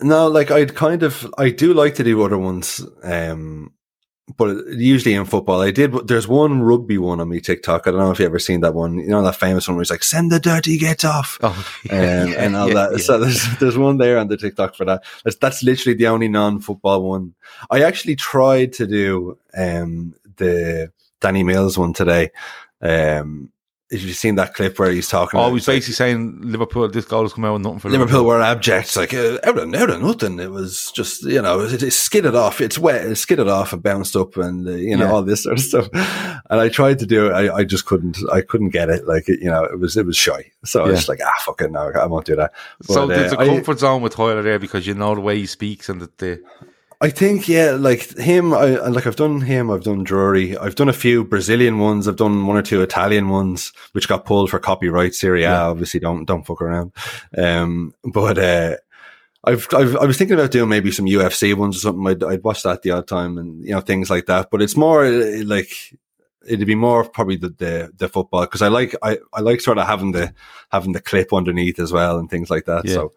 No, 0.00 0.26
like 0.28 0.50
I'd 0.50 0.74
kind 0.74 1.02
of, 1.04 1.26
I 1.38 1.50
do 1.50 1.72
like 1.72 1.94
to 1.94 2.04
do 2.04 2.22
other 2.22 2.36
ones, 2.36 2.84
um, 3.04 3.72
but 4.36 4.56
usually 4.68 5.14
in 5.14 5.26
football, 5.26 5.60
I 5.60 5.70
did. 5.70 5.92
There's 6.08 6.26
one 6.26 6.62
rugby 6.62 6.96
one 6.96 7.20
on 7.20 7.28
me 7.28 7.40
TikTok. 7.40 7.86
I 7.86 7.90
don't 7.90 8.00
know 8.00 8.10
if 8.10 8.18
you 8.18 8.24
ever 8.24 8.38
seen 8.38 8.60
that 8.60 8.74
one. 8.74 8.98
You 8.98 9.08
know 9.08 9.22
that 9.22 9.36
famous 9.36 9.68
one 9.68 9.76
where 9.76 9.82
he's 9.82 9.90
like, 9.90 10.02
"Send 10.02 10.32
the 10.32 10.40
dirty 10.40 10.78
get 10.78 11.04
off," 11.04 11.38
Oh, 11.42 11.48
um, 11.90 11.96
and 12.38 12.56
all 12.56 12.68
yeah, 12.68 12.74
that. 12.74 12.92
yeah. 12.92 12.96
So 12.98 13.18
there's 13.18 13.58
there's 13.58 13.76
one 13.76 13.98
there 13.98 14.18
on 14.18 14.28
the 14.28 14.36
TikTok 14.38 14.74
for 14.76 14.86
that. 14.86 15.04
That's, 15.24 15.36
that's 15.36 15.62
literally 15.62 15.96
the 15.96 16.06
only 16.06 16.28
non-football 16.28 17.02
one. 17.02 17.34
I 17.70 17.82
actually 17.82 18.16
tried 18.16 18.72
to 18.74 18.86
do 18.86 19.38
um, 19.56 20.14
the 20.36 20.90
Danny 21.20 21.42
Mills 21.42 21.76
one 21.76 21.92
today. 21.92 22.30
Um, 22.80 23.50
if 23.94 24.02
you've 24.02 24.16
seen 24.16 24.34
that 24.34 24.54
clip 24.54 24.78
where 24.78 24.90
he's 24.90 25.08
talking, 25.08 25.38
Oh, 25.40 25.50
he's 25.52 25.62
it's 25.62 25.68
like, 25.68 25.74
basically 25.76 25.94
saying 25.94 26.38
Liverpool. 26.42 26.88
This 26.88 27.04
goal 27.04 27.22
has 27.22 27.32
come 27.32 27.44
out 27.44 27.54
with 27.54 27.62
nothing 27.62 27.78
for 27.78 27.88
Liverpool 27.88 28.06
Liverpool 28.22 28.26
were 28.26 28.42
abject. 28.42 28.88
It's 28.88 28.96
like 28.96 29.14
uh, 29.14 29.38
out 29.44 29.56
of 29.58 29.74
out 29.74 29.90
of 29.90 30.02
nothing. 30.02 30.38
It 30.40 30.50
was 30.50 30.90
just 30.92 31.22
you 31.24 31.40
know 31.40 31.60
it, 31.60 31.82
it 31.82 31.90
skidded 31.92 32.34
off. 32.34 32.60
It's 32.60 32.78
wet. 32.78 33.06
It 33.06 33.16
skidded 33.16 33.48
off 33.48 33.72
and 33.72 33.82
bounced 33.82 34.16
up, 34.16 34.36
and 34.36 34.66
uh, 34.68 34.72
you 34.72 34.96
know 34.96 35.06
Yeah. 35.06 35.12
all 35.12 35.22
this 35.22 35.44
sort 35.44 35.58
of 35.58 35.64
stuff. 35.64 35.88
And 36.50 36.60
I 36.60 36.68
tried 36.68 36.98
to 36.98 37.06
do 37.06 37.28
it. 37.28 37.32
I, 37.32 37.54
I 37.56 37.64
just 37.64 37.86
couldn't. 37.86 38.18
I 38.32 38.40
couldn't 38.42 38.70
get 38.70 38.90
it. 38.90 39.06
Like 39.06 39.28
you 39.28 39.44
know, 39.50 39.64
it 39.64 39.78
was 39.78 39.96
it 39.96 40.04
was 40.06 40.16
shy. 40.16 40.50
So 40.64 40.82
I 40.84 40.88
was 40.88 40.96
just 40.98 41.08
like, 41.08 41.20
ah, 41.24 41.32
fuck 41.44 41.60
it, 41.62 41.70
no, 41.70 41.90
I 41.94 42.06
won't 42.06 42.26
do 42.26 42.36
that. 42.36 42.52
So 42.82 43.06
But, 43.06 43.14
there's 43.16 43.32
uh, 43.32 43.36
a 43.36 43.40
I- 43.40 43.46
comfort 43.46 43.78
zone 43.78 44.02
with 44.02 44.14
Tyler 44.14 44.42
there 44.42 44.58
because 44.58 44.86
you 44.86 44.94
know 44.94 45.14
the 45.14 45.20
way 45.20 45.38
he 45.38 45.46
speaks 45.46 45.88
and 45.88 46.00
that 46.00 46.18
the 46.18 46.42
I 47.04 47.10
think 47.10 47.48
yeah, 47.48 47.72
like 47.72 48.16
him. 48.16 48.54
I 48.54 48.76
like 48.88 49.06
I've 49.06 49.14
done 49.14 49.42
him. 49.42 49.70
I've 49.70 49.84
done 49.84 50.04
Drury. 50.04 50.56
I've 50.56 50.74
done 50.74 50.88
a 50.88 50.94
few 50.94 51.22
Brazilian 51.22 51.78
ones. 51.78 52.08
I've 52.08 52.16
done 52.16 52.46
one 52.46 52.56
or 52.56 52.62
two 52.62 52.80
Italian 52.80 53.28
ones, 53.28 53.74
which 53.92 54.08
got 54.08 54.24
pulled 54.24 54.48
for 54.48 54.58
copyright. 54.58 55.14
Serie 55.14 55.44
A, 55.44 55.50
Yeah. 55.50 55.66
obviously, 55.66 56.00
don't 56.00 56.24
don't 56.24 56.46
fuck 56.46 56.62
around. 56.62 56.92
Um, 57.36 57.92
but 58.04 58.38
uh, 58.38 58.76
I've, 59.44 59.68
I've 59.74 59.96
I 59.98 60.06
was 60.06 60.16
thinking 60.16 60.38
about 60.38 60.50
doing 60.50 60.70
maybe 60.70 60.90
some 60.90 61.04
UFC 61.04 61.52
ones 61.54 61.76
or 61.76 61.80
something. 61.80 62.06
I'd 62.06 62.24
I'd 62.24 62.42
watch 62.42 62.62
that 62.62 62.80
the 62.80 62.92
odd 62.92 63.06
time 63.06 63.36
and 63.36 63.62
you 63.62 63.72
know 63.72 63.82
things 63.82 64.08
like 64.08 64.24
that. 64.24 64.48
But 64.50 64.62
it's 64.62 64.74
more 64.76 65.04
uh, 65.04 65.42
like 65.44 65.68
it'd 66.48 66.66
be 66.66 66.74
more 66.74 67.06
probably 67.06 67.36
the 67.36 67.50
the, 67.50 67.92
the 67.98 68.08
football 68.08 68.46
because 68.46 68.62
I 68.62 68.68
like 68.68 68.94
I, 69.02 69.18
I 69.34 69.40
like 69.40 69.60
sort 69.60 69.76
of 69.76 69.86
having 69.86 70.12
the 70.12 70.32
having 70.72 70.92
the 70.92 71.02
clip 71.02 71.34
underneath 71.34 71.78
as 71.78 71.92
well 71.92 72.18
and 72.18 72.30
things 72.30 72.48
like 72.48 72.64
that. 72.64 72.86
Yeah. 72.86 72.94
So. 72.94 73.12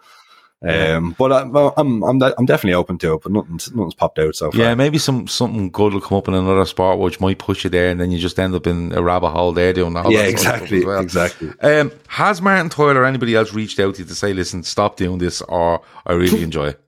Um, 0.65 1.15
but 1.19 1.31
I'm 1.31 1.55
I'm 1.55 2.03
I'm, 2.03 2.17
de- 2.17 2.33
I'm 2.35 2.45
definitely 2.47 2.73
open 2.73 2.97
to 2.99 3.13
it, 3.13 3.21
but 3.21 3.31
nothing's 3.31 3.71
nothing's 3.73 3.93
popped 3.93 4.17
out 4.17 4.35
so 4.35 4.49
far. 4.49 4.59
Yeah, 4.59 4.73
maybe 4.73 4.97
some 4.97 5.27
something 5.27 5.69
good 5.69 5.93
will 5.93 6.01
come 6.01 6.17
up 6.17 6.27
in 6.27 6.33
another 6.33 6.65
sport 6.65 6.97
which 6.97 7.19
might 7.19 7.37
push 7.37 7.63
you 7.63 7.69
there, 7.69 7.89
and 7.89 8.01
then 8.01 8.09
you 8.09 8.17
just 8.17 8.39
end 8.39 8.55
up 8.55 8.65
in 8.65 8.91
a 8.93 9.03
rabbit 9.03 9.29
hole 9.29 9.51
there 9.51 9.71
doing 9.71 9.95
all 9.95 10.11
yeah, 10.11 10.23
that 10.23 10.39
sort 10.39 10.55
exactly, 10.55 10.85
well. 10.85 10.99
exactly. 11.03 11.51
Um, 11.61 11.91
has 12.07 12.41
Martin 12.41 12.69
Tyler 12.69 13.01
or 13.01 13.05
anybody 13.05 13.35
else 13.35 13.53
reached 13.53 13.79
out 13.79 13.95
to 13.95 14.01
you 14.01 14.07
to 14.07 14.15
say, 14.15 14.33
"Listen, 14.33 14.63
stop 14.63 14.97
doing 14.97 15.19
this," 15.19 15.41
or 15.43 15.81
"I 16.07 16.13
really 16.13 16.41
enjoy 16.43 16.69
it"? 16.69 16.81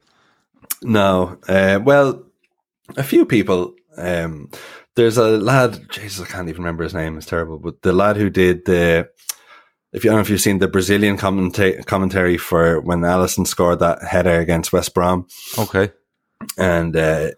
No, 0.81 1.37
uh, 1.47 1.79
well, 1.83 2.23
a 2.97 3.03
few 3.03 3.23
people. 3.25 3.75
Um, 3.97 4.49
there's 4.95 5.17
a 5.17 5.37
lad. 5.37 5.91
Jesus, 5.91 6.27
I 6.27 6.31
can't 6.31 6.49
even 6.49 6.63
remember 6.63 6.83
his 6.83 6.95
name. 6.95 7.17
It's 7.17 7.27
terrible. 7.27 7.59
But 7.59 7.83
the 7.83 7.93
lad 7.93 8.17
who 8.17 8.31
did 8.31 8.65
the, 8.65 9.09
if 9.93 10.03
you 10.03 10.09
I 10.09 10.13
don't 10.13 10.17
know 10.19 10.21
if 10.21 10.29
you've 10.29 10.41
seen 10.41 10.59
the 10.59 10.67
Brazilian 10.67 11.17
commenta- 11.17 11.85
commentary 11.85 12.37
for 12.37 12.79
when 12.81 13.01
Alisson 13.01 13.45
scored 13.47 13.79
that 13.79 14.03
header 14.03 14.39
against 14.39 14.71
West 14.73 14.93
Brom, 14.93 15.27
Okay, 15.57 15.91
and 16.57 16.95
uh, 16.95 17.29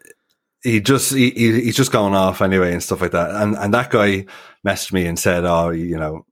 he 0.63 0.79
just 0.81 1.13
he, 1.13 1.31
he, 1.31 1.61
he's 1.63 1.75
just 1.77 1.91
going 1.91 2.13
off 2.13 2.41
anyway 2.41 2.73
and 2.73 2.83
stuff 2.83 3.01
like 3.01 3.11
that. 3.11 3.31
And 3.31 3.55
and 3.57 3.73
that 3.73 3.89
guy 3.89 4.25
messaged 4.65 4.93
me 4.93 5.05
and 5.05 5.17
said, 5.17 5.45
"Oh, 5.45 5.69
you 5.69 5.97
know." 5.97 6.25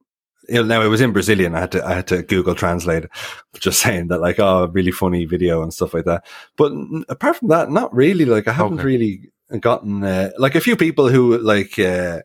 you 0.47 0.55
know, 0.55 0.63
Now 0.63 0.81
it 0.81 0.87
was 0.87 1.01
in 1.01 1.13
Brazilian. 1.13 1.53
I 1.53 1.59
had 1.61 1.71
to 1.73 1.85
I 1.85 1.93
had 1.93 2.07
to 2.07 2.23
Google 2.23 2.55
Translate, 2.55 3.05
just 3.59 3.79
saying 3.81 4.07
that 4.07 4.19
like 4.19 4.39
oh 4.39 4.67
really 4.73 4.91
funny 4.91 5.25
video 5.25 5.61
and 5.63 5.71
stuff 5.73 5.93
like 5.93 6.05
that. 6.05 6.25
But 6.57 6.71
apart 7.07 7.35
from 7.37 7.49
that, 7.49 7.69
not 7.69 7.93
really. 7.93 8.25
Like 8.25 8.47
I 8.47 8.53
haven't 8.53 8.79
Okay. 8.79 8.83
really 8.85 9.31
gotten 9.59 10.03
uh, 10.03 10.31
like 10.39 10.55
a 10.55 10.61
few 10.61 10.75
people 10.75 11.07
who 11.09 11.37
like 11.37 11.77
uh, 11.79 12.21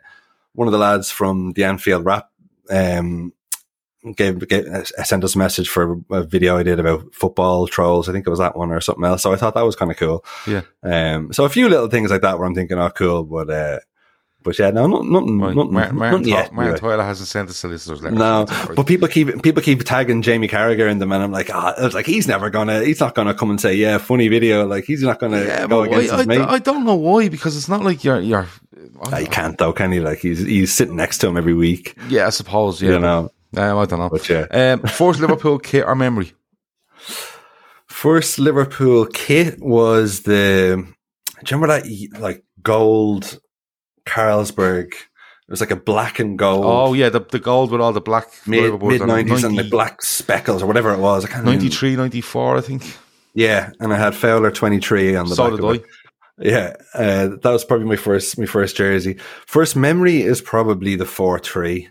one 0.55 0.69
of 0.69 0.73
the 0.73 0.79
lads 0.79 1.11
from 1.11 1.53
the 1.53 1.65
Anfield 1.65 2.05
rap 2.07 2.31
um, 2.71 3.33
gave, 4.13 4.47
gave 4.49 4.67
uh, 4.67 4.85
sent 4.85 5.25
us 5.25 5.35
a 5.35 5.39
message 5.39 5.69
for 5.69 6.01
a 6.11 6.23
video 6.23 6.57
I 6.57 6.63
did 6.63 6.81
about 6.81 7.15
football 7.15 7.67
trolls. 7.67 8.09
I 8.09 8.13
think 8.13 8.27
it 8.27 8.31
was 8.31 8.39
that 8.39 8.57
one 8.57 8.71
or 8.71 8.81
something 8.81 9.05
else. 9.05 9.23
So 9.23 9.33
I 9.33 9.37
thought 9.37 9.55
that 9.55 9.63
was 9.63 9.77
kind 9.77 9.91
of 9.91 9.97
cool. 9.97 10.25
Yeah. 10.47 10.63
Um. 10.83 11.33
So 11.33 11.45
a 11.45 11.49
few 11.49 11.69
little 11.69 11.89
things 11.89 12.11
like 12.11 12.23
that 12.23 12.39
where 12.39 12.47
I'm 12.47 12.55
thinking, 12.55 12.79
oh, 12.79 12.91
cool, 12.91 13.25
but 13.25 13.51
uh, 13.51 13.81
but 14.45 14.59
yeah, 14.59 14.71
no, 14.71 14.87
not, 14.87 15.07
nothing, 15.07 15.41
right. 15.41 15.57
nothing, 15.57 15.73
Martin, 15.73 15.97
Martin, 15.97 16.21
nothing 16.21 16.29
yet. 16.29 16.53
Martin 16.53 16.85
anyway. 16.85 17.05
Hasn't 17.05 17.29
sent 17.29 17.49
a 17.49 17.55
solicitor's 17.55 18.03
letter. 18.03 18.15
No, 18.15 18.45
but 18.77 18.87
people 18.87 19.09
keep 19.09 19.43
people 19.43 19.63
keep 19.63 19.83
tagging 19.85 20.21
Jamie 20.21 20.49
Carragher 20.49 20.89
in 20.91 20.99
them, 20.99 21.13
and 21.13 21.23
I'm 21.23 21.33
like, 21.33 21.49
ah, 21.51 21.75
it's 21.79 21.95
like 21.95 22.05
he's 22.05 22.29
never 22.29 22.51
gonna, 22.51 22.85
he's 22.85 23.01
not 23.01 23.15
gonna 23.15 23.33
come 23.33 23.49
and 23.49 23.59
say, 23.59 23.75
yeah, 23.75 23.97
funny 23.97 24.29
video. 24.29 24.67
Like 24.67 24.85
he's 24.85 25.03
not 25.03 25.19
gonna 25.19 25.43
yeah, 25.43 25.67
go 25.67 25.81
but 25.81 25.93
against 25.93 26.13
I, 26.13 26.17
his 26.19 26.27
mate. 26.27 26.41
I, 26.41 26.53
I 26.53 26.59
don't 26.59 26.85
know 26.85 26.95
why 26.95 27.31
because 27.31 27.57
it's 27.57 27.71
not 27.71 27.83
like 27.83 28.05
you're 28.05 28.21
you're. 28.21 28.47
Ah, 29.07 29.17
you 29.17 29.29
can't 29.29 29.57
though, 29.57 29.73
can 29.73 29.91
he? 29.93 30.01
Like 30.01 30.19
he's 30.19 30.41
he's 30.41 30.73
sitting 30.73 30.97
next 30.97 31.19
to 31.19 31.29
him 31.29 31.39
every 31.39 31.55
week, 31.55 31.97
Yeah, 32.09 32.27
I 32.27 32.31
suppose. 32.31 32.83
Yeah, 32.83 32.93
you 32.93 32.99
know. 32.99 33.31
Um, 33.59 33.79
I 33.79 33.85
don't 33.87 33.99
know. 33.99 34.09
But 34.11 34.29
yeah, 34.29 34.47
Um, 34.51 34.81
first 34.83 35.21
Liverpool 35.21 35.59
kit 35.59 35.85
or 35.87 35.95
memory? 35.95 36.33
first 37.89 38.39
Liverpool 38.39 39.07
kit 39.07 39.61
was 39.61 40.23
the. 40.23 40.85
Do 41.45 41.55
you 41.55 41.61
remember 41.61 41.69
that 41.81 42.19
like 42.21 42.45
gold 42.63 43.41
Carlsberg? 44.07 44.93
It 44.93 45.51
was 45.51 45.61
like 45.61 45.71
a 45.71 45.77
black 45.77 46.19
and 46.19 46.39
gold. 46.39 46.65
Oh 46.65 46.95
yeah, 46.95 47.11
the 47.11 47.21
the 47.21 47.39
gold 47.39 47.71
with 47.71 47.81
all 47.81 47.93
the 47.93 48.01
black 48.01 48.27
Mid 48.47 48.81
nineties 49.03 49.45
and 49.45 49.59
the 49.59 49.65
black 49.65 50.01
speckles 50.03 50.63
or 50.63 50.67
whatever 50.67 50.93
it 50.95 50.99
was. 51.01 51.25
I 51.25 51.29
can't 51.29 51.41
remember. 51.45 51.63
93, 51.65 51.97
94, 51.97 52.57
I 52.57 52.61
think. 52.63 52.97
Yeah, 53.35 53.71
and 53.81 53.93
I 53.93 53.97
had 53.99 54.15
Fowler 54.15 54.51
twenty 54.51 54.81
three 54.81 55.15
on 55.17 55.29
the 55.29 55.35
So 55.35 55.45
back 55.51 55.57
did 55.57 55.65
of 55.65 55.71
I. 55.71 55.75
it. 55.75 55.85
Yeah, 56.39 56.75
uh, 56.95 57.29
that 57.43 57.51
was 57.51 57.65
probably 57.65 57.87
my 57.87 57.97
first 57.97 58.39
my 58.39 58.47
first 58.47 58.77
jersey. 58.77 59.19
First 59.47 59.77
memory 59.77 60.23
is 60.23 60.41
probably 60.41 60.97
the 60.97 61.05
four 61.05 61.39
three 61.39 61.89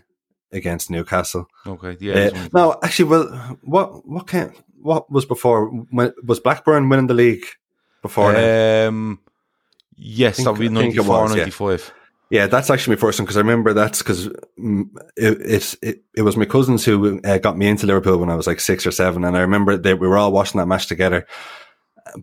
against 0.54 0.90
Newcastle. 0.90 1.48
Okay, 1.66 1.96
yeah. 2.00 2.30
Uh, 2.34 2.48
no, 2.52 2.78
actually, 2.82 3.10
well, 3.10 3.58
what 3.62 4.06
what 4.08 4.26
can 4.26 4.54
what 4.80 5.10
was 5.10 5.26
before? 5.26 5.66
When, 5.66 6.12
was 6.24 6.40
Blackburn 6.40 6.88
winning 6.88 7.08
the 7.08 7.14
league 7.14 7.44
before? 8.02 8.34
Um, 8.36 9.20
yes, 9.96 10.38
that 10.38 10.50
would 10.50 10.60
be 10.60 10.66
I 10.66 10.68
it 10.68 10.94
94, 10.96 11.22
was, 11.22 11.30
yeah. 11.32 11.36
95. 11.42 11.92
Yeah, 12.30 12.46
that's 12.46 12.70
actually 12.70 12.96
my 12.96 13.00
first 13.00 13.18
one 13.18 13.26
because 13.26 13.36
I 13.36 13.40
remember 13.40 13.74
that's 13.74 13.98
because 13.98 14.28
mm, 14.58 14.88
it, 15.16 15.76
it, 15.82 16.02
it 16.16 16.22
was 16.22 16.36
my 16.36 16.46
cousins 16.46 16.84
who 16.84 17.20
uh, 17.22 17.38
got 17.38 17.58
me 17.58 17.68
into 17.68 17.86
Liverpool 17.86 18.18
when 18.18 18.30
I 18.30 18.34
was 18.34 18.46
like 18.46 18.60
six 18.60 18.86
or 18.86 18.90
seven, 18.90 19.24
and 19.24 19.36
I 19.36 19.40
remember 19.40 19.76
that 19.76 20.00
we 20.00 20.08
were 20.08 20.18
all 20.18 20.32
watching 20.32 20.58
that 20.58 20.66
match 20.66 20.86
together. 20.86 21.26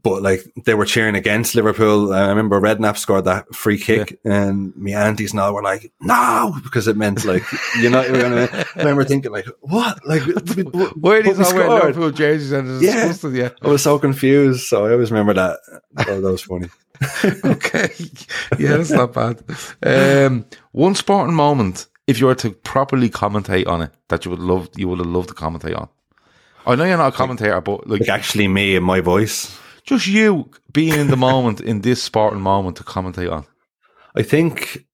But 0.04 0.22
like 0.22 0.42
they 0.66 0.76
were 0.76 0.86
cheering 0.86 1.16
against 1.16 1.56
Liverpool. 1.56 2.14
I 2.14 2.30
remember 2.30 2.62
Redknapp 2.62 2.98
scored 2.98 3.26
that 3.26 3.54
free 3.56 3.80
kick, 3.80 4.20
and 4.24 4.74
my 4.76 4.92
aunties 4.92 5.32
and 5.32 5.40
all 5.40 5.54
were 5.56 5.64
like, 5.64 5.92
"No," 6.00 6.56
because 6.64 6.88
it 6.88 6.96
meant 6.96 7.26
like 7.26 7.44
you 7.80 7.90
know. 7.90 8.04
you 8.04 8.12
know 8.12 8.26
I 8.26 8.30
mean? 8.30 8.50
I 8.76 8.80
remember 8.80 9.04
thinking 9.04 9.32
like, 9.32 9.48
"What? 9.62 10.06
Like, 10.06 10.22
what, 10.72 10.98
Why 10.98 11.18
are 11.18 11.24
these 11.24 11.38
what 11.38 11.48
all 11.48 11.54
we 11.54 11.60
wearing 11.60 11.72
scored?" 11.72 11.84
Liverpool 11.96 12.12
jerseys 12.12 12.52
and 12.52 12.84
it's 12.84 13.24
Yeah. 13.24 13.30
yeah. 13.32 13.50
I 13.62 13.68
was 13.68 13.82
so 13.82 13.98
confused. 13.98 14.68
So 14.68 14.86
I 14.86 14.92
always 14.92 15.10
remember 15.12 15.34
that. 15.34 15.60
Oh, 16.08 16.22
that 16.22 16.32
was 16.32 16.44
funny. 16.44 16.70
okay. 17.46 17.90
Yeah, 18.60 18.78
that's 18.78 18.92
not 18.92 19.14
bad. 19.14 19.44
Um, 19.84 20.46
one 20.74 20.94
sporting 20.96 21.34
moment, 21.36 21.88
if 22.06 22.20
you 22.20 22.28
were 22.28 22.36
to 22.36 22.52
properly 22.52 23.10
commentate 23.10 23.68
on 23.68 23.82
it, 23.82 23.92
that 24.10 24.26
you 24.26 24.32
would 24.32 24.40
love, 24.40 24.70
you 24.76 24.88
would 24.88 25.00
have 25.00 25.08
loved 25.08 25.30
to 25.30 25.34
commentate 25.34 25.76
on. 25.76 25.90
I 26.68 26.76
know 26.76 26.84
you're 26.84 26.98
not 26.98 27.14
a 27.14 27.18
commentator, 27.18 27.60
but 27.62 27.88
like 27.88 28.02
Like 28.02 28.10
actually, 28.10 28.48
me 28.48 28.76
and 28.76 28.86
my 28.86 29.02
voice. 29.02 29.58
Just 29.86 30.08
you 30.08 30.50
being 30.72 30.94
in 31.00 31.08
the 31.08 31.18
moment, 31.18 31.62
in 31.62 31.82
this 31.82 32.02
sporting 32.04 32.42
moment 32.42 32.78
to 32.78 32.84
commentate 32.84 33.32
on. 33.32 33.46
I 34.16 34.24
think, 34.24 34.86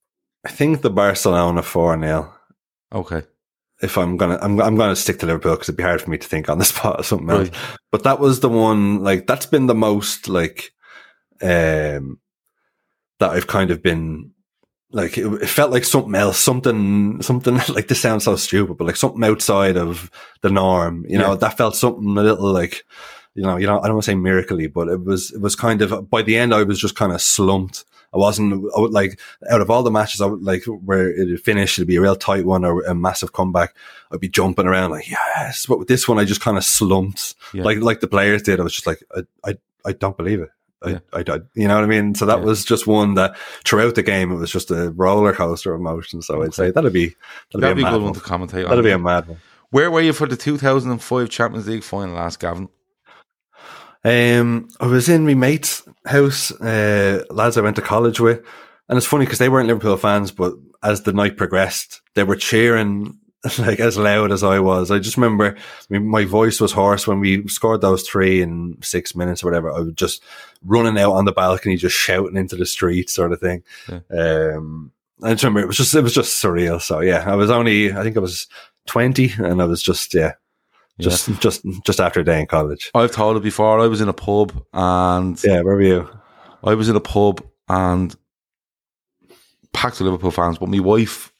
I 0.46 0.50
think 0.50 0.82
the 0.82 0.90
Barcelona 0.90 1.62
four 1.64 2.00
0 2.00 2.34
Okay. 2.94 3.24
if 3.82 3.98
I'm 3.98 4.16
gonna, 4.18 4.40
I'm, 4.42 4.60
I'm 4.62 4.76
gonna 4.76 4.96
stick 4.96 5.20
to 5.20 5.26
Liverpool 5.26 5.54
because 5.56 5.70
it'd 5.70 5.78
be 5.78 5.84
hard 5.84 6.02
for 6.02 6.10
me 6.10 6.18
to 6.18 6.28
think 6.28 6.50
on 6.50 6.58
the 6.60 6.66
spot 6.74 7.00
or 7.00 7.04
something 7.04 7.30
else. 7.30 7.50
Right. 7.50 7.58
But 7.92 8.04
that 8.04 8.20
was 8.20 8.40
the 8.40 8.50
one, 8.50 9.04
like, 9.04 9.28
that's 9.28 9.46
been 9.46 9.68
the 9.68 9.76
most, 9.76 10.30
like, 10.30 10.72
um, 11.42 12.20
that 13.20 13.32
I've 13.32 13.48
kind 13.48 13.72
of 13.72 13.82
been, 13.82 14.32
like, 14.92 15.18
it, 15.18 15.26
it 15.42 15.48
felt 15.50 15.72
like 15.72 15.84
something 15.84 16.16
else, 16.16 16.38
something, 16.40 17.22
something, 17.22 17.56
like, 17.70 17.88
this 17.88 18.00
sounds 18.00 18.24
so 18.24 18.36
stupid, 18.36 18.78
but 18.78 18.86
like 18.86 18.96
something 18.96 19.24
outside 19.24 19.76
of 19.78 20.10
the 20.42 20.50
norm, 20.50 21.06
you 21.10 21.18
know, 21.18 21.32
Yeah. 21.32 21.36
that 21.38 21.58
felt 21.58 21.76
something 21.76 22.18
a 22.18 22.22
little 22.24 22.52
like, 22.54 22.84
you 23.38 23.44
know, 23.44 23.56
you 23.56 23.68
know, 23.68 23.80
I 23.80 23.84
don't 23.88 23.94
want 23.96 24.04
to 24.06 24.12
say 24.12 24.16
miraculously, 24.16 24.68
but 24.68 24.88
it 24.90 25.04
was, 25.06 25.32
it 25.32 25.40
was 25.42 25.56
kind 25.56 25.82
of, 25.82 26.10
by 26.10 26.22
the 26.24 26.36
end, 26.38 26.54
I 26.54 26.64
was 26.64 26.80
just 26.80 26.96
kind 26.96 27.12
of 27.14 27.22
slumped. 27.22 27.86
I 28.14 28.18
wasn't 28.18 28.54
I 28.76 28.80
would, 28.80 28.92
like 28.92 29.20
out 29.52 29.62
of 29.62 29.70
all 29.70 29.84
the 29.84 29.92
matches, 29.92 30.22
I 30.22 30.26
would 30.26 30.42
like 30.42 30.64
where 30.66 31.10
it 31.10 31.40
finished, 31.42 31.78
it'd 31.78 31.88
be 31.88 31.98
a 31.98 32.02
real 32.02 32.16
tight 32.16 32.46
one 32.46 32.66
or 32.66 32.82
a 32.86 32.96
massive 32.96 33.34
comeback. 33.34 33.76
I'd 34.12 34.20
be 34.22 34.30
jumping 34.30 34.66
around 34.66 34.92
like 34.92 35.10
yes, 35.10 35.66
but 35.66 35.78
with 35.78 35.88
this 35.90 36.08
one, 36.08 36.18
I 36.18 36.24
just 36.26 36.42
kind 36.42 36.58
of 36.58 36.64
slumped, 36.64 37.36
Yeah. 37.54 37.64
like 37.64 37.80
like 37.80 38.00
the 38.00 38.08
players 38.08 38.42
did. 38.44 38.60
I 38.60 38.64
was 38.64 38.74
just 38.74 38.88
like, 38.88 39.04
I 39.16 39.22
I, 39.44 39.58
I 39.86 39.92
don't 39.92 40.16
believe 40.18 40.40
it. 40.40 40.50
I, 40.82 40.90
Yeah. 40.92 41.00
I, 41.12 41.20
I, 41.28 41.40
you 41.54 41.68
know 41.68 41.76
what 41.76 41.84
I 41.84 41.88
mean? 41.88 42.16
So 42.16 42.26
that 42.26 42.40
Yeah. 42.40 42.46
was 42.46 42.64
just 42.64 42.88
one 42.88 43.16
that 43.16 43.36
throughout 43.66 43.96
the 43.96 44.04
game, 44.04 44.32
it 44.32 44.36
was 44.38 44.52
just 44.52 44.72
a 44.72 44.92
roller 44.92 45.34
coaster 45.34 45.74
of 45.74 45.80
emotion. 45.82 46.22
So 46.22 46.42
I'd 46.44 46.54
say 46.54 46.72
that'd 46.72 46.94
be 46.94 47.14
that'd, 47.52 47.62
That'd 47.62 47.76
be 47.76 47.84
be 47.84 47.86
a 47.86 47.90
a 47.90 47.92
mad 47.92 47.98
good 47.98 48.04
one 48.04 48.14
one. 48.14 48.14
to 48.14 48.20
commentate 48.22 48.64
on. 48.64 48.70
That'd 48.70 48.86
be 48.86 48.92
a 48.92 48.98
mad 49.00 49.28
one. 49.28 49.38
Where 49.70 49.92
were 49.92 50.00
you 50.02 50.14
for 50.14 50.28
the 50.28 50.38
2005 50.38 51.30
Champions 51.30 51.68
League 51.68 51.84
final 51.84 52.16
last, 52.16 52.40
Gavin? 52.40 52.70
Um, 54.08 54.70
I 54.80 54.88
was 54.88 55.10
in 55.10 55.26
my 55.26 55.34
mate's 55.34 55.84
house, 56.06 56.52
uh, 56.62 57.26
lads 57.30 57.58
I 57.58 57.62
went 57.62 57.76
to 57.76 57.82
college 57.82 58.22
with, 58.22 58.42
and 58.88 58.98
it's 58.98 59.06
funny 59.06 59.26
because 59.26 59.40
they 59.40 59.50
weren't 59.50 59.68
Liverpool 59.68 59.98
fans, 59.98 60.32
but 60.32 60.54
as 60.82 61.02
the 61.02 61.12
night 61.12 61.36
progressed, 61.36 62.02
they 62.16 62.24
were 62.24 62.38
cheering 62.38 63.20
like 63.60 63.82
as 63.82 63.98
loud 63.98 64.32
as 64.32 64.44
I 64.44 64.60
was. 64.60 64.92
I 64.92 65.00
just 65.00 65.18
remember 65.18 65.58
I 65.58 65.60
mean, 65.90 66.08
my 66.08 66.24
voice 66.24 66.62
was 66.62 66.72
hoarse 66.72 67.06
when 67.06 67.20
we 67.20 67.48
scored 67.50 67.82
those 67.82 68.08
three 68.08 68.42
in 68.42 68.78
six 68.82 69.14
minutes 69.14 69.44
or 69.44 69.48
whatever. 69.48 69.74
I 69.74 69.80
was 69.80 69.94
just 69.94 70.24
running 70.64 70.98
out 70.98 71.14
on 71.14 71.26
the 71.26 71.34
balcony, 71.34 71.76
just 71.76 71.96
shouting 71.96 72.38
into 72.38 72.56
the 72.56 72.66
street, 72.66 73.10
sort 73.10 73.34
of 73.34 73.42
thing. 73.42 73.64
Um, 74.18 74.92
I 75.22 75.32
just 75.32 75.44
remember 75.44 75.62
it 75.62 75.68
was 75.68 75.78
just 75.78 75.94
it 75.96 76.02
was 76.02 76.14
just 76.14 76.42
surreal. 76.42 76.82
So 76.82 77.02
yeah, 77.02 77.30
I 77.30 77.36
was 77.36 77.50
only 77.50 77.92
I 77.92 78.04
think 78.04 78.16
I 78.16 78.22
was 78.22 78.48
twenty, 78.86 79.34
and 79.38 79.62
I 79.62 79.66
was 79.66 79.84
just 79.84 80.14
yeah. 80.14 80.34
Just, 81.00 81.30
just, 81.40 81.64
just 81.86 82.00
after 82.00 82.22
a 82.22 82.24
day 82.24 82.40
in 82.40 82.48
college. 82.48 82.90
I've 82.96 83.12
told 83.12 83.38
it 83.38 83.44
before. 83.44 83.80
I 83.80 83.88
was 83.88 84.02
in 84.02 84.10
a 84.10 84.14
pub 84.14 84.52
and 84.74 85.42
Yeah, 85.44 85.62
where 85.62 85.76
were 85.76 85.82
you? 85.82 86.10
I 86.64 86.74
was 86.74 86.90
in 86.90 86.96
a 86.96 87.00
pub 87.00 87.44
and 87.70 88.16
packed 89.74 90.00
with 90.00 90.08
Liverpool 90.08 90.32
fans, 90.32 90.58
but 90.58 90.70
my 90.70 90.80
wife 90.80 91.32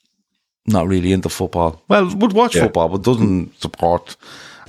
not 0.68 0.88
really 0.88 1.12
into 1.14 1.30
football. 1.30 1.82
Well, 1.88 2.14
would 2.18 2.34
watch 2.34 2.56
Yeah. 2.56 2.64
football, 2.64 2.90
but 2.90 3.04
doesn't 3.04 3.60
support 3.60 4.16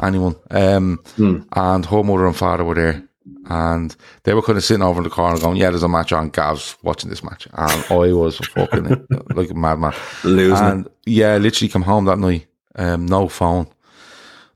anyone. 0.02 0.36
Um, 0.50 1.00
Hmm. 1.16 1.38
And 1.52 1.84
her 1.86 2.02
mother 2.02 2.26
and 2.26 2.36
father 2.36 2.64
were 2.64 2.74
there, 2.76 3.02
and 3.50 3.94
they 4.22 4.32
were 4.32 4.42
kind 4.42 4.56
of 4.56 4.64
sitting 4.64 4.82
over 4.82 5.00
in 5.00 5.04
the 5.04 5.10
corner 5.10 5.38
going, 5.38 5.56
"Yeah, 5.56 5.70
there's 5.70 5.82
a 5.82 5.88
match 5.88 6.12
on." 6.12 6.30
Gav's 6.30 6.76
watching 6.82 7.10
this 7.10 7.24
match, 7.24 7.46
and 7.52 7.84
I 7.90 8.12
was 8.12 8.38
fucking 8.38 9.06
like 9.34 9.50
a 9.50 9.54
madman, 9.54 9.92
Losing 10.24 10.64
and 10.66 10.88
yeah, 11.04 11.36
literally 11.36 11.68
come 11.68 11.82
home 11.82 12.04
that 12.06 12.18
night, 12.18 12.46
um, 12.76 13.06
no 13.06 13.28
phone, 13.28 13.66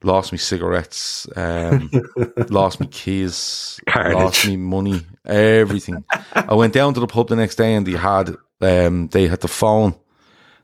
lost 0.05 0.32
me 0.32 0.38
cigarettes, 0.38 1.26
um, 1.36 1.90
lost 2.48 2.80
me 2.80 2.86
keys, 2.86 3.80
Carnage. 3.88 4.14
lost 4.14 4.46
me 4.46 4.57
money, 4.57 5.07
everything. 5.26 6.05
I 6.34 6.55
went 6.55 6.72
down 6.72 6.94
to 6.94 7.00
the 7.00 7.07
pub 7.07 7.28
the 7.28 7.36
next 7.36 7.57
day, 7.57 7.74
and 7.74 7.86
they 7.86 7.92
had 7.92 8.34
um, 8.61 9.09
they 9.09 9.26
had 9.28 9.40
the 9.40 9.48
phone, 9.48 9.94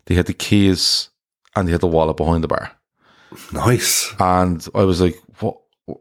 they 0.07 0.14
had 0.14 0.26
the 0.26 0.34
keys, 0.34 1.11
and 1.55 1.66
they 1.66 1.72
had 1.72 1.80
the 1.80 1.86
wallet 1.86 2.16
behind 2.16 2.45
the 2.45 2.49
bar. 2.49 2.72
Nice. 3.53 4.14
And 4.18 4.66
I 4.74 4.84
was 4.84 5.01
like, 5.01 5.16
what? 5.41 5.59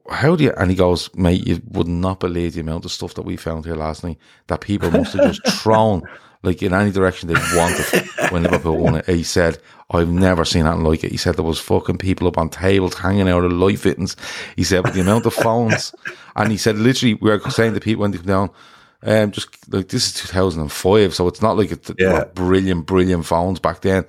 How 0.10 0.36
do 0.36 0.44
you? 0.44 0.52
And 0.58 0.70
he 0.70 0.76
goes, 0.76 1.14
mate, 1.16 1.48
you 1.48 1.62
would 1.70 1.88
not 1.88 2.20
believe 2.20 2.54
the 2.54 2.62
amount 2.62 2.86
of 2.86 2.92
stuff 2.92 3.14
that 3.14 3.22
we 3.22 3.38
found 3.38 3.66
here 3.66 3.76
last 3.76 4.04
night 4.04 4.18
that 4.48 4.62
people 4.62 4.92
must 4.92 5.14
have 5.14 5.34
just 5.34 5.48
thrown 5.62 6.04
like 6.44 6.62
in 6.64 6.74
any 6.74 6.92
direction 6.92 7.28
they 7.28 7.58
wanted 7.58 7.86
when 8.32 8.44
Liverpool 8.44 8.78
won 8.78 8.96
it. 8.96 9.06
He 9.08 9.24
said, 9.24 9.58
I've 9.92 10.10
never 10.10 10.44
seen 10.46 10.66
anything 10.66 10.84
like 10.84 11.04
it. 11.04 11.12
He 11.12 11.18
said 11.18 11.36
there 11.36 11.44
was 11.44 11.60
fucking 11.60 11.98
people 11.98 12.28
up 12.28 12.38
on 12.38 12.50
tables 12.50 12.96
hanging 12.96 13.30
out 13.30 13.44
of 13.44 13.52
light 13.54 13.80
fittings. 13.80 14.16
He 14.56 14.64
said, 14.64 14.84
with 14.84 14.94
the 14.94 15.02
amount 15.02 15.26
of 15.26 15.34
phones, 15.34 15.94
and 16.36 16.52
he 16.52 16.58
said, 16.58 16.78
literally, 16.78 17.16
we 17.16 17.30
were 17.30 17.40
saying 17.50 17.74
to 17.74 17.80
people 17.80 18.02
when 18.02 18.12
they 18.12 18.18
come 18.18 18.28
down, 18.28 18.50
um, 19.04 19.32
just 19.32 19.50
like 19.72 19.88
this 19.90 20.08
is 20.08 20.14
2005, 20.14 21.14
so 21.14 21.28
it's 21.28 21.42
not 21.42 21.56
like 21.58 21.72
it, 21.72 21.84
they 21.84 22.06
were 22.06 22.12
Yeah. 22.12 22.24
brilliant, 22.34 22.86
brilliant 22.86 23.26
phones 23.26 23.60
back 23.60 23.82
then. 23.82 24.06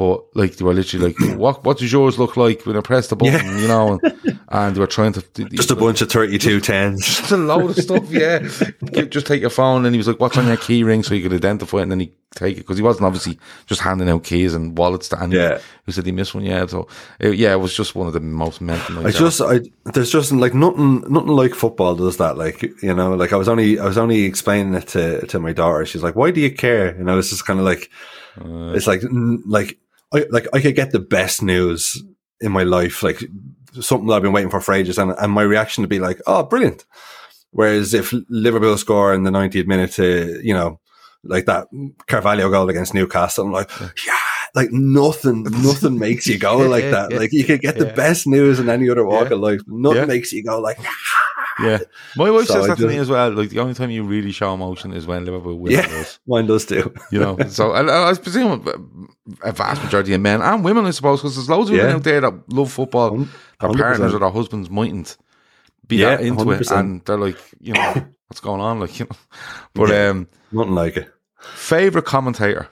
But 0.00 0.34
like 0.34 0.56
they 0.56 0.64
were 0.64 0.72
literally 0.72 1.08
like, 1.08 1.36
what 1.38 1.62
what 1.62 1.76
does 1.76 1.92
yours 1.92 2.18
look 2.18 2.34
like 2.34 2.64
when 2.64 2.74
I 2.74 2.80
press 2.80 3.08
the 3.08 3.16
button, 3.16 3.58
you 3.58 3.68
know? 3.68 4.00
And, 4.02 4.40
and 4.48 4.74
they 4.74 4.80
were 4.80 4.86
trying 4.86 5.12
to 5.12 5.20
Just 5.50 5.70
a 5.70 5.76
bunch 5.76 6.00
of 6.00 6.10
32 6.10 6.62
tens. 6.62 7.04
just 7.18 7.30
a 7.32 7.36
load 7.36 7.68
of 7.68 7.76
stuff, 7.76 8.10
yeah. 8.10 8.38
Just 9.10 9.26
take 9.26 9.42
your 9.42 9.50
phone, 9.50 9.84
and 9.84 9.94
he 9.94 9.98
was 9.98 10.08
like, 10.08 10.18
"What's 10.18 10.38
on 10.38 10.46
your 10.46 10.56
key 10.56 10.84
ring?" 10.84 11.02
So 11.02 11.12
you 11.12 11.22
could 11.22 11.34
identify 11.34 11.78
it, 11.80 11.82
and 11.82 11.92
then 11.92 12.00
he 12.00 12.14
take 12.34 12.56
it 12.56 12.60
because 12.60 12.78
he 12.78 12.82
wasn't 12.82 13.04
obviously 13.04 13.38
just 13.66 13.82
handing 13.82 14.08
out 14.08 14.24
keys 14.24 14.54
and 14.54 14.78
wallets 14.78 15.10
to 15.10 15.16
anyone 15.20 15.32
Yeah. 15.36 15.58
who 15.84 15.92
said 15.92 16.06
he 16.06 16.12
missed 16.12 16.34
one. 16.34 16.44
Yeah, 16.44 16.64
so 16.64 16.88
it, 17.18 17.34
yeah, 17.34 17.52
it 17.52 17.60
was 17.60 17.76
just 17.76 17.94
one 17.94 18.06
of 18.06 18.14
the 18.14 18.20
most 18.20 18.62
mental. 18.62 19.06
I 19.06 19.10
just, 19.10 19.42
I 19.42 19.60
there's 19.92 20.10
just 20.10 20.32
like 20.32 20.54
nothing, 20.54 21.00
nothing 21.12 21.28
like 21.28 21.52
football 21.54 21.94
does 21.94 22.16
that. 22.16 22.38
Like 22.38 22.62
you 22.62 22.94
know, 22.94 23.14
like 23.16 23.34
I 23.34 23.36
was 23.36 23.48
only, 23.48 23.78
I 23.78 23.84
was 23.84 23.98
only 23.98 24.24
explaining 24.24 24.72
it 24.72 24.88
to 24.88 25.26
to 25.26 25.38
my 25.38 25.52
daughter. 25.52 25.84
She's 25.84 26.02
like, 26.02 26.16
"Why 26.16 26.30
do 26.30 26.40
you 26.40 26.50
care?" 26.54 26.88
And 26.88 27.10
I 27.10 27.14
was 27.16 27.28
just 27.28 27.44
kind 27.44 27.58
of 27.58 27.66
like, 27.66 27.90
uh, 28.40 28.72
it's 28.72 28.86
like, 28.86 29.02
like, 29.44 29.76
I 30.12 30.26
like 30.30 30.46
I 30.52 30.60
could 30.60 30.74
get 30.74 30.90
the 30.92 30.98
best 30.98 31.42
news 31.42 32.02
in 32.40 32.52
my 32.52 32.62
life, 32.64 33.02
like 33.02 33.22
something 33.80 34.08
that 34.08 34.14
I've 34.14 34.22
been 34.22 34.32
waiting 34.32 34.50
for 34.50 34.60
for 34.60 34.74
ages, 34.74 34.98
and 34.98 35.12
and 35.18 35.32
my 35.32 35.42
reaction 35.42 35.82
to 35.82 35.88
be 35.88 35.98
like, 36.00 36.20
"Oh, 36.26 36.42
brilliant." 36.42 36.84
Whereas 37.52 37.94
if 37.94 38.12
Liverpool 38.28 38.76
score 38.78 39.12
in 39.12 39.24
the 39.24 39.30
90th 39.30 39.66
minute 39.66 39.90
to, 39.92 40.40
you 40.42 40.54
know, 40.54 40.78
like 41.24 41.46
that 41.46 41.66
Carvalho 42.06 42.48
goal 42.48 42.68
against 42.70 42.94
Newcastle, 42.94 43.44
I'm 43.46 43.50
like, 43.52 43.68
yeah, 44.06 44.14
like 44.54 44.70
nothing, 44.70 45.42
nothing 45.42 45.98
makes 45.98 46.28
you 46.28 46.38
go 46.38 46.58
like 46.68 46.84
that. 46.92 47.12
Like 47.12 47.32
you 47.32 47.42
could 47.44 47.60
get 47.60 47.76
the 47.76 47.86
Yeah. 47.86 47.94
best 47.94 48.26
news 48.28 48.60
in 48.60 48.68
any 48.68 48.88
other 48.88 49.04
walk 49.04 49.30
Yeah. 49.30 49.34
of 49.34 49.40
life. 49.40 49.60
Nothing 49.66 49.98
Yeah. 49.98 50.04
makes 50.06 50.32
you 50.32 50.44
go 50.44 50.60
like, 50.60 50.78
yeah. 51.64 51.78
My 52.16 52.30
wife 52.30 52.46
So 52.46 52.54
says 52.54 52.66
that 52.68 52.78
to 52.78 52.86
me 52.86 52.96
as 52.98 53.08
well. 53.08 53.30
Like 53.32 53.50
the 53.50 53.60
only 53.60 53.74
time 53.74 53.90
you 53.90 54.02
really 54.02 54.32
show 54.32 54.52
emotion 54.54 54.92
is 54.92 55.06
when 55.06 55.24
Liverpool 55.24 55.58
win. 55.58 55.72
yeah, 55.72 56.04
mine 56.26 56.46
does 56.46 56.64
too. 56.66 56.92
You 57.12 57.20
know, 57.20 57.38
so 57.48 57.72
I, 57.72 58.10
I 58.10 58.14
presume 58.14 59.08
a 59.42 59.52
vast 59.52 59.82
majority 59.82 60.14
of 60.14 60.20
men 60.20 60.40
and 60.42 60.64
women, 60.64 60.86
I 60.86 60.90
suppose, 60.90 61.20
because 61.20 61.36
there's 61.36 61.48
loads 61.48 61.70
of 61.70 61.74
women 61.74 61.90
Yeah. 61.90 61.96
out 61.96 62.04
there 62.04 62.20
that 62.20 62.52
love 62.52 62.72
football. 62.72 63.16
Their 63.60 63.68
100%. 63.70 63.76
partners 63.78 64.14
or 64.14 64.18
their 64.20 64.30
husbands 64.30 64.70
mightn't 64.70 65.16
be 65.86 65.96
Yeah, 65.96 66.16
that 66.16 66.20
into 66.24 66.50
it, 66.52 66.60
100%. 66.62 66.78
and 66.78 67.04
they're 67.04 67.18
like, 67.18 67.38
you 67.60 67.74
know, 67.74 67.94
what's 68.28 68.40
going 68.40 68.60
on, 68.60 68.80
like 68.80 68.98
you 68.98 69.06
know. 69.10 69.16
But 69.74 69.90
um, 69.90 70.28
Nothing 70.52 70.74
like 70.74 70.96
it. 70.96 71.12
favorite 71.40 72.04
commentator, 72.06 72.68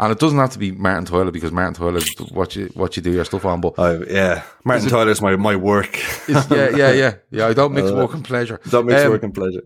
and 0.00 0.10
it 0.10 0.18
doesn't 0.18 0.38
have 0.38 0.50
to 0.52 0.58
be 0.58 0.72
Martin 0.72 1.04
Tyler 1.04 1.30
because 1.30 1.52
Martin 1.52 1.74
Tyler 1.74 1.98
is 1.98 2.10
what 2.32 2.56
you 2.56 2.70
what 2.74 2.96
you 2.96 3.02
do 3.02 3.12
your 3.12 3.24
stuff 3.24 3.44
on. 3.44 3.60
But 3.60 3.78
I, 3.78 3.98
yeah, 4.04 4.42
Martin 4.64 4.88
Tyler's 4.88 5.20
my, 5.20 5.36
my 5.36 5.54
work. 5.56 5.96
yeah, 6.28 6.44
yeah, 6.50 6.92
yeah, 6.92 7.14
yeah. 7.30 7.46
I 7.46 7.52
don't 7.52 7.72
mix 7.74 7.90
work 7.92 8.14
and 8.14 8.24
pleasure. 8.24 8.58
That 8.66 8.82
makes 8.84 9.02
Um, 9.02 9.10
work 9.10 9.22
and 9.22 9.34
pleasure. 9.34 9.62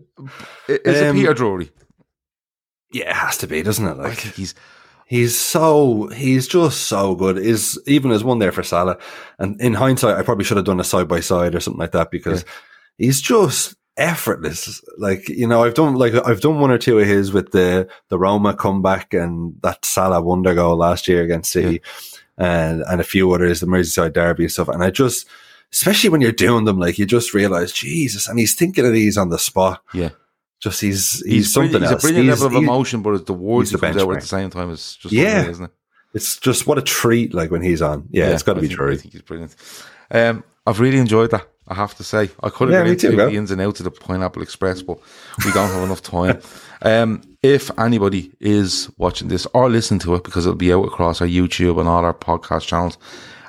Is 0.67 0.79
it 0.85 1.07
Um, 1.07 1.15
Peter 1.15 1.33
Drury? 1.33 1.71
Yeah, 2.91 3.09
it 3.09 3.15
has 3.15 3.37
to 3.39 3.47
be, 3.47 3.63
doesn't 3.63 3.87
it? 3.87 3.97
Like 3.97 4.17
he's 4.19 4.53
he's 5.07 5.37
so 5.37 6.07
he's 6.13 6.47
just 6.47 6.81
so 6.81 7.15
good. 7.15 7.37
Is 7.37 7.81
even 7.87 8.11
as 8.11 8.23
one 8.23 8.39
there 8.39 8.51
for 8.51 8.63
Salah, 8.63 8.97
and 9.39 9.59
in 9.61 9.73
hindsight, 9.73 10.17
I 10.17 10.23
probably 10.23 10.43
should 10.45 10.57
have 10.57 10.65
done 10.65 10.79
a 10.79 10.83
side 10.83 11.07
by 11.07 11.19
side 11.21 11.55
or 11.55 11.59
something 11.59 11.79
like 11.79 11.91
that 11.93 12.11
because 12.11 12.45
he's 12.97 13.21
just 13.21 13.75
effortless. 13.97 14.83
Like 14.97 15.29
you 15.29 15.47
know, 15.47 15.63
I've 15.63 15.73
done 15.73 15.95
like 15.95 16.13
I've 16.25 16.41
done 16.41 16.59
one 16.59 16.71
or 16.71 16.77
two 16.77 16.99
of 16.99 17.07
his 17.07 17.31
with 17.31 17.51
the 17.51 17.87
the 18.09 18.17
Roma 18.17 18.53
comeback 18.55 19.13
and 19.13 19.55
that 19.61 19.85
Salah 19.85 20.21
wonder 20.21 20.53
goal 20.53 20.75
last 20.77 21.07
year 21.07 21.23
against 21.23 21.51
City, 21.51 21.81
and 22.37 22.83
and 22.87 23.01
a 23.01 23.05
few 23.05 23.31
others, 23.31 23.59
the 23.59 23.65
Merseyside 23.67 24.13
derby 24.13 24.43
and 24.45 24.51
stuff. 24.51 24.67
And 24.69 24.83
I 24.83 24.89
just, 24.91 25.27
especially 25.71 26.09
when 26.09 26.21
you're 26.21 26.31
doing 26.31 26.65
them, 26.65 26.79
like 26.79 26.97
you 26.99 27.05
just 27.05 27.33
realize, 27.33 27.71
Jesus, 27.71 28.27
and 28.27 28.37
he's 28.39 28.55
thinking 28.55 28.85
of 28.85 28.93
these 28.93 29.17
on 29.17 29.29
the 29.29 29.39
spot. 29.39 29.81
yeah. 29.93 30.09
Just 30.61 30.79
he's 30.81 31.19
he's, 31.19 31.21
He's, 31.25 31.53
something 31.53 31.71
brilliant. 31.73 31.91
He's 31.95 32.03
a 32.03 32.07
brilliant 32.07 32.25
He's- 32.27 32.41
level 32.41 32.57
of 32.57 32.63
emotion, 32.63 33.01
but 33.01 33.13
it's 33.15 33.25
the 33.25 33.33
words 33.33 33.71
he 33.71 33.77
comes 33.77 33.97
out 33.97 34.09
at 34.09 34.21
the 34.21 34.25
same 34.25 34.49
time 34.49 34.69
is 34.71 34.95
just 34.95 35.13
Yeah. 35.13 35.39
unreal, 35.39 35.51
isn't 35.51 35.65
it? 35.65 35.71
It's 36.13 36.37
just 36.39 36.65
what 36.65 36.77
a 36.77 36.81
treat, 36.81 37.33
like 37.33 37.51
when 37.51 37.61
he's 37.61 37.81
on. 37.81 38.07
Yeah, 38.09 38.29
it's 38.29 38.41
got 38.41 38.53
to 38.53 38.61
be 38.61 38.69
true. 38.69 38.93
I 38.93 38.95
think 38.95 39.11
he's 39.11 39.21
brilliant. 39.21 39.53
Um, 40.09 40.45
I've 40.65 40.79
really 40.79 40.97
enjoyed 40.97 41.29
that. 41.31 41.45
I 41.67 41.73
have 41.73 41.95
to 41.95 42.03
say, 42.03 42.29
I 42.43 42.49
could 42.49 42.69
have 42.69 42.77
Yeah, 42.77 42.83
me 42.83 42.91
into 42.91 43.11
the 43.15 43.31
ins 43.31 43.51
and 43.51 43.61
outs 43.61 43.79
of 43.79 43.85
the 43.85 43.91
Pineapple 43.91 44.41
Express, 44.41 44.81
but 44.81 44.99
we 45.43 45.51
don't 45.51 45.69
have 45.69 45.83
enough 45.83 46.01
time. 46.01 46.41
Um, 46.81 47.21
if 47.41 47.71
anybody 47.79 48.31
is 48.39 48.91
watching 48.97 49.29
this 49.29 49.47
or 49.53 49.69
listening 49.69 50.01
to 50.01 50.13
it, 50.15 50.23
because 50.23 50.45
it'll 50.45 50.57
be 50.57 50.73
out 50.73 50.85
across 50.85 51.19
our 51.21 51.25
YouTube 51.25 51.79
and 51.79 51.89
all 51.89 52.05
our 52.05 52.13
podcast 52.13 52.67
channels 52.67 52.97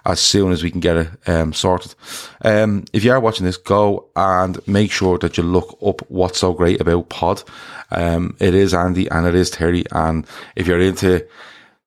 as 0.06 0.20
soon 0.20 0.52
as 0.52 0.62
we 0.62 0.70
can 0.70 0.80
get 0.80 0.96
it 0.96 1.08
um, 1.26 1.52
sorted. 1.52 1.94
Um, 2.42 2.84
if 2.92 3.04
you 3.04 3.12
are 3.12 3.20
watching 3.20 3.44
this, 3.44 3.56
go 3.56 4.08
and 4.14 4.58
make 4.66 4.90
sure 4.92 5.18
that 5.18 5.36
you 5.36 5.42
look 5.42 5.76
up 5.84 6.08
what's 6.08 6.38
so 6.38 6.54
great 6.54 6.80
about 6.80 7.08
Pod. 7.08 7.42
Um, 7.90 8.36
it 8.40 8.54
is 8.54 8.72
Andy 8.72 9.08
and 9.08 9.26
it 9.26 9.34
is 9.34 9.50
Terry, 9.50 9.84
and 9.90 10.24
if 10.54 10.66
you're 10.66 10.80
into 10.80 11.26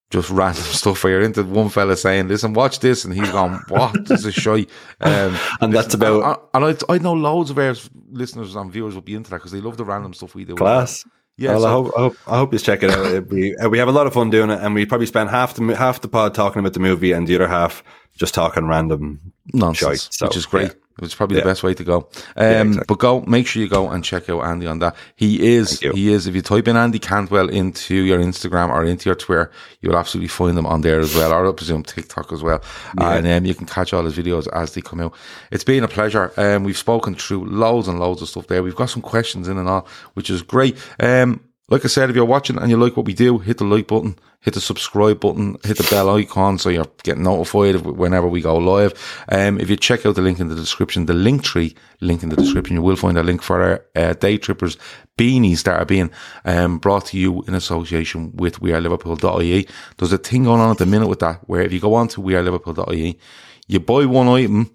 just 0.09 0.29
random 0.29 0.63
stuff 0.81 1.03
where 1.03 1.13
you're 1.13 1.21
into 1.21 1.43
one 1.43 1.69
fella 1.69 1.95
saying, 1.95 2.27
listen, 2.27 2.53
watch 2.53 2.79
this. 2.79 3.05
And 3.05 3.13
he's 3.13 3.29
gone, 3.31 3.63
what? 3.67 4.05
This 4.07 4.25
is 4.25 4.33
shy. 4.33 4.65
Um, 5.01 5.37
And 5.61 5.71
that's 5.73 5.93
about- 5.93 6.49
And, 6.53 6.63
and 6.65 6.77
I, 6.89 6.93
I 6.93 6.97
know 6.97 7.13
loads 7.13 7.51
of 7.51 7.57
our 7.59 7.75
listeners 8.11 8.55
and 8.55 8.71
viewers 8.71 8.95
will 8.95 9.01
be 9.03 9.15
into 9.15 9.29
that 9.29 9.37
because 9.37 9.51
they 9.51 9.61
love 9.61 9.77
the 9.77 9.85
random 9.85 10.13
stuff 10.13 10.33
we 10.35 10.45
do. 10.45 10.55
Class. 10.55 11.05
Yeah, 11.37 11.51
Well, 11.51 11.61
so- 11.61 11.67
I, 11.67 11.71
hope, 11.71 11.87
I 11.95 11.99
hope 12.01 12.17
I 12.27 12.37
hope 12.37 12.53
you 12.53 12.59
check 12.59 12.83
it 12.83 12.89
out. 12.89 13.29
Be- 13.29 13.55
uh, 13.57 13.69
we 13.69 13.77
have 13.77 13.87
a 13.87 13.91
lot 13.93 14.07
of 14.07 14.13
fun 14.13 14.29
doing 14.29 14.49
it, 14.49 14.59
and 14.61 14.73
we 14.75 14.85
probably 14.85 15.05
spend 15.07 15.29
half 15.29 15.53
the 15.53 15.75
half 15.75 16.01
the 16.01 16.07
pod 16.09 16.33
talking 16.33 16.59
about 16.59 16.73
the 16.73 16.79
movie, 16.81 17.11
and 17.13 17.27
the 17.27 17.35
other 17.35 17.47
half 17.47 17.81
just 18.17 18.33
talking 18.33 18.67
random 18.67 19.19
nonsense, 19.53 20.03
shite. 20.05 20.13
So, 20.13 20.25
which 20.27 20.35
is 20.35 20.45
great. 20.45 20.67
yeah. 20.67 20.73
It's 21.01 21.15
probably 21.15 21.37
Yeah. 21.37 21.43
the 21.43 21.49
best 21.49 21.63
way 21.63 21.73
to 21.73 21.83
go. 21.83 22.07
Um, 22.35 22.45
exactly. 22.69 22.85
But 22.87 22.99
go, 22.99 23.21
make 23.21 23.47
sure 23.47 23.61
you 23.61 23.69
go 23.69 23.89
and 23.89 24.03
check 24.03 24.29
out 24.29 24.41
Andy 24.43 24.67
on 24.67 24.79
that. 24.79 24.95
He 25.15 25.55
is, 25.55 25.79
he 25.79 26.11
is. 26.11 26.27
If 26.27 26.35
you 26.35 26.41
type 26.41 26.67
in 26.67 26.75
Andy 26.77 26.99
Cantwell 26.99 27.49
into 27.49 27.95
your 27.95 28.19
Instagram 28.19 28.69
or 28.69 28.83
into 28.85 29.09
your 29.09 29.15
Twitter, 29.15 29.51
you 29.81 29.89
will 29.89 29.97
absolutely 29.97 30.27
find 30.27 30.57
him 30.57 30.65
on 30.65 30.81
there 30.81 30.99
as 30.99 31.15
well, 31.15 31.31
or 31.33 31.47
I 31.47 31.51
presume 31.51 31.83
TikTok 31.83 32.31
as 32.31 32.43
well. 32.43 32.61
And 32.97 33.25
um, 33.27 33.45
you 33.45 33.55
can 33.55 33.65
catch 33.65 33.93
all 33.93 34.03
his 34.05 34.17
videos 34.17 34.47
as 34.53 34.73
they 34.73 34.81
come 34.81 34.99
out. 35.01 35.13
It's 35.51 35.63
been 35.63 35.83
a 35.83 35.87
pleasure. 35.87 36.31
Um, 36.37 36.63
we've 36.63 36.77
spoken 36.77 37.15
through 37.15 37.45
loads 37.45 37.87
and 37.87 37.99
loads 37.99 38.21
of 38.21 38.29
stuff 38.29 38.47
there. 38.47 38.63
We've 38.63 38.75
got 38.75 38.89
some 38.89 39.01
questions 39.01 39.47
in 39.47 39.57
and 39.57 39.67
all, 39.69 39.87
which 40.13 40.29
is 40.29 40.41
great. 40.41 40.77
Um, 40.99 41.41
like 41.69 41.85
I 41.85 41.87
said, 41.87 42.09
if 42.09 42.15
you're 42.15 42.25
watching 42.25 42.57
and 42.57 42.69
you 42.69 42.77
like 42.77 42.97
what 42.97 43.05
we 43.05 43.13
do, 43.13 43.37
hit 43.37 43.59
the 43.59 43.63
like 43.63 43.87
button, 43.87 44.17
hit 44.41 44.53
the 44.53 44.61
subscribe 44.61 45.19
button, 45.19 45.57
hit 45.63 45.77
the 45.77 45.87
bell 45.89 46.15
icon 46.15 46.57
so 46.57 46.69
you're 46.69 46.87
getting 47.03 47.23
notified 47.23 47.75
whenever 47.85 48.27
we 48.27 48.41
go 48.41 48.57
live. 48.57 48.93
Um, 49.29 49.59
if 49.59 49.69
you 49.69 49.75
check 49.75 50.05
out 50.05 50.15
the 50.15 50.21
link 50.21 50.39
in 50.39 50.47
the 50.47 50.55
description, 50.55 51.05
the 51.05 51.13
link 51.13 51.43
tree 51.43 51.75
link 51.99 52.23
in 52.23 52.29
the 52.29 52.37
description, 52.37 52.77
you 52.77 52.81
will 52.81 52.95
find 52.95 53.17
a 53.17 53.23
link 53.23 53.41
for 53.41 53.61
our 53.61 53.85
uh, 53.95 54.13
day 54.13 54.37
trippers 54.37 54.77
beanies 55.17 55.63
that 55.63 55.77
are 55.79 55.85
being 55.85 56.09
um, 56.45 56.77
brought 56.77 57.05
to 57.07 57.17
you 57.17 57.43
in 57.43 57.53
association 57.53 58.31
with 58.37 58.61
weareliverpool.ie. 58.61 59.67
There's 59.97 60.13
a 60.13 60.17
thing 60.17 60.45
going 60.45 60.61
on 60.61 60.71
at 60.71 60.77
the 60.77 60.85
minute 60.85 61.07
with 61.07 61.19
that 61.19 61.47
where 61.49 61.61
if 61.61 61.73
you 61.73 61.81
go 61.81 61.93
on 61.95 62.07
to 62.09 62.21
weareliverpool.ie, 62.21 63.19
you 63.67 63.79
buy 63.81 64.05
one 64.05 64.29
item, 64.29 64.71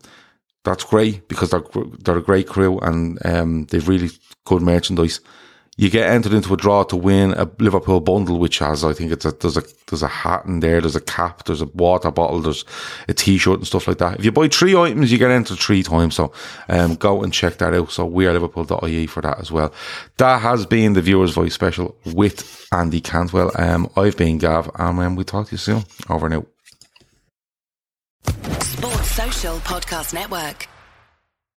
that's 0.64 0.84
great 0.84 1.28
because 1.28 1.50
they're 1.50 1.64
they're 2.00 2.18
a 2.18 2.22
great 2.22 2.48
crew 2.48 2.78
and 2.80 3.24
um, 3.24 3.64
they've 3.66 3.88
really 3.88 4.10
good 4.44 4.62
merchandise. 4.62 5.20
You 5.76 5.90
get 5.90 6.08
entered 6.08 6.32
into 6.32 6.54
a 6.54 6.56
draw 6.56 6.84
to 6.84 6.96
win 6.96 7.32
a 7.34 7.50
Liverpool 7.58 8.00
bundle, 8.00 8.38
which 8.38 8.60
has 8.60 8.84
I 8.84 8.92
think 8.92 9.10
it's 9.10 9.24
a 9.24 9.32
there's 9.32 9.56
a 9.56 9.62
there's 9.88 10.04
a 10.04 10.08
hat 10.08 10.44
in 10.44 10.60
there, 10.60 10.80
there's 10.80 10.94
a 10.94 11.00
cap, 11.00 11.44
there's 11.44 11.62
a 11.62 11.66
water 11.66 12.12
bottle, 12.12 12.40
there's 12.40 12.64
a 13.08 13.14
t-shirt 13.14 13.58
and 13.58 13.66
stuff 13.66 13.88
like 13.88 13.98
that. 13.98 14.18
If 14.18 14.24
you 14.24 14.30
buy 14.30 14.46
three 14.48 14.76
items, 14.76 15.10
you 15.10 15.18
get 15.18 15.32
entered 15.32 15.58
three 15.58 15.82
times. 15.82 16.14
So 16.14 16.32
um, 16.68 16.94
go 16.94 17.24
and 17.24 17.32
check 17.32 17.58
that 17.58 17.74
out. 17.74 17.90
So 17.90 18.06
we 18.06 18.26
are 18.26 18.32
Liverpool.ie 18.32 19.06
for 19.06 19.20
that 19.22 19.40
as 19.40 19.50
well. 19.50 19.72
That 20.18 20.42
has 20.42 20.64
been 20.64 20.92
the 20.92 21.02
viewers' 21.02 21.34
voice 21.34 21.54
special 21.54 21.96
with 22.06 22.66
Andy 22.72 23.00
Cantwell. 23.00 23.50
Um, 23.56 23.90
I've 23.96 24.16
been 24.16 24.38
Gav, 24.38 24.70
and 24.76 25.00
um, 25.00 25.16
we 25.16 25.24
talk 25.24 25.48
to 25.48 25.52
you 25.52 25.58
soon. 25.58 25.84
Over 26.08 26.26
and 26.26 26.34
out. 26.36 26.46
Sports 28.62 29.10
Social 29.10 29.56
Podcast 29.58 30.14
Network. 30.14 30.68